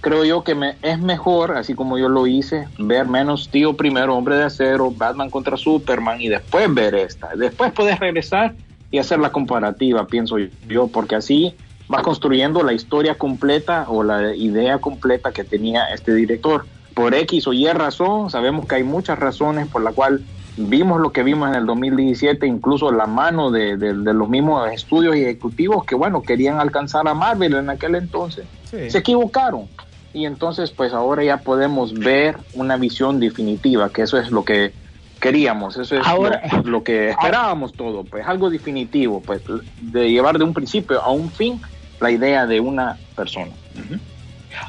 creo 0.00 0.24
yo 0.24 0.44
que 0.44 0.54
me, 0.54 0.76
es 0.80 1.00
mejor, 1.00 1.56
así 1.56 1.74
como 1.74 1.98
yo 1.98 2.08
lo 2.08 2.28
hice, 2.28 2.68
ver 2.78 3.08
menos 3.08 3.50
tío 3.50 3.76
primero, 3.76 4.14
hombre 4.14 4.36
de 4.36 4.44
acero, 4.44 4.92
Batman 4.92 5.28
contra 5.28 5.56
Superman 5.56 6.20
y 6.20 6.28
después 6.28 6.72
ver 6.72 6.94
esta. 6.94 7.34
Después 7.34 7.72
puedes 7.72 7.98
regresar 7.98 8.54
y 8.92 8.98
hacer 8.98 9.18
la 9.18 9.32
comparativa, 9.32 10.06
pienso 10.06 10.36
yo, 10.38 10.86
porque 10.86 11.16
así 11.16 11.56
vas 11.88 12.02
construyendo 12.02 12.62
la 12.62 12.74
historia 12.74 13.16
completa 13.16 13.86
o 13.88 14.04
la 14.04 14.36
idea 14.36 14.78
completa 14.78 15.32
que 15.32 15.42
tenía 15.42 15.86
este 15.86 16.14
director. 16.14 16.64
Por 16.94 17.14
X 17.14 17.46
o 17.46 17.52
Y 17.52 17.66
razón, 17.72 18.30
sabemos 18.30 18.66
que 18.66 18.76
hay 18.76 18.84
muchas 18.84 19.18
razones 19.18 19.68
por 19.68 19.82
la 19.82 19.92
cual 19.92 20.22
vimos 20.56 21.00
lo 21.00 21.12
que 21.12 21.22
vimos 21.22 21.48
en 21.48 21.54
el 21.54 21.64
2017, 21.66 22.46
incluso 22.46 22.92
la 22.92 23.06
mano 23.06 23.50
de, 23.50 23.76
de- 23.78 23.94
de 23.94 24.12
los 24.14 24.28
mismos 24.28 24.70
estudios 24.70 25.16
ejecutivos 25.16 25.84
que, 25.84 25.94
bueno, 25.94 26.22
querían 26.22 26.60
alcanzar 26.60 27.08
a 27.08 27.14
Marvel 27.14 27.54
en 27.54 27.70
aquel 27.70 27.94
entonces. 27.94 28.44
Sí. 28.70 28.90
Se 28.90 28.98
equivocaron. 28.98 29.66
Y 30.14 30.26
entonces, 30.26 30.70
pues 30.70 30.92
ahora 30.92 31.24
ya 31.24 31.38
podemos 31.38 31.94
ver 31.94 32.36
una 32.52 32.76
visión 32.76 33.18
definitiva, 33.18 33.88
que 33.90 34.02
eso 34.02 34.18
es 34.18 34.30
lo 34.30 34.44
que 34.44 34.72
queríamos, 35.20 35.78
eso 35.78 35.96
es 35.96 36.06
Ahora- 36.06 36.42
lo, 36.62 36.62
lo 36.70 36.82
que 36.84 37.08
esperábamos 37.10 37.72
todo, 37.72 38.04
pues 38.04 38.26
algo 38.26 38.50
definitivo, 38.50 39.22
pues 39.24 39.40
de 39.80 40.10
llevar 40.10 40.36
de 40.36 40.44
un 40.44 40.52
principio 40.52 41.00
a 41.00 41.10
un 41.10 41.30
fin 41.30 41.60
la 42.00 42.10
idea 42.10 42.44
de 42.46 42.60
una 42.60 42.98
persona. 43.16 43.52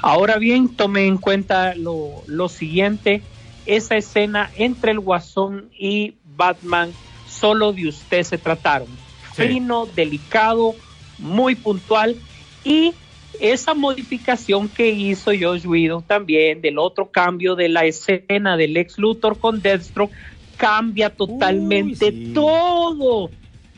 Ahora 0.02 0.38
bien, 0.38 0.76
tome 0.76 1.08
en 1.08 1.18
cuenta 1.18 1.76
lo, 1.76 2.24
lo 2.28 2.50
siguiente, 2.50 3.22
esa 3.66 3.96
escena 3.96 4.52
entre 4.58 4.92
el 4.92 5.00
Guasón 5.00 5.70
y 5.78 6.16
Batman, 6.36 6.92
solo 7.28 7.74
de 7.74 7.88
usted 7.88 8.24
se 8.24 8.38
trataron. 8.38 8.88
Sí. 9.36 9.44
Fino, 9.48 9.86
delicado, 9.86 10.76
muy 11.18 11.56
puntual 11.56 12.16
y 12.64 12.94
esa 13.40 13.74
modificación 13.74 14.70
que 14.70 14.90
hizo 14.90 15.32
Josh 15.32 15.66
Whedon 15.66 16.04
también 16.04 16.62
del 16.62 16.78
otro 16.78 17.10
cambio 17.10 17.56
de 17.56 17.70
la 17.70 17.86
escena 17.86 18.58
del 18.58 18.78
ex 18.78 18.98
Luthor 18.98 19.40
con 19.40 19.62
Deathstroke 19.62 20.14
cambia 20.58 21.10
totalmente 21.10 22.12
sí. 22.12 22.32
todo, 22.34 23.30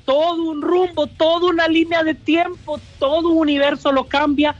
todo 0.06 0.44
un 0.44 0.62
rumbo, 0.62 1.08
toda 1.08 1.50
una 1.50 1.68
línea 1.68 2.04
de 2.04 2.14
tiempo, 2.14 2.80
todo 3.00 3.30
un 3.30 3.38
universo 3.38 3.92
lo 3.92 4.08
cambia 4.08 4.56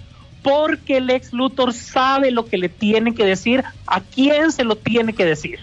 porque 0.46 0.98
el 0.98 1.10
ex 1.10 1.34
Luthor 1.34 1.74
sabe 1.74 2.30
lo 2.30 2.46
que 2.46 2.60
le 2.60 2.70
tiene 2.70 3.16
que 3.16 3.26
decir, 3.26 3.64
a 3.88 4.00
quién 4.02 4.52
se 4.52 4.64
lo 4.64 4.76
tiene 4.76 5.14
que 5.14 5.26
decir. 5.26 5.58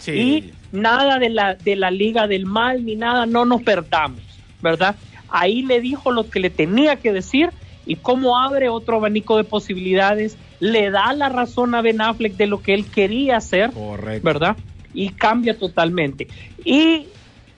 Sí. 0.00 0.10
Y 0.10 0.52
nada 0.72 1.20
de 1.20 1.28
la, 1.30 1.54
de 1.54 1.76
la 1.76 1.92
Liga 1.92 2.26
del 2.26 2.44
Mal 2.44 2.84
ni 2.84 2.96
nada, 2.96 3.24
no 3.26 3.44
nos 3.44 3.62
perdamos, 3.62 4.18
¿verdad? 4.60 4.96
Ahí 5.28 5.62
le 5.62 5.80
dijo 5.80 6.10
lo 6.10 6.28
que 6.28 6.40
le 6.40 6.50
tenía 6.50 6.96
que 6.96 7.12
decir 7.12 7.50
y 7.86 7.94
cómo 7.94 8.36
abre 8.36 8.68
otro 8.68 8.96
abanico 8.96 9.36
de 9.36 9.44
posibilidades, 9.44 10.36
le 10.58 10.90
da 10.90 11.12
la 11.12 11.28
razón 11.28 11.76
a 11.76 11.82
Ben 11.82 12.00
Affleck 12.00 12.32
de 12.34 12.48
lo 12.48 12.60
que 12.60 12.74
él 12.74 12.84
quería 12.90 13.36
hacer, 13.36 13.70
Correcto. 13.70 14.24
¿verdad? 14.26 14.56
Y 14.92 15.10
cambia 15.10 15.56
totalmente. 15.56 16.26
Y 16.64 17.06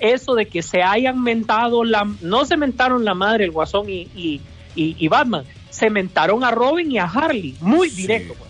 eso 0.00 0.34
de 0.34 0.44
que 0.44 0.60
se 0.60 0.82
hayan 0.82 1.22
mentado, 1.22 1.82
la, 1.82 2.06
no 2.20 2.44
se 2.44 2.58
mentaron 2.58 3.06
la 3.06 3.14
madre, 3.14 3.44
el 3.44 3.52
Guasón 3.52 3.88
y, 3.88 4.02
y, 4.14 4.42
y- 4.74 4.96
y 4.98 5.08
Batman, 5.08 5.44
se 5.70 5.90
mentaron 5.90 6.44
a 6.44 6.50
Robin 6.50 6.90
y 6.90 6.98
a 6.98 7.04
Harley, 7.04 7.54
muy 7.60 7.90
Sí. 7.90 8.02
directo, 8.02 8.34
pues. 8.34 8.48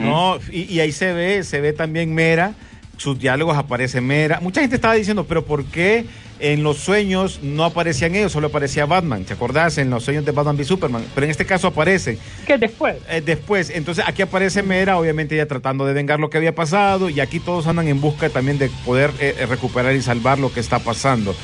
No, 0.00 0.38
y, 0.50 0.62
y 0.72 0.80
ahí 0.80 0.92
se 0.92 1.12
ve, 1.12 1.42
se 1.42 1.60
ve 1.60 1.72
también 1.72 2.14
Mera, 2.14 2.54
sus 2.98 3.18
diálogos 3.18 3.56
aparece 3.56 4.00
Mera. 4.00 4.38
Mucha 4.40 4.60
gente 4.60 4.76
estaba 4.76 4.94
diciendo, 4.94 5.24
pero 5.24 5.44
¿por 5.44 5.64
qué 5.64 6.04
en 6.38 6.62
los 6.62 6.76
sueños 6.78 7.40
no 7.42 7.64
aparecían 7.64 8.14
ellos, 8.14 8.30
solo 8.30 8.46
aparecía 8.48 8.86
Batman? 8.86 9.24
¿Te 9.24 9.32
acordás? 9.32 9.78
En 9.78 9.90
los 9.90 10.04
sueños 10.04 10.24
de 10.24 10.30
Batman 10.30 10.54
v 10.56 10.64
Superman. 10.64 11.04
Pero 11.16 11.24
en 11.24 11.30
este 11.32 11.46
caso 11.46 11.66
aparece. 11.68 12.18
Que 12.46 12.58
después, 12.58 12.96
Eh, 13.08 13.22
después, 13.24 13.70
entonces 13.70 14.04
aquí 14.06 14.22
aparece 14.22 14.62
Mera, 14.62 14.98
obviamente 14.98 15.34
ya 15.36 15.46
tratando 15.46 15.84
de 15.84 15.94
vengar 15.94 16.20
lo 16.20 16.30
que 16.30 16.38
había 16.38 16.54
pasado, 16.54 17.10
y 17.10 17.18
aquí 17.18 17.40
todos 17.40 17.66
andan 17.66 17.88
en 17.88 18.00
busca 18.00 18.28
también 18.28 18.58
de 18.58 18.68
poder 18.84 19.10
eh, 19.18 19.34
eh, 19.36 19.46
recuperar 19.46 19.96
y 19.96 20.02
salvar 20.02 20.38
lo 20.38 20.52
que 20.52 20.60
está 20.60 20.78
pasando. 20.78 21.34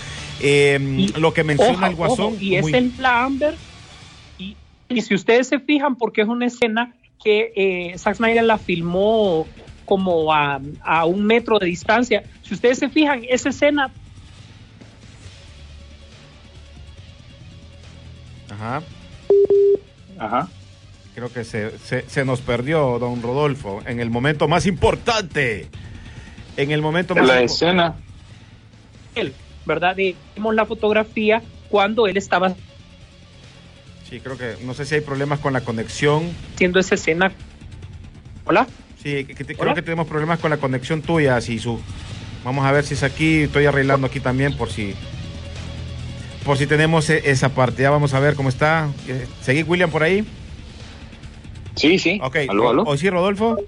Eh, 0.41 0.79
Y- 0.97 1.09
lo 1.19 1.35
que 1.35 1.43
menciona 1.43 1.73
Ojo, 1.79 1.87
el 1.87 1.95
Guasón. 1.97 2.21
ojo, 2.35 2.37
y 2.41 2.61
muy- 2.61 2.71
es 2.71 2.77
el 2.79 2.93
la 2.99 3.25
Amber. 3.25 3.55
Y, 4.89 5.01
si 5.03 5.15
ustedes 5.15 5.49
se 5.49 5.59
fijan, 5.61 5.97
porque 5.97 6.23
es 6.23 6.29
una 6.29 6.47
escena 6.47 6.95
que 7.23 7.53
eh, 7.57 7.99
Zack 7.99 8.17
Snyder 8.17 8.45
la 8.45 8.59
filmó 8.59 9.47
como 9.85 10.33
a, 10.33 10.61
a 10.83 11.05
un 11.05 11.25
metro 11.25 11.59
de 11.59 11.67
distancia. 11.67 12.23
Si 12.43 12.55
ustedes 12.55 12.79
se 12.79 12.89
fijan, 12.89 13.23
esa 13.29 13.49
escena 13.51 13.91
Ajá. 18.51 18.83
Ajá. 20.19 20.49
Creo 21.15 21.33
que 21.33 21.45
se, 21.45 21.79
se- 21.79 22.09
se 22.09 22.25
nos 22.25 22.41
perdió, 22.41 22.99
don 22.99 23.23
Rodolfo, 23.23 23.81
en 23.87 24.01
el 24.01 24.11
momento 24.11 24.49
más 24.49 24.67
importante. 24.67 25.69
En 26.57 26.71
el 26.71 26.81
momento 26.83 27.15
más 27.15 27.27
La 27.27 27.41
escena, 27.43 27.95
él, 29.15 29.33
¿verdad? 29.67 29.95
De- 29.97 30.17
Vimos 30.35 30.55
la 30.55 30.65
fotografía 30.67 31.43
cuando 31.69 32.07
él 32.07 32.17
estaba 32.17 32.55
Sí, 34.09 34.21
creo 34.21 34.39
que 34.39 34.57
no 34.65 34.75
sé 34.75 34.85
si 34.87 34.95
hay 34.97 35.01
problemas 35.01 35.39
con 35.41 35.53
la 35.53 35.61
conexión. 35.61 36.31
haciendo 36.55 36.79
esa 36.81 36.95
escena. 36.95 37.33
Hola. 38.45 38.67
Sí, 39.03 39.25
que- 39.25 39.35
que 39.35 39.45
te- 39.45 39.55
creo 39.55 39.75
que 39.75 39.83
tenemos 39.83 40.07
problemas 40.07 40.39
con 40.41 40.51
la 40.51 40.57
conexión 40.57 41.03
tuya, 41.03 41.41
Sisu. 41.41 41.81
Vamos 42.45 42.65
a 42.65 42.73
ver 42.73 42.85
si 42.85 42.95
es 42.95 43.03
aquí. 43.03 43.43
Estoy 43.43 43.67
arreglando 43.67 44.07
aquí 44.07 44.21
también 44.21 44.57
por 44.57 44.71
si 44.71 44.95
por 46.45 46.57
si 46.57 46.67
tenemos 46.67 47.11
e- 47.11 47.31
esa 47.31 47.51
parte. 47.51 47.83
Ya 47.83 47.91
vamos 47.91 48.15
a 48.15 48.21
ver 48.21 48.35
cómo 48.35 48.49
está. 48.49 48.89
Eh, 49.07 49.27
¿Seguí 49.43 49.63
William 49.65 49.91
por 49.91 50.03
ahí? 50.03 50.25
sí, 51.77 51.99
sí. 51.99 52.19
Ok. 52.23 52.37
Aló, 52.49 52.71
aló. 52.71 52.83
¿O 52.85 52.97
sí, 52.97 53.09
Rodolfo? 53.11 53.59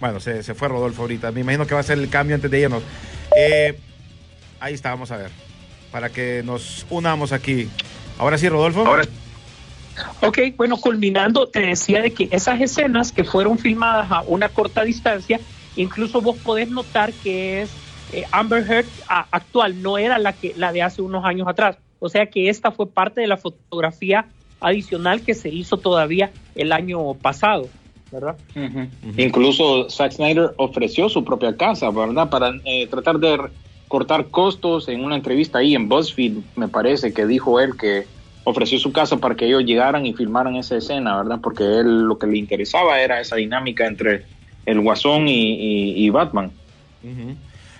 Bueno, 0.00 0.18
se, 0.20 0.42
se 0.42 0.54
fue 0.54 0.68
Rodolfo 0.68 1.02
ahorita. 1.02 1.30
Me 1.30 1.40
imagino 1.42 1.66
que 1.66 1.74
va 1.74 1.80
a 1.80 1.84
ser 1.84 1.98
el 1.98 2.08
cambio 2.10 2.34
antes 2.34 2.50
de 2.50 2.60
irnos. 2.60 2.82
Eh, 3.36 3.78
ahí 4.60 4.74
está, 4.74 4.90
vamos 4.90 5.10
a 5.12 5.16
ver. 5.16 5.30
Para 5.92 6.10
que 6.10 6.42
nos 6.44 6.84
unamos 6.90 7.32
aquí. 7.32 7.68
Ahora 8.18 8.38
sí, 8.38 8.48
Rodolfo. 8.48 8.80
Ahora 8.86 9.02
Ok, 10.22 10.38
bueno, 10.56 10.76
culminando, 10.76 11.48
te 11.48 11.60
decía 11.60 12.02
de 12.02 12.12
que 12.12 12.28
esas 12.32 12.60
escenas 12.60 13.12
que 13.12 13.22
fueron 13.24 13.58
filmadas 13.58 14.10
a 14.10 14.22
una 14.22 14.48
corta 14.48 14.82
distancia, 14.82 15.40
incluso 15.76 16.20
vos 16.20 16.38
podés 16.42 16.68
notar 16.68 17.14
que 17.14 17.62
es 17.62 17.78
eh, 18.08 18.24
Amber 18.32 18.64
Heard 18.68 18.90
a- 19.08 19.28
actual, 19.30 19.80
no 19.80 19.96
era 19.98 20.18
la 20.18 20.36
que 20.36 20.52
la 20.56 20.72
de 20.72 20.82
hace 20.82 21.00
unos 21.00 21.24
años 21.24 21.46
atrás. 21.46 21.78
O 22.00 22.08
sea 22.08 22.26
que 22.26 22.48
esta 22.48 22.72
fue 22.72 22.92
parte 22.92 23.20
de 23.20 23.28
la 23.28 23.36
fotografía 23.36 24.32
adicional 24.60 25.22
que 25.22 25.34
se 25.34 25.48
hizo 25.48 25.78
todavía 25.78 26.32
el 26.54 26.72
año 26.72 27.14
pasado, 27.14 27.70
¿verdad? 28.10 28.36
Incluso 29.16 29.88
Zack 29.90 30.12
Snyder 30.12 30.54
ofreció 30.56 31.08
su 31.08 31.24
propia 31.24 31.56
casa, 31.56 31.90
¿verdad? 31.90 32.28
Para 32.30 32.52
eh, 32.64 32.86
tratar 32.88 33.18
de 33.18 33.38
cortar 33.94 34.26
costos 34.26 34.88
en 34.88 35.04
una 35.04 35.14
entrevista 35.14 35.58
ahí 35.58 35.76
en 35.76 35.88
BuzzFeed, 35.88 36.32
me 36.56 36.66
parece 36.66 37.12
que 37.12 37.26
dijo 37.26 37.60
él 37.60 37.76
que 37.76 38.06
ofreció 38.42 38.76
su 38.80 38.90
casa 38.90 39.18
para 39.18 39.36
que 39.36 39.46
ellos 39.46 39.62
llegaran 39.64 40.04
y 40.04 40.12
filmaran 40.14 40.56
esa 40.56 40.76
escena, 40.76 41.16
¿verdad? 41.18 41.38
Porque 41.40 41.62
él 41.62 42.02
lo 42.02 42.18
que 42.18 42.26
le 42.26 42.36
interesaba 42.38 42.98
era 43.00 43.20
esa 43.20 43.36
dinámica 43.36 43.86
entre 43.86 44.24
el 44.66 44.80
Guasón 44.80 45.28
y, 45.28 45.52
y- 45.92 46.04
y 46.06 46.10
Batman. 46.10 46.50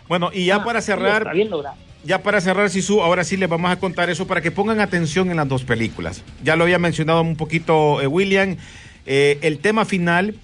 Bueno, 0.09 0.31
y 0.33 0.45
ya 0.45 0.57
Ah, 0.57 0.65
para 0.65 0.81
cerrar, 0.81 1.23
Está 1.23 1.33
bien 1.33 1.51
logrado. 1.51 1.75
ya 2.05 2.23
para 2.23 2.41
cerrar, 2.41 2.71
Sisu, 2.71 3.03
ahora 3.03 3.25
sí 3.25 3.37
les 3.37 3.49
vamos 3.49 3.73
a 3.73 3.81
contar 3.81 4.09
eso 4.09 4.25
para 4.29 4.41
que 4.41 4.53
pongan 4.53 4.79
atención 4.79 5.33
en 5.33 5.39
las 5.39 5.49
dos 5.49 5.65
películas. 5.65 6.23
Ya 6.45 6.55
lo 6.55 6.63
había 6.63 6.79
mencionado 6.79 7.23
un 7.23 7.35
poquito 7.35 8.01
eh, 8.01 8.07
William. 8.07 8.57
Eh, 9.07 9.39
el 9.43 9.59
tema 9.59 9.85
final. 9.85 10.37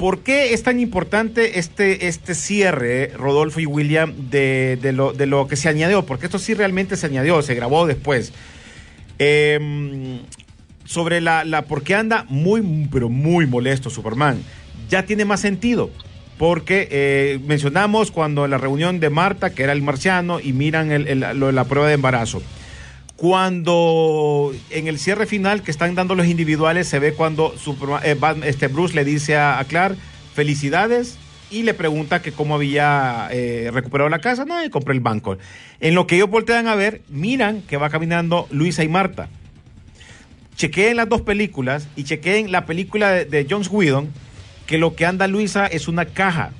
¿Por 0.00 0.20
qué 0.20 0.54
es 0.54 0.62
tan 0.62 0.80
importante 0.80 1.58
este, 1.58 2.06
este 2.08 2.34
cierre, 2.34 3.08
Rodolfo 3.14 3.60
y 3.60 3.66
William, 3.66 4.14
de, 4.30 4.78
de 4.80 4.92
lo, 4.92 5.12
de 5.12 5.26
lo 5.26 5.46
que 5.46 5.56
se 5.56 5.68
añadió? 5.68 6.06
Porque 6.06 6.24
esto 6.24 6.38
sí 6.38 6.54
realmente 6.54 6.96
se 6.96 7.04
añadió, 7.04 7.42
se 7.42 7.54
grabó 7.54 7.86
después. 7.86 8.32
Eh, 9.18 10.18
sobre 10.86 11.20
la, 11.20 11.44
la 11.44 11.62
por 11.66 11.82
qué 11.82 11.94
anda 11.96 12.24
muy, 12.30 12.88
pero 12.90 13.10
muy 13.10 13.46
molesto 13.46 13.90
Superman. 13.90 14.42
Ya 14.88 15.04
tiene 15.04 15.26
más 15.26 15.40
sentido. 15.40 15.90
Porque 16.38 16.88
eh, 16.90 17.38
mencionamos 17.46 18.10
cuando 18.10 18.46
en 18.46 18.52
la 18.52 18.56
reunión 18.56 19.00
de 19.00 19.10
Marta, 19.10 19.50
que 19.50 19.64
era 19.64 19.72
el 19.74 19.82
marciano, 19.82 20.40
y 20.40 20.54
miran 20.54 20.90
el- 20.90 21.06
el- 21.08 21.38
lo 21.38 21.48
de 21.48 21.52
la 21.52 21.64
prueba 21.64 21.86
de 21.88 21.94
embarazo. 21.94 22.42
Cuando 23.20 24.50
en 24.70 24.88
el 24.88 24.98
cierre 24.98 25.26
final 25.26 25.62
que 25.62 25.70
están 25.70 25.94
dando 25.94 26.14
los 26.14 26.26
individuales, 26.26 26.88
se 26.88 26.98
ve 26.98 27.12
cuando 27.12 27.54
eh, 28.02 28.16
este 28.44 28.68
Bruce 28.68 28.94
le 28.94 29.04
dice 29.04 29.36
a, 29.36 29.62
Clark, 29.68 29.98
felicidades, 30.34 31.18
y 31.50 31.64
le 31.64 31.74
pregunta 31.74 32.22
que 32.22 32.32
cómo 32.32 32.54
había 32.54 33.28
eh, 33.30 33.68
recuperado 33.74 34.08
la 34.08 34.20
casa. 34.20 34.46
No, 34.46 34.64
y 34.64 34.70
compré 34.70 34.94
el 34.94 35.00
banco. 35.00 35.36
En 35.80 35.94
lo 35.94 36.06
que 36.06 36.16
ellos 36.16 36.30
voltean 36.30 36.66
a 36.66 36.74
ver, 36.74 37.02
miran 37.10 37.60
que 37.60 37.76
va 37.76 37.90
caminando 37.90 38.48
Luisa 38.50 38.84
y 38.84 38.88
Marta 38.88 39.28
chequeen 40.56 40.96
las 40.96 41.08
dos 41.08 41.20
películas 41.20 41.88
y 41.96 42.04
chequeen 42.04 42.50
la 42.52 42.64
película 42.66 43.10
de, 43.12 43.24
de 43.26 43.46
Jones 43.48 43.68
Whedon, 43.70 44.08
que 44.66 44.78
lo 44.78 44.94
que 44.96 45.04
anda 45.06 45.26
Luisa 45.26 45.66
es 45.66 45.88
una 45.88 46.06
caja. 46.06 46.52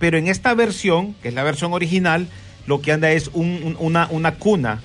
Pero 0.00 0.18
en 0.18 0.26
esta 0.26 0.52
versión, 0.54 1.14
que 1.22 1.28
es 1.28 1.34
la 1.34 1.42
versión 1.44 1.72
original, 1.72 2.26
lo 2.66 2.80
que 2.80 2.90
anda 2.92 3.10
es 3.12 3.30
un- 3.34 3.60
un- 3.64 3.76
una, 3.78 4.08
una 4.10 4.34
cuna. 4.34 4.82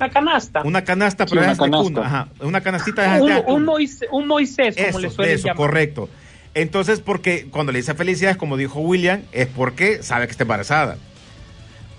Una 0.00 0.10
canasta. 0.10 0.62
Una 0.64 0.84
canasta, 0.84 1.24
Sí, 1.24 1.30
pero 1.30 1.42
una 1.42 1.52
es 1.52 1.58
de 1.58 1.64
canasta. 1.64 1.84
cuna. 1.84 2.06
Ajá, 2.06 2.28
una 2.40 2.60
canastita 2.60 3.14
de 3.14 3.20
un, 3.22 3.28
de- 3.28 3.44
un 3.46 3.64
Moisés, 3.64 4.08
un 4.12 4.26
Moisés, 4.26 4.76
como 4.76 4.88
eso, 4.88 4.98
le 5.00 5.10
suelen 5.10 5.34
eso, 5.34 5.46
llamar. 5.48 5.56
correcto. 5.56 6.08
Entonces, 6.54 7.00
porque 7.00 7.46
cuando 7.50 7.72
le 7.72 7.78
dice 7.78 7.94
felicidades, 7.94 8.36
como 8.36 8.56
dijo 8.56 8.80
William, 8.80 9.22
es 9.32 9.46
porque 9.48 10.02
sabe 10.02 10.26
que 10.26 10.32
está 10.32 10.44
embarazada. 10.44 10.96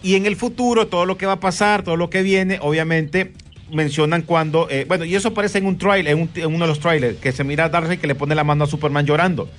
Y 0.01 0.15
en 0.15 0.25
el 0.25 0.35
futuro, 0.37 0.87
todo 0.87 1.05
lo 1.05 1.17
que 1.17 1.25
va 1.25 1.33
a 1.33 1.39
pasar, 1.39 1.83
todo 1.83 1.97
lo 1.97 2.09
que 2.09 2.21
viene, 2.23 2.57
obviamente 2.61 3.33
mencionan 3.71 4.21
cuando, 4.23 4.67
eh, 4.69 4.85
bueno, 4.87 5.05
y 5.05 5.13
eso 5.15 5.27
aparece 5.29 5.59
en 5.59 5.65
un 5.67 5.77
trailer, 5.77 6.13
en, 6.13 6.21
un- 6.23 6.29
en 6.35 6.47
uno 6.47 6.59
de 6.65 6.67
los 6.67 6.79
trailers, 6.79 7.17
que 7.19 7.31
se 7.31 7.43
mira 7.43 7.65
a 7.65 7.69
Darcy 7.69 7.97
que 7.97 8.07
le 8.07 8.15
pone 8.15 8.33
la 8.33 8.43
mano 8.43 8.63
a 8.63 8.67
Superman 8.67 9.05
llorando. 9.05 9.49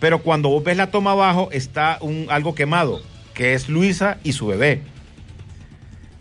Pero 0.00 0.20
cuando 0.22 0.48
vos 0.48 0.62
ves 0.64 0.76
la 0.76 0.90
toma 0.90 1.12
abajo, 1.12 1.48
está 1.52 1.98
un, 2.00 2.26
algo 2.30 2.54
quemado, 2.54 3.00
que 3.34 3.54
es 3.54 3.68
Luisa 3.68 4.18
y 4.24 4.32
su 4.32 4.46
bebé. 4.48 4.82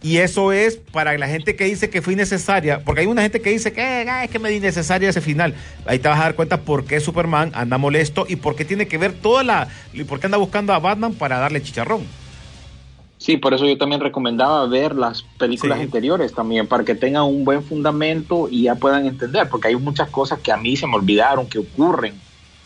Y 0.01 0.17
eso 0.17 0.53
es 0.53 0.77
para 0.77 1.17
la 1.17 1.27
gente 1.27 1.57
que 1.57 1.65
dice 1.65 1.89
que 1.89 2.01
fue 2.01 2.13
innecesaria, 2.13 2.79
porque 2.85 3.01
hay 3.01 3.07
una 3.07 3.21
gente 3.21 3.41
que 3.41 3.49
dice 3.49 3.73
que 3.73 3.81
"Ah, 3.81 4.23
es 4.23 4.29
que 4.29 4.39
me 4.39 4.49
di 4.49 4.55
innecesaria 4.55 5.09
ese 5.09 5.19
final. 5.19 5.53
Ahí 5.85 5.99
te 5.99 6.07
vas 6.07 6.19
a 6.19 6.23
dar 6.23 6.35
cuenta 6.35 6.61
por 6.61 6.85
qué 6.85 7.01
Superman 7.01 7.51
anda 7.53 7.77
molesto 7.77 8.25
y 8.27 8.37
por 8.37 8.55
qué 8.55 8.63
tiene 8.63 8.87
que 8.87 8.97
ver 8.97 9.11
toda 9.13 9.43
la. 9.43 9.67
y 9.93 10.05
por 10.05 10.19
qué 10.21 10.27
anda 10.27 10.37
buscando 10.37 10.71
a 10.73 10.79
Batman 10.79 11.13
para 11.15 11.37
darle 11.39 11.61
chicharrón. 11.61 12.03
Sí, 13.17 13.35
por 13.35 13.53
eso 13.53 13.65
yo 13.65 13.77
también 13.77 13.99
recomendaba 13.99 14.65
ver 14.67 14.95
las 14.95 15.23
películas 15.37 15.77
Sí. 15.79 15.83
anteriores 15.83 16.33
también, 16.33 16.67
para 16.67 16.85
que 16.85 16.95
tengan 16.95 17.23
un 17.23 17.43
buen 17.43 17.61
fundamento 17.61 18.47
y 18.49 18.63
ya 18.63 18.75
puedan 18.75 19.05
entender, 19.05 19.49
porque 19.49 19.67
hay 19.67 19.75
muchas 19.75 20.07
cosas 20.09 20.39
que 20.39 20.53
a 20.53 20.57
mí 20.57 20.77
se 20.77 20.87
me 20.87 20.95
olvidaron, 20.95 21.45
que 21.49 21.59
ocurren, 21.59 22.13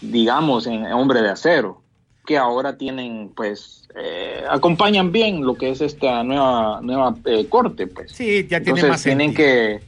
digamos, 0.01 0.67
en 0.67 0.85
Hombre 0.93 1.23
de 1.23 1.29
Acero, 1.31 1.81
que 2.25 2.37
ahora 2.37 2.77
tienen, 2.77 3.31
pues, 3.35 3.87
eh, 3.95 4.43
acompañan 4.49 5.11
bien 5.11 5.45
lo 5.45 5.55
que 5.55 5.69
es 5.71 5.81
esta 5.81 6.23
nueva, 6.23 6.79
nueva 6.81 7.15
eh, 7.25 7.47
corte, 7.49 7.87
pues. 7.87 8.11
Sí, 8.11 8.43
ya 8.49 8.59
tiene 8.61 8.79
Entonces 8.79 8.89
más 8.89 9.03
tienen 9.03 9.33
sentido. 9.33 9.47
que 9.47 9.81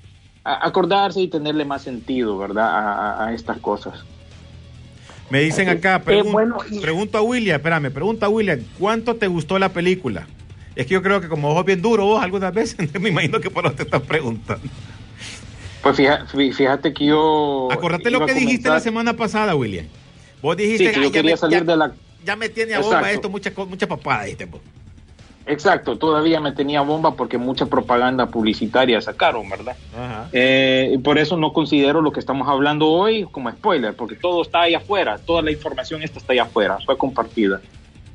acordarse 0.44 1.22
y 1.22 1.28
tenerle 1.28 1.66
más 1.66 1.82
sentido, 1.82 2.38
¿verdad? 2.38 3.24
A, 3.28 3.34
estas 3.34 3.58
cosas. 3.60 4.04
Me 5.30 5.40
dicen 5.42 5.70
acá, 5.70 5.96
Eh, 5.96 6.06
pregun- 6.06 6.32
bueno, 6.34 6.58
y- 6.70 6.80
pregunto 6.82 7.18
a 7.18 7.22
William, 7.22 7.56
espérame, 7.56 7.90
pregunta 7.92 8.26
a 8.28 8.30
William, 8.30 8.60
¿cuánto 8.78 9.16
te 9.16 9.28
gustó 9.28 9.58
la 9.58 9.70
película? 9.70 10.28
Es 10.76 10.86
que 10.88 10.94
yo 10.94 11.02
creo 11.02 11.22
que 11.22 11.30
como 11.30 11.54
vos 11.54 11.66
bien 11.66 11.82
duro 11.82 12.06
vos 12.06 12.22
algunas 12.22 12.54
veces, 12.54 12.78
me 13.00 13.10
imagino 13.10 13.40
que 13.40 13.50
por 13.50 13.66
eso 13.66 13.76
te 13.76 13.84
estás 13.84 14.02
preguntando. 14.02 14.68
Pues 15.82 15.98
fíjate 16.56 16.94
que 16.94 17.06
yo... 17.06 17.70
Acordate 17.72 18.10
lo 18.12 18.26
que 18.26 18.34
dijiste 18.34 18.70
la 18.70 18.80
semana 18.80 19.14
pasada, 19.14 19.56
William. 19.56 19.86
Vos 20.42 20.58
dijiste 20.58 20.88
Sí, 20.88 20.94
que 20.94 20.96
yo 21.00 21.02
"Ay, 21.06 21.08
ya 21.08 21.14
quería 21.14 21.32
me- 21.32 21.38
salir 21.38 21.60
ya- 21.60 21.64
de 21.72 21.78
la... 21.78 21.94
Ya 22.26 22.36
me 22.36 22.50
tiene 22.50 22.74
a 22.74 22.78
Exacto. 22.78 22.96
bomba 22.96 23.12
esto, 23.12 23.30
mucha, 23.30 23.52
mucha 23.68 23.88
papada, 23.88 24.24
dijiste 24.24 24.46
vos. 24.46 24.62
Exacto, 25.48 25.98
todavía 25.98 26.40
me 26.40 26.54
tenía 26.54 26.82
bomba 26.82 27.12
porque 27.12 27.38
mucha 27.38 27.68
propaganda 27.68 28.26
publicitaria 28.26 29.00
sacaron, 29.00 29.48
¿verdad? 29.48 29.76
Ajá. 29.96 30.28
Eh, 30.34 30.92
y 30.96 30.98
por 30.98 31.20
eso 31.20 31.38
no 31.38 31.54
considero 31.54 32.02
lo 32.02 32.12
que 32.12 32.20
estamos 32.20 32.48
hablando 32.48 32.90
hoy 32.90 33.28
como 33.32 33.52
spoiler, 33.52 33.94
porque 33.96 34.16
todo 34.16 34.42
está 34.42 34.62
ahí 34.62 34.74
afuera, 34.74 35.20
toda 35.20 35.44
la 35.44 35.52
información 35.52 36.02
esta 36.02 36.18
está 36.18 36.34
ahí 36.34 36.40
afuera, 36.40 36.80
fue 36.84 36.98
compartida. 36.98 37.62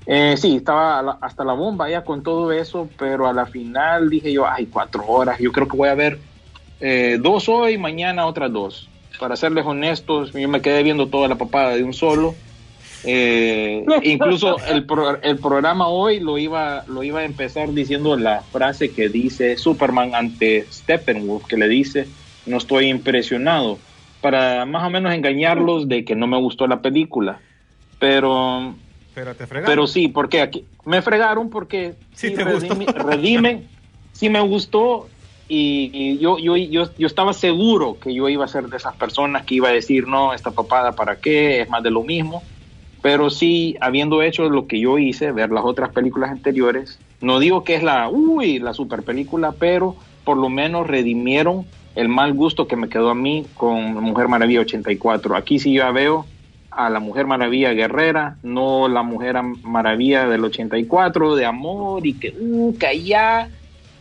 Eh, 0.07 0.35
sí, 0.37 0.57
estaba 0.57 1.19
hasta 1.21 1.45
la 1.45 1.53
bomba 1.53 1.89
ya 1.89 2.03
con 2.03 2.25
todo 2.25 2.51
eso, 2.51 2.89
pero 2.99 3.29
a 3.29 3.33
la 3.33 3.47
final 3.47 4.11
dije 4.11 4.33
yo, 4.33 4.45
ay, 4.49 4.67
cuatro 4.67 5.07
horas, 5.07 5.39
yo 5.39 5.53
creo 5.53 5.69
que 5.69 5.77
voy 5.77 5.89
a 5.89 5.95
ver 5.95 6.19
eh, 6.81 7.19
dos 7.21 7.49
hoy, 7.49 7.79
mañana 7.79 8.27
otras 8.27 8.53
dos. 8.53 8.89
Para 9.21 9.37
serles 9.37 9.65
honestos, 9.67 10.33
yo 10.33 10.49
me 10.49 10.63
quedé 10.63 10.83
viendo 10.83 11.07
toda 11.07 11.29
la 11.29 11.37
papada 11.37 11.77
de 11.77 11.85
un 11.85 11.93
solo. 11.93 12.35
Eh, 13.03 13.85
incluso 14.03 14.63
el, 14.65 14.85
pro- 14.87 15.21
el 15.23 15.39
programa 15.39 15.89
hoy 15.89 16.21
lo 16.21 16.39
iba, 16.39 16.85
lo 16.87 17.03
iba 17.03 17.21
a 17.21 17.25
empezar 17.25 17.73
diciendo 17.73 18.17
la 18.17 18.45
frase 18.45 18.93
que 18.93 19.09
dice 19.09 19.57
Superman 19.57 20.15
ante 20.15 20.71
Steppenwolf, 20.71 21.47
que 21.47 21.57
le 21.57 21.69
dice, 21.69 22.11
no 22.45 22.59
estoy 22.59 22.87
impresionado, 22.89 23.81
para 24.21 24.67
más 24.67 24.87
o 24.87 24.91
menos 24.91 25.15
engañarlos 25.15 25.89
de 25.89 26.05
que 26.05 26.15
no 26.15 26.27
me 26.27 26.39
gustó 26.39 26.67
la 26.67 26.83
película. 26.83 27.41
Pero, 27.99 28.77
Pero 29.15 29.35
te 29.37 29.47
fregaron. 29.47 29.75
pero 29.75 29.87
sí, 29.87 30.09
porque 30.09 30.41
aquí 30.41 30.67
me 30.85 31.03
fregaron 31.03 31.51
porque 31.51 31.97
Sí 32.13 32.35
te 32.35 32.45
gustó. 32.45 32.75
redimi- 32.75 32.93
redimen, 32.93 33.71
sí 34.13 34.29
me 34.29 34.41
gustó 34.41 35.11
y, 35.49 35.91
y 35.93 36.19
yo, 36.19 36.39
yo, 36.39 36.57
yo, 36.57 36.85
yo 36.97 37.07
estaba 37.07 37.33
seguro 37.33 37.99
que 37.99 38.15
yo 38.15 38.29
iba 38.29 38.45
a 38.45 38.49
ser 38.49 38.69
de 38.69 38.77
esas 38.77 38.95
personas 38.97 39.45
que 39.45 39.57
iba 39.57 39.69
a 39.69 39.73
decir, 39.73 40.07
no, 40.07 40.33
esta 40.35 40.53
papada 40.53 40.95
para 40.95 41.21
qué, 41.21 41.63
es 41.63 41.69
más 41.69 41.83
de 41.83 41.91
lo 41.91 42.03
mismo. 42.03 42.45
Pero 43.03 43.31
sí, 43.31 43.77
habiendo 43.81 44.23
hecho 44.23 44.49
lo 44.51 44.67
que 44.67 44.81
yo 44.81 44.99
hice, 44.99 45.33
ver 45.33 45.51
las 45.51 45.65
otras 45.65 45.91
películas 45.91 46.31
anteriores, 46.31 46.99
no 47.21 47.39
digo 47.39 47.65
que 47.65 47.75
es 47.75 47.83
la, 47.83 48.09
uy, 48.09 48.59
la 48.59 48.75
super 48.75 49.03
película, 49.03 49.53
pero 49.53 49.97
por 50.25 50.37
lo 50.37 50.49
menos 50.49 50.87
redimieron 50.87 51.67
el 51.95 52.09
mal 52.09 52.35
gusto 52.35 52.67
que 52.67 52.77
me 52.77 52.89
quedó 52.89 53.11
a 53.11 53.15
mí 53.15 53.47
con 53.55 53.95
Mujer 53.95 54.29
Maravilla 54.29 54.61
84. 54.61 55.37
Aquí 55.37 55.59
sí 55.59 55.73
yo 55.73 55.93
veo 55.93 56.27
a 56.71 56.89
la 56.89 57.01
Mujer 57.01 57.27
Maravilla 57.27 57.73
guerrera, 57.73 58.37
no 58.43 58.89
la 58.89 59.03
Mujer 59.03 59.37
Maravilla 59.43 60.27
del 60.27 60.45
84, 60.45 61.35
de 61.37 61.45
amor 61.45 62.07
y 62.07 62.15
que, 62.15 62.35
uh, 62.39 62.75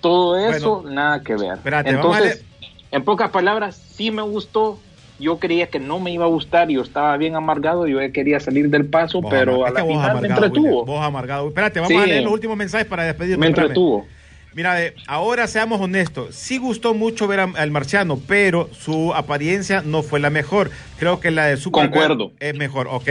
todo 0.02 0.38
eso, 0.38 0.84
nada 0.88 1.22
que 1.24 1.36
ver. 1.36 1.54
espérate, 1.54 1.90
Entonces, 1.90 2.46
en 2.92 3.04
pocas 3.04 3.32
palabras, 3.32 3.76
sí 3.76 4.12
me 4.12 4.22
gustó. 4.22 4.80
Yo 5.20 5.38
creía 5.38 5.68
que 5.68 5.80
no 5.80 6.00
me 6.00 6.12
iba 6.12 6.26
a 6.26 6.30
gustar, 6.30 6.70
yo 6.70 6.82
estaba 6.82 7.16
bien 7.18 7.36
amargado, 7.36 7.88
yo 7.88 8.00
quería 8.14 8.40
salir 8.40 8.70
del 8.70 8.86
paso, 8.86 9.22
Vos 9.22 9.30
pero 9.30 9.66
a 9.66 9.70
la 9.72 9.84
final 9.86 10.22
me 10.22 10.28
entretuvo. 10.30 10.68
William, 10.68 10.86
vos 10.86 11.06
amargado. 11.06 11.48
Espérate, 11.50 11.80
vamos 11.80 11.92
Sí. 11.94 11.98
a 12.02 12.06
leer 12.08 12.24
los 12.24 12.32
últimos 12.34 12.56
mensajes 12.58 12.88
para 12.88 13.04
despedirnos. 13.04 13.40
Me 13.40 13.48
espérame. 13.48 13.68
entretuvo. 13.68 14.08
Mira, 14.56 14.78
ahora 15.08 15.46
seamos 15.48 15.80
honestos. 15.80 16.34
Sí 16.36 16.58
gustó 16.58 16.94
mucho 16.94 17.28
ver 17.28 17.40
a- 17.42 17.52
al 17.56 17.70
marciano, 17.70 18.20
pero 18.28 18.70
su 18.74 19.14
apariencia 19.14 19.84
no 19.86 20.02
fue 20.04 20.20
la 20.20 20.30
mejor. 20.32 20.72
Creo 20.98 21.20
que 21.20 21.30
la 21.32 21.46
de 21.46 21.58
Superman 21.58 21.92
Concuerdo. 21.92 22.32
es 22.40 22.56
mejor. 22.56 22.88
Ok. 22.90 23.08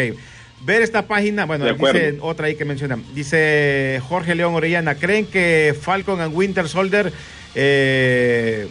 Ver 0.63 0.83
esta 0.83 1.03
página, 1.03 1.47
bueno, 1.47 1.65
De 1.67 1.71
acuerdo. 1.71 2.01
dice 2.01 2.19
otra 2.21 2.47
ahí 2.49 2.57
que 2.57 2.65
mencionan. 2.65 3.05
Dice 3.15 4.01
Jorge 4.09 4.35
León 4.35 4.55
Orellana, 4.57 4.97
¿creen 4.97 5.27
que 5.27 5.77
Falcon 5.81 6.21
and 6.21 6.35
Winter 6.35 6.67
Soldier 6.69 7.13
eh, 7.55 8.67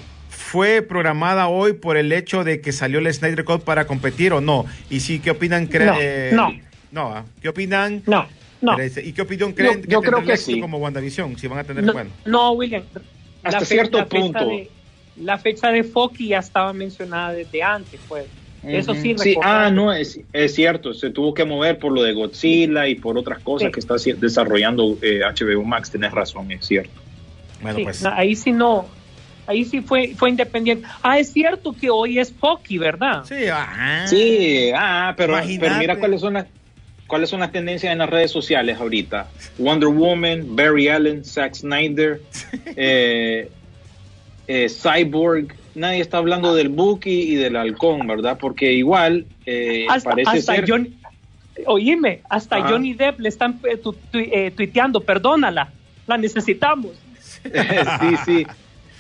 fue 0.57 0.81
programada 0.81 1.49
hoy 1.49 1.73
por 1.73 1.97
el 1.97 2.11
hecho 2.11 2.43
de 2.43 2.61
que 2.61 2.71
salió 2.71 2.97
el 2.97 3.13
Snyder 3.13 3.43
Code 3.43 3.63
para 3.63 3.85
competir 3.85 4.33
o 4.33 4.41
no? 4.41 4.65
Y 4.89 5.01
sí, 5.01 5.19
¿qué 5.19 5.29
opinan? 5.29 5.69
Cre- 5.69 5.85
No, 5.85 5.95
eh, 6.01 6.31
no. 6.33 6.51
No, 6.91 7.13
¿ah? 7.15 7.25
¿qué 7.43 7.49
opinan? 7.49 8.01
No, 8.07 8.25
no. 8.61 8.75
¿Y 9.03 9.11
qué 9.13 9.21
opinión 9.21 9.53
creen 9.53 9.83
yo 9.87 10.01
que 10.01 10.07
creo 10.07 10.23
que 10.23 10.35
sí. 10.35 10.59
como 10.59 10.79
WandaVision? 10.79 11.37
Si 11.37 11.45
van 11.45 11.59
a 11.59 11.63
tener, 11.63 11.83
No, 11.83 11.93
bueno. 11.93 12.09
no, 12.25 12.53
William. 12.53 12.81
Hasta 13.43 13.65
cierto 13.65 13.99
fecha 13.99 14.09
punto. 14.09 14.47
de- 14.47 14.71
la 15.17 15.37
fecha 15.37 15.69
de 15.69 15.83
Foki 15.83 16.29
ya 16.29 16.39
estaba 16.39 16.73
mencionada 16.73 17.33
desde 17.33 17.61
antes, 17.61 17.99
pues. 18.07 18.25
Eso 18.63 18.95
sí, 18.95 19.13
sí 19.19 19.35
ah, 19.43 19.69
no, 19.71 19.93
es, 19.93 20.19
es 20.33 20.55
cierto, 20.55 20.91
se 20.95 21.11
tuvo 21.11 21.35
que 21.35 21.45
mover 21.45 21.77
por 21.77 21.91
lo 21.91 22.01
de 22.01 22.13
Godzilla 22.13 22.87
y 22.87 22.95
por 22.95 23.15
otras 23.15 23.39
cosas 23.43 23.67
Sí. 23.67 23.71
que 23.73 23.79
está 23.79 23.93
desarrollando 24.17 24.97
eh, 25.03 25.19
HBO 25.23 25.63
Max, 25.63 25.91
tenés 25.91 26.11
razón, 26.11 26.51
es 26.51 26.65
cierto. 26.65 26.99
Bueno, 27.61 27.77
Sí, 27.77 27.83
pues. 27.83 28.03
ahí 28.05 28.35
sí 28.35 28.51
no. 28.51 28.87
Ahí 29.47 29.63
sí 29.63 29.81
fue, 29.81 30.13
fue 30.15 30.29
independiente. 30.29 30.85
Ah, 31.01 31.17
es 31.17 31.31
cierto 31.31 31.73
que 31.73 31.89
hoy 31.89 32.19
es 32.19 32.33
Foki, 32.33 32.77
¿verdad? 32.77 33.23
Sí, 33.25 33.45
ah. 33.51 34.05
Sí, 34.07 34.69
ah, 34.75 35.13
pero, 35.17 35.37
mira 35.45 35.95
cuáles 35.97 36.21
son 36.21 36.33
las 36.33 36.45
cuáles 37.07 37.29
son 37.29 37.39
las 37.39 37.53
tendencias 37.53 37.93
en 37.93 37.99
las 37.99 38.09
redes 38.09 38.29
sociales 38.29 38.77
ahorita. 38.79 39.29
Wonder 39.57 39.87
Woman, 39.87 40.55
Barry 40.57 40.89
Allen, 40.89 41.23
Zack 41.23 41.55
Snyder, 41.55 42.21
eh, 42.75 43.49
eh, 44.47 44.67
Cyborg. 44.69 45.55
Nadie 45.73 46.01
está 46.01 46.17
hablando 46.17 46.53
del 46.53 46.67
Buki 46.69 47.21
y 47.21 47.35
del 47.35 47.55
Halcón, 47.55 48.05
¿verdad? 48.07 48.37
Porque 48.37 48.73
igual 48.73 49.25
eh, 49.45 49.85
hasta 49.89 50.09
parece 50.09 50.39
hasta 50.39 50.55
ser. 50.55 50.69
Johnny, 50.69 50.93
oíme, 51.67 52.21
hasta 52.29 52.57
Ajá. 52.57 52.67
Johnny 52.69 52.93
Depp 52.93 53.19
le 53.19 53.29
están 53.29 53.59
eh, 53.63 53.77
tu- 53.77 53.93
tu- 53.93 54.17
eh, 54.19 54.51
tuiteando, 54.51 54.99
perdónala, 54.99 55.71
la 56.07 56.17
necesitamos. 56.17 56.91
sí, 57.43 58.17
sí. 58.25 58.47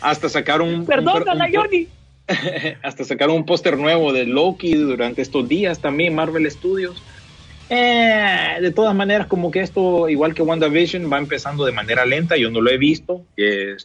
Hasta 0.01 0.29
sacaron 0.29 0.67
un, 0.69 0.75
un- 0.81 0.85
Perdónala, 0.85 1.45
un- 1.45 1.53
Johnny. 1.53 1.87
hasta 2.83 3.03
sacaron 3.05 3.35
un 3.37 3.45
póster 3.45 3.77
nuevo 3.77 4.11
de 4.11 4.25
Loki 4.25 4.73
durante 4.73 5.21
estos 5.21 5.47
días 5.47 5.79
también, 5.79 6.13
Marvel 6.13 6.49
Studios. 6.51 7.01
Eh, 7.69 8.57
de 8.61 8.71
todas 8.71 8.95
maneras, 8.95 9.27
como 9.27 9.51
que 9.51 9.61
esto, 9.61 10.07
igual 10.09 10.33
que 10.33 10.41
WandaVision, 10.41 11.11
va 11.11 11.17
empezando 11.17 11.65
de 11.65 11.71
manera 11.71 12.05
lenta. 12.05 12.37
Yo 12.37 12.49
no 12.49 12.61
lo 12.61 12.69
he 12.69 12.77
visto, 12.77 13.23
eh, 13.37 13.75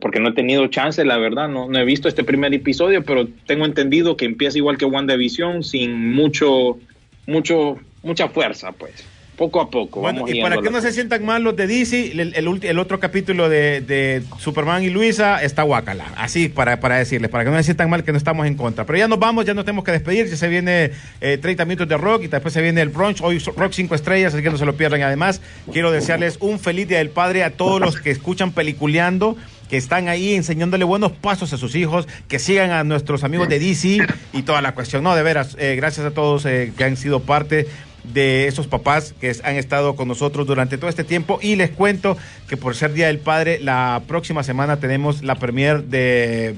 porque 0.00 0.20
no 0.20 0.30
he 0.30 0.32
tenido 0.32 0.66
chance, 0.68 1.04
la 1.04 1.16
verdad. 1.18 1.48
No, 1.48 1.68
no 1.68 1.78
he 1.78 1.84
visto 1.84 2.08
este 2.08 2.24
primer 2.24 2.52
episodio, 2.54 3.04
pero 3.04 3.26
tengo 3.46 3.64
entendido 3.66 4.16
que 4.16 4.24
empieza 4.24 4.58
igual 4.58 4.78
que 4.78 4.84
WandaVision, 4.84 5.62
sin 5.62 6.12
mucho, 6.12 6.78
mucho, 7.26 7.76
mucha 8.02 8.28
fuerza, 8.28 8.72
pues. 8.72 9.04
Poco 9.36 9.60
a 9.60 9.70
poco. 9.70 10.00
Bueno, 10.00 10.20
vamos 10.20 10.34
y 10.34 10.40
para 10.40 10.60
que 10.62 10.70
no 10.70 10.80
se 10.80 10.92
sientan 10.92 11.24
mal 11.24 11.42
los 11.42 11.56
de 11.56 11.66
DC, 11.66 12.12
el, 12.12 12.34
el 12.34 12.46
ulti- 12.46 12.66
el 12.68 12.78
otro 12.78 13.00
capítulo 13.00 13.48
de, 13.48 13.80
de 13.80 14.22
Superman 14.38 14.82
y 14.84 14.90
Luisa 14.90 15.42
está 15.42 15.62
guacala. 15.62 16.06
Así 16.16 16.48
para, 16.48 16.78
para 16.80 16.96
decirles, 16.96 17.30
para 17.30 17.44
que 17.44 17.50
no 17.50 17.56
se 17.56 17.64
sientan 17.64 17.90
mal 17.90 18.04
que 18.04 18.12
no 18.12 18.18
estamos 18.18 18.46
en 18.46 18.54
contra. 18.54 18.86
Pero 18.86 18.98
ya 18.98 19.08
nos 19.08 19.18
vamos, 19.18 19.44
ya 19.44 19.54
nos 19.54 19.64
tenemos 19.64 19.84
que 19.84 19.92
despedir. 19.92 20.26
Ya 20.28 20.36
se 20.36 20.48
viene 20.48 20.92
eh, 21.20 21.38
30 21.40 21.64
minutos 21.64 21.88
de 21.88 21.96
rock 21.96 22.22
y 22.24 22.26
después 22.28 22.54
se 22.54 22.62
viene 22.62 22.80
el 22.80 22.90
brunch. 22.90 23.20
Hoy 23.22 23.38
rock 23.38 23.72
5 23.72 23.94
estrellas, 23.94 24.34
así 24.34 24.42
que 24.42 24.50
no 24.50 24.56
se 24.58 24.66
lo 24.66 24.76
pierdan. 24.76 25.00
Y 25.00 25.02
Además, 25.02 25.40
quiero 25.72 25.90
desearles 25.90 26.36
un 26.40 26.58
feliz 26.60 26.86
día 26.88 26.98
del 26.98 27.10
padre 27.10 27.44
a 27.44 27.50
todos 27.50 27.80
los 27.80 27.96
que 28.00 28.10
escuchan 28.10 28.52
peliculeando. 28.52 29.36
Que 29.68 29.78
están 29.78 30.08
ahí 30.08 30.34
enseñándole 30.34 30.84
buenos 30.84 31.10
pasos 31.12 31.52
a 31.54 31.56
sus 31.56 31.74
hijos, 31.74 32.06
que 32.28 32.38
sigan 32.38 32.70
a 32.70 32.84
nuestros 32.84 33.24
amigos 33.24 33.48
de 33.48 33.58
DC 33.58 33.98
y 34.34 34.42
toda 34.42 34.60
la 34.60 34.74
cuestión. 34.74 35.02
No, 35.02 35.16
de 35.16 35.22
veras, 35.22 35.56
eh, 35.58 35.74
gracias 35.74 36.04
a 36.06 36.10
todos 36.10 36.44
eh, 36.44 36.72
que 36.76 36.84
han 36.84 36.98
sido 36.98 37.20
parte 37.20 37.66
de 38.12 38.46
esos 38.46 38.66
papás 38.66 39.14
que 39.20 39.34
han 39.42 39.56
estado 39.56 39.96
con 39.96 40.08
nosotros 40.08 40.46
durante 40.46 40.78
todo 40.78 40.90
este 40.90 41.04
tiempo 41.04 41.38
y 41.40 41.56
les 41.56 41.70
cuento 41.70 42.16
que 42.48 42.56
por 42.56 42.74
ser 42.74 42.92
Día 42.92 43.06
del 43.06 43.18
Padre 43.18 43.58
la 43.60 44.02
próxima 44.06 44.42
semana 44.42 44.78
tenemos 44.78 45.22
la 45.22 45.36
premier 45.36 45.84
de 45.84 46.54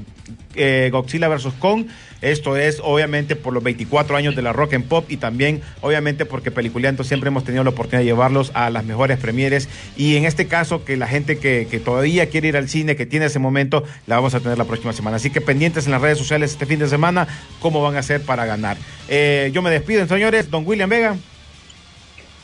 eh, 0.55 0.89
Godzilla 0.93 1.29
vs. 1.29 1.53
Kong 1.59 1.87
esto 2.23 2.57
es 2.57 2.81
obviamente 2.83 3.37
por 3.37 3.53
los 3.53 3.63
24 3.63 4.17
años 4.17 4.35
de 4.35 4.43
la 4.43 4.53
Rock 4.53 4.75
and 4.75 4.87
Pop 4.87 5.05
y 5.11 5.19
también 5.19 5.61
obviamente 5.83 6.25
porque 6.25 6.51
Peliculeando 6.51 7.05
siempre 7.05 7.29
hemos 7.29 7.45
tenido 7.45 7.63
la 7.63 7.71
oportunidad 7.71 8.01
de 8.01 8.07
llevarlos 8.07 8.51
a 8.55 8.71
las 8.71 8.85
mejores 8.85 9.19
premieres 9.19 9.69
y 9.97 10.17
en 10.17 10.25
este 10.25 10.47
caso 10.47 10.85
que 10.85 10.97
la 10.97 11.07
gente 11.07 11.39
que, 11.39 11.67
todavía 11.85 12.29
quiere 12.31 12.49
ir 12.49 12.57
al 12.57 12.69
cine, 12.69 12.97
que 12.97 13.05
tiene 13.05 13.27
ese 13.27 13.39
momento, 13.39 13.85
la 14.07 14.17
vamos 14.17 14.35
a 14.35 14.41
tener 14.41 14.57
la 14.57 14.65
próxima 14.65 14.93
semana. 14.93 15.17
Así 15.17 15.31
que 15.31 15.41
pendientes 15.41 15.87
en 15.87 15.93
las 15.93 16.01
redes 16.01 16.19
sociales 16.19 16.53
este 16.53 16.65
fin 16.65 16.79
de 16.79 16.89
semana, 16.89 17.29
cómo 17.61 17.83
van 17.83 17.97
a 17.97 17.99
hacer 17.99 18.23
para 18.23 18.47
ganar. 18.47 18.79
Eh, 19.09 19.51
yo 19.53 19.61
me 19.61 19.71
despido, 19.71 20.07
señores. 20.07 20.51
Don 20.51 20.67
William 20.67 20.89
Vega. 20.89 21.17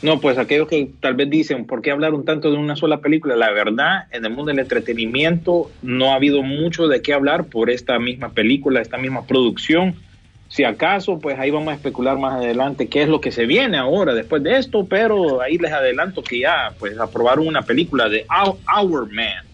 No, 0.03 0.19
pues 0.19 0.37
aquellos 0.37 0.67
que 0.67 0.91
tal 0.99 1.15
vez 1.15 1.31
dicen, 1.31 1.65
¿por 1.65 1.81
qué 1.81 1.93
hablar 1.93 2.13
un 2.13 2.25
tanto 2.25 2.51
de 2.51 2.57
una 2.57 2.75
sola 2.75 2.99
película? 2.99 3.37
La 3.37 3.53
verdad, 3.53 4.07
en 4.11 4.25
el 4.25 4.33
mundo 4.33 4.51
del 4.51 4.59
entretenimiento 4.59 5.71
no 5.81 6.11
ha 6.11 6.17
habido 6.17 6.43
mucho 6.43 6.89
de 6.89 7.03
qué 7.03 7.13
hablar 7.13 7.45
por 7.45 7.71
esta 7.71 8.01
misma 8.01 8.31
película, 8.31 8.81
esta 8.81 8.99
misma 8.99 9.25
producción. 9.27 9.95
Si 10.49 10.65
acaso, 10.65 11.21
pues 11.21 11.39
ahí 11.39 11.53
vamos 11.53 11.69
a 11.69 11.77
especular 11.77 12.19
más 12.19 12.35
adelante 12.35 12.89
qué 12.89 13.03
es 13.03 13.09
lo 13.09 13.21
que 13.21 13.31
se 13.31 13.47
viene 13.47 13.79
ahora 13.79 14.13
después 14.13 14.43
de 14.43 14.59
esto, 14.59 14.85
pero 14.87 15.41
ahí 15.41 15.57
les 15.57 15.73
adelanto 15.73 16.25
que 16.25 16.41
ya, 16.41 16.75
pues 16.81 16.99
aprobaron 16.99 17.47
una 17.47 17.63
película 17.63 18.09
de 18.09 18.27
Our, 18.29 19.11
Man 19.13 19.45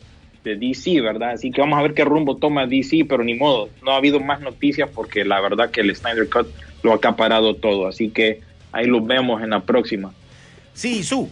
de 0.45 0.57
DC, 0.57 1.03
¿verdad? 1.03 1.33
Así 1.33 1.51
que 1.51 1.61
vamos 1.61 1.79
a 1.79 1.83
ver 1.83 1.93
qué 1.93 2.07
rumbo 2.07 2.37
toma 2.37 2.67
DC, 2.67 3.05
pero 3.07 3.23
ni 3.23 3.35
modo, 3.35 3.69
no 3.85 3.91
ha 3.91 3.97
habido 3.97 4.19
más 4.19 4.41
noticias 4.41 4.89
porque 4.89 5.27
la 5.27 5.43
verdad 5.43 5.71
que 5.71 5.83
el 5.83 5.95
Snyder 5.95 6.31
Cut 6.31 6.49
lo 6.83 6.93
ha 6.93 6.97
acaparado 6.97 7.55
todo, 7.55 7.87
así 7.87 8.09
que 8.09 8.41
ahí 8.73 8.87
los 8.87 9.07
vemos 9.07 9.43
en 9.43 9.51
la 9.51 9.61
próxima. 9.61 10.15
Sí, 10.79 11.03
su. 11.03 11.29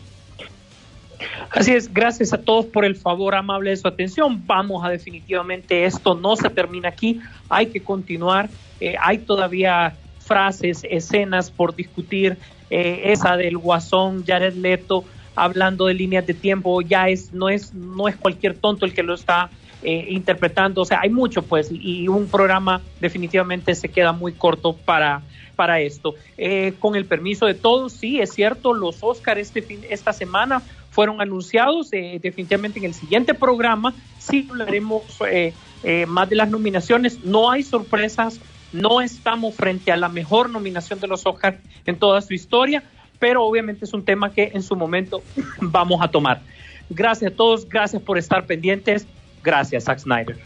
Así 1.51 1.71
es, 1.71 1.95
gracias 1.95 2.33
a 2.33 2.39
todos 2.39 2.67
por 2.67 2.85
el 2.85 2.97
favor 2.97 3.37
amable 3.37 3.71
de 3.71 3.77
su 3.77 3.87
atención. 3.87 4.43
Vamos 4.45 4.85
a 4.85 4.89
definitivamente, 4.89 5.85
esto 5.85 6.17
no 6.17 6.35
se 6.35 6.51
termina 6.51 6.89
aquí, 6.89 7.21
hay 7.49 7.67
que 7.67 7.81
continuar, 7.81 8.51
eh, 8.81 8.97
hay 9.01 9.19
todavía 9.19 9.95
frases, 10.19 10.85
escenas 10.91 11.53
por 11.53 11.77
discutir, 11.77 12.37
eh, 12.71 13.13
esa 13.13 13.37
del 13.37 13.57
guasón 13.57 14.25
Jared 14.27 14.55
Leto 14.55 15.05
hablando 15.37 15.87
de 15.87 15.95
líneas 15.95 16.27
de 16.27 16.35
tiempo, 16.35 16.83
ya 16.83 17.09
es, 17.09 17.33
no 17.33 17.49
es, 17.49 17.73
no 17.73 18.09
es 18.09 18.17
cualquier 18.17 18.59
tonto 18.59 18.85
el 18.85 18.95
que 18.95 19.05
lo 19.05 19.15
está 19.15 19.51
eh, 19.85 20.09
interpretando, 20.11 20.83
o 20.83 20.85
sea, 20.85 21.03
hay 21.03 21.11
mucho 21.11 21.43
pues, 21.43 21.69
y 21.71 22.09
un 22.09 22.27
programa 22.27 22.81
definitivamente 23.01 23.77
se 23.77 23.91
queda 23.91 24.11
muy 24.11 24.33
corto 24.33 24.73
para, 24.73 25.23
para 25.57 25.81
esto. 25.81 26.15
Eh, 26.39 26.75
con 26.79 26.95
el 26.95 27.07
permiso 27.07 27.47
de 27.47 27.55
todos, 27.55 27.95
sí, 27.95 28.21
es 28.21 28.33
cierto, 28.33 28.75
los 28.75 28.99
Oscars 29.01 29.41
este 29.41 29.63
fin, 29.63 29.81
esta 29.89 30.13
semana 30.13 30.63
fueron 30.97 31.21
anunciados, 31.21 31.93
eh, 31.93 32.19
definitivamente 32.23 32.79
en 32.79 32.87
el 32.87 32.95
siguiente 32.95 33.35
programa 33.35 33.93
sí 34.19 34.47
hablaremos 34.51 35.03
eh, 35.31 35.53
eh, 35.85 36.07
más 36.07 36.31
de 36.31 36.37
las 36.37 36.49
nominaciones, 36.49 37.23
no 37.23 37.51
hay 37.51 37.63
sorpresas, 37.63 38.41
no 38.73 39.03
estamos 39.03 39.55
frente 39.55 39.93
a 39.93 39.99
la 39.99 40.09
mejor 40.09 40.49
nominación 40.49 40.99
de 40.99 41.07
los 41.07 41.27
Oscars 41.27 41.59
en 41.85 41.99
toda 41.99 42.23
su 42.23 42.33
historia, 42.33 42.83
pero 43.19 43.45
obviamente 43.45 43.85
es 43.85 43.93
un 43.93 44.07
tema 44.07 44.33
que 44.33 44.53
en 44.55 44.63
su 44.63 44.75
momento 44.75 45.23
vamos 45.61 46.01
a 46.03 46.09
tomar. 46.09 46.41
Gracias 46.89 47.31
a 47.31 47.37
todos, 47.37 47.69
gracias 47.69 48.01
por 48.01 48.17
estar 48.17 48.47
pendientes, 48.47 49.07
gracias 49.45 49.85
Zack 49.85 49.99
Snyder. 49.99 50.39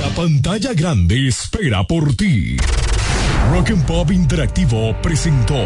La 0.00 0.08
pantalla 0.16 0.72
grande 0.72 1.28
espera 1.28 1.84
por 1.84 2.16
ti. 2.16 2.56
Rock 3.50 3.70
and 3.70 3.84
Pop 3.86 4.10
Interactivo 4.10 4.94
presentó 5.02 5.56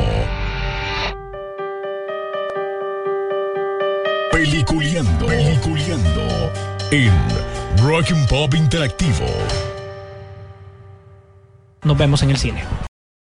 Peliculeando, 4.32 5.26
Peliculeando 5.26 6.52
en 6.90 7.12
Rock 7.78 8.10
and 8.12 8.28
Pop 8.28 8.54
Interactivo. 8.54 9.26
Nos 11.84 11.96
vemos 11.96 12.22
en 12.22 12.30
el 12.30 12.36
cine. 12.36 12.64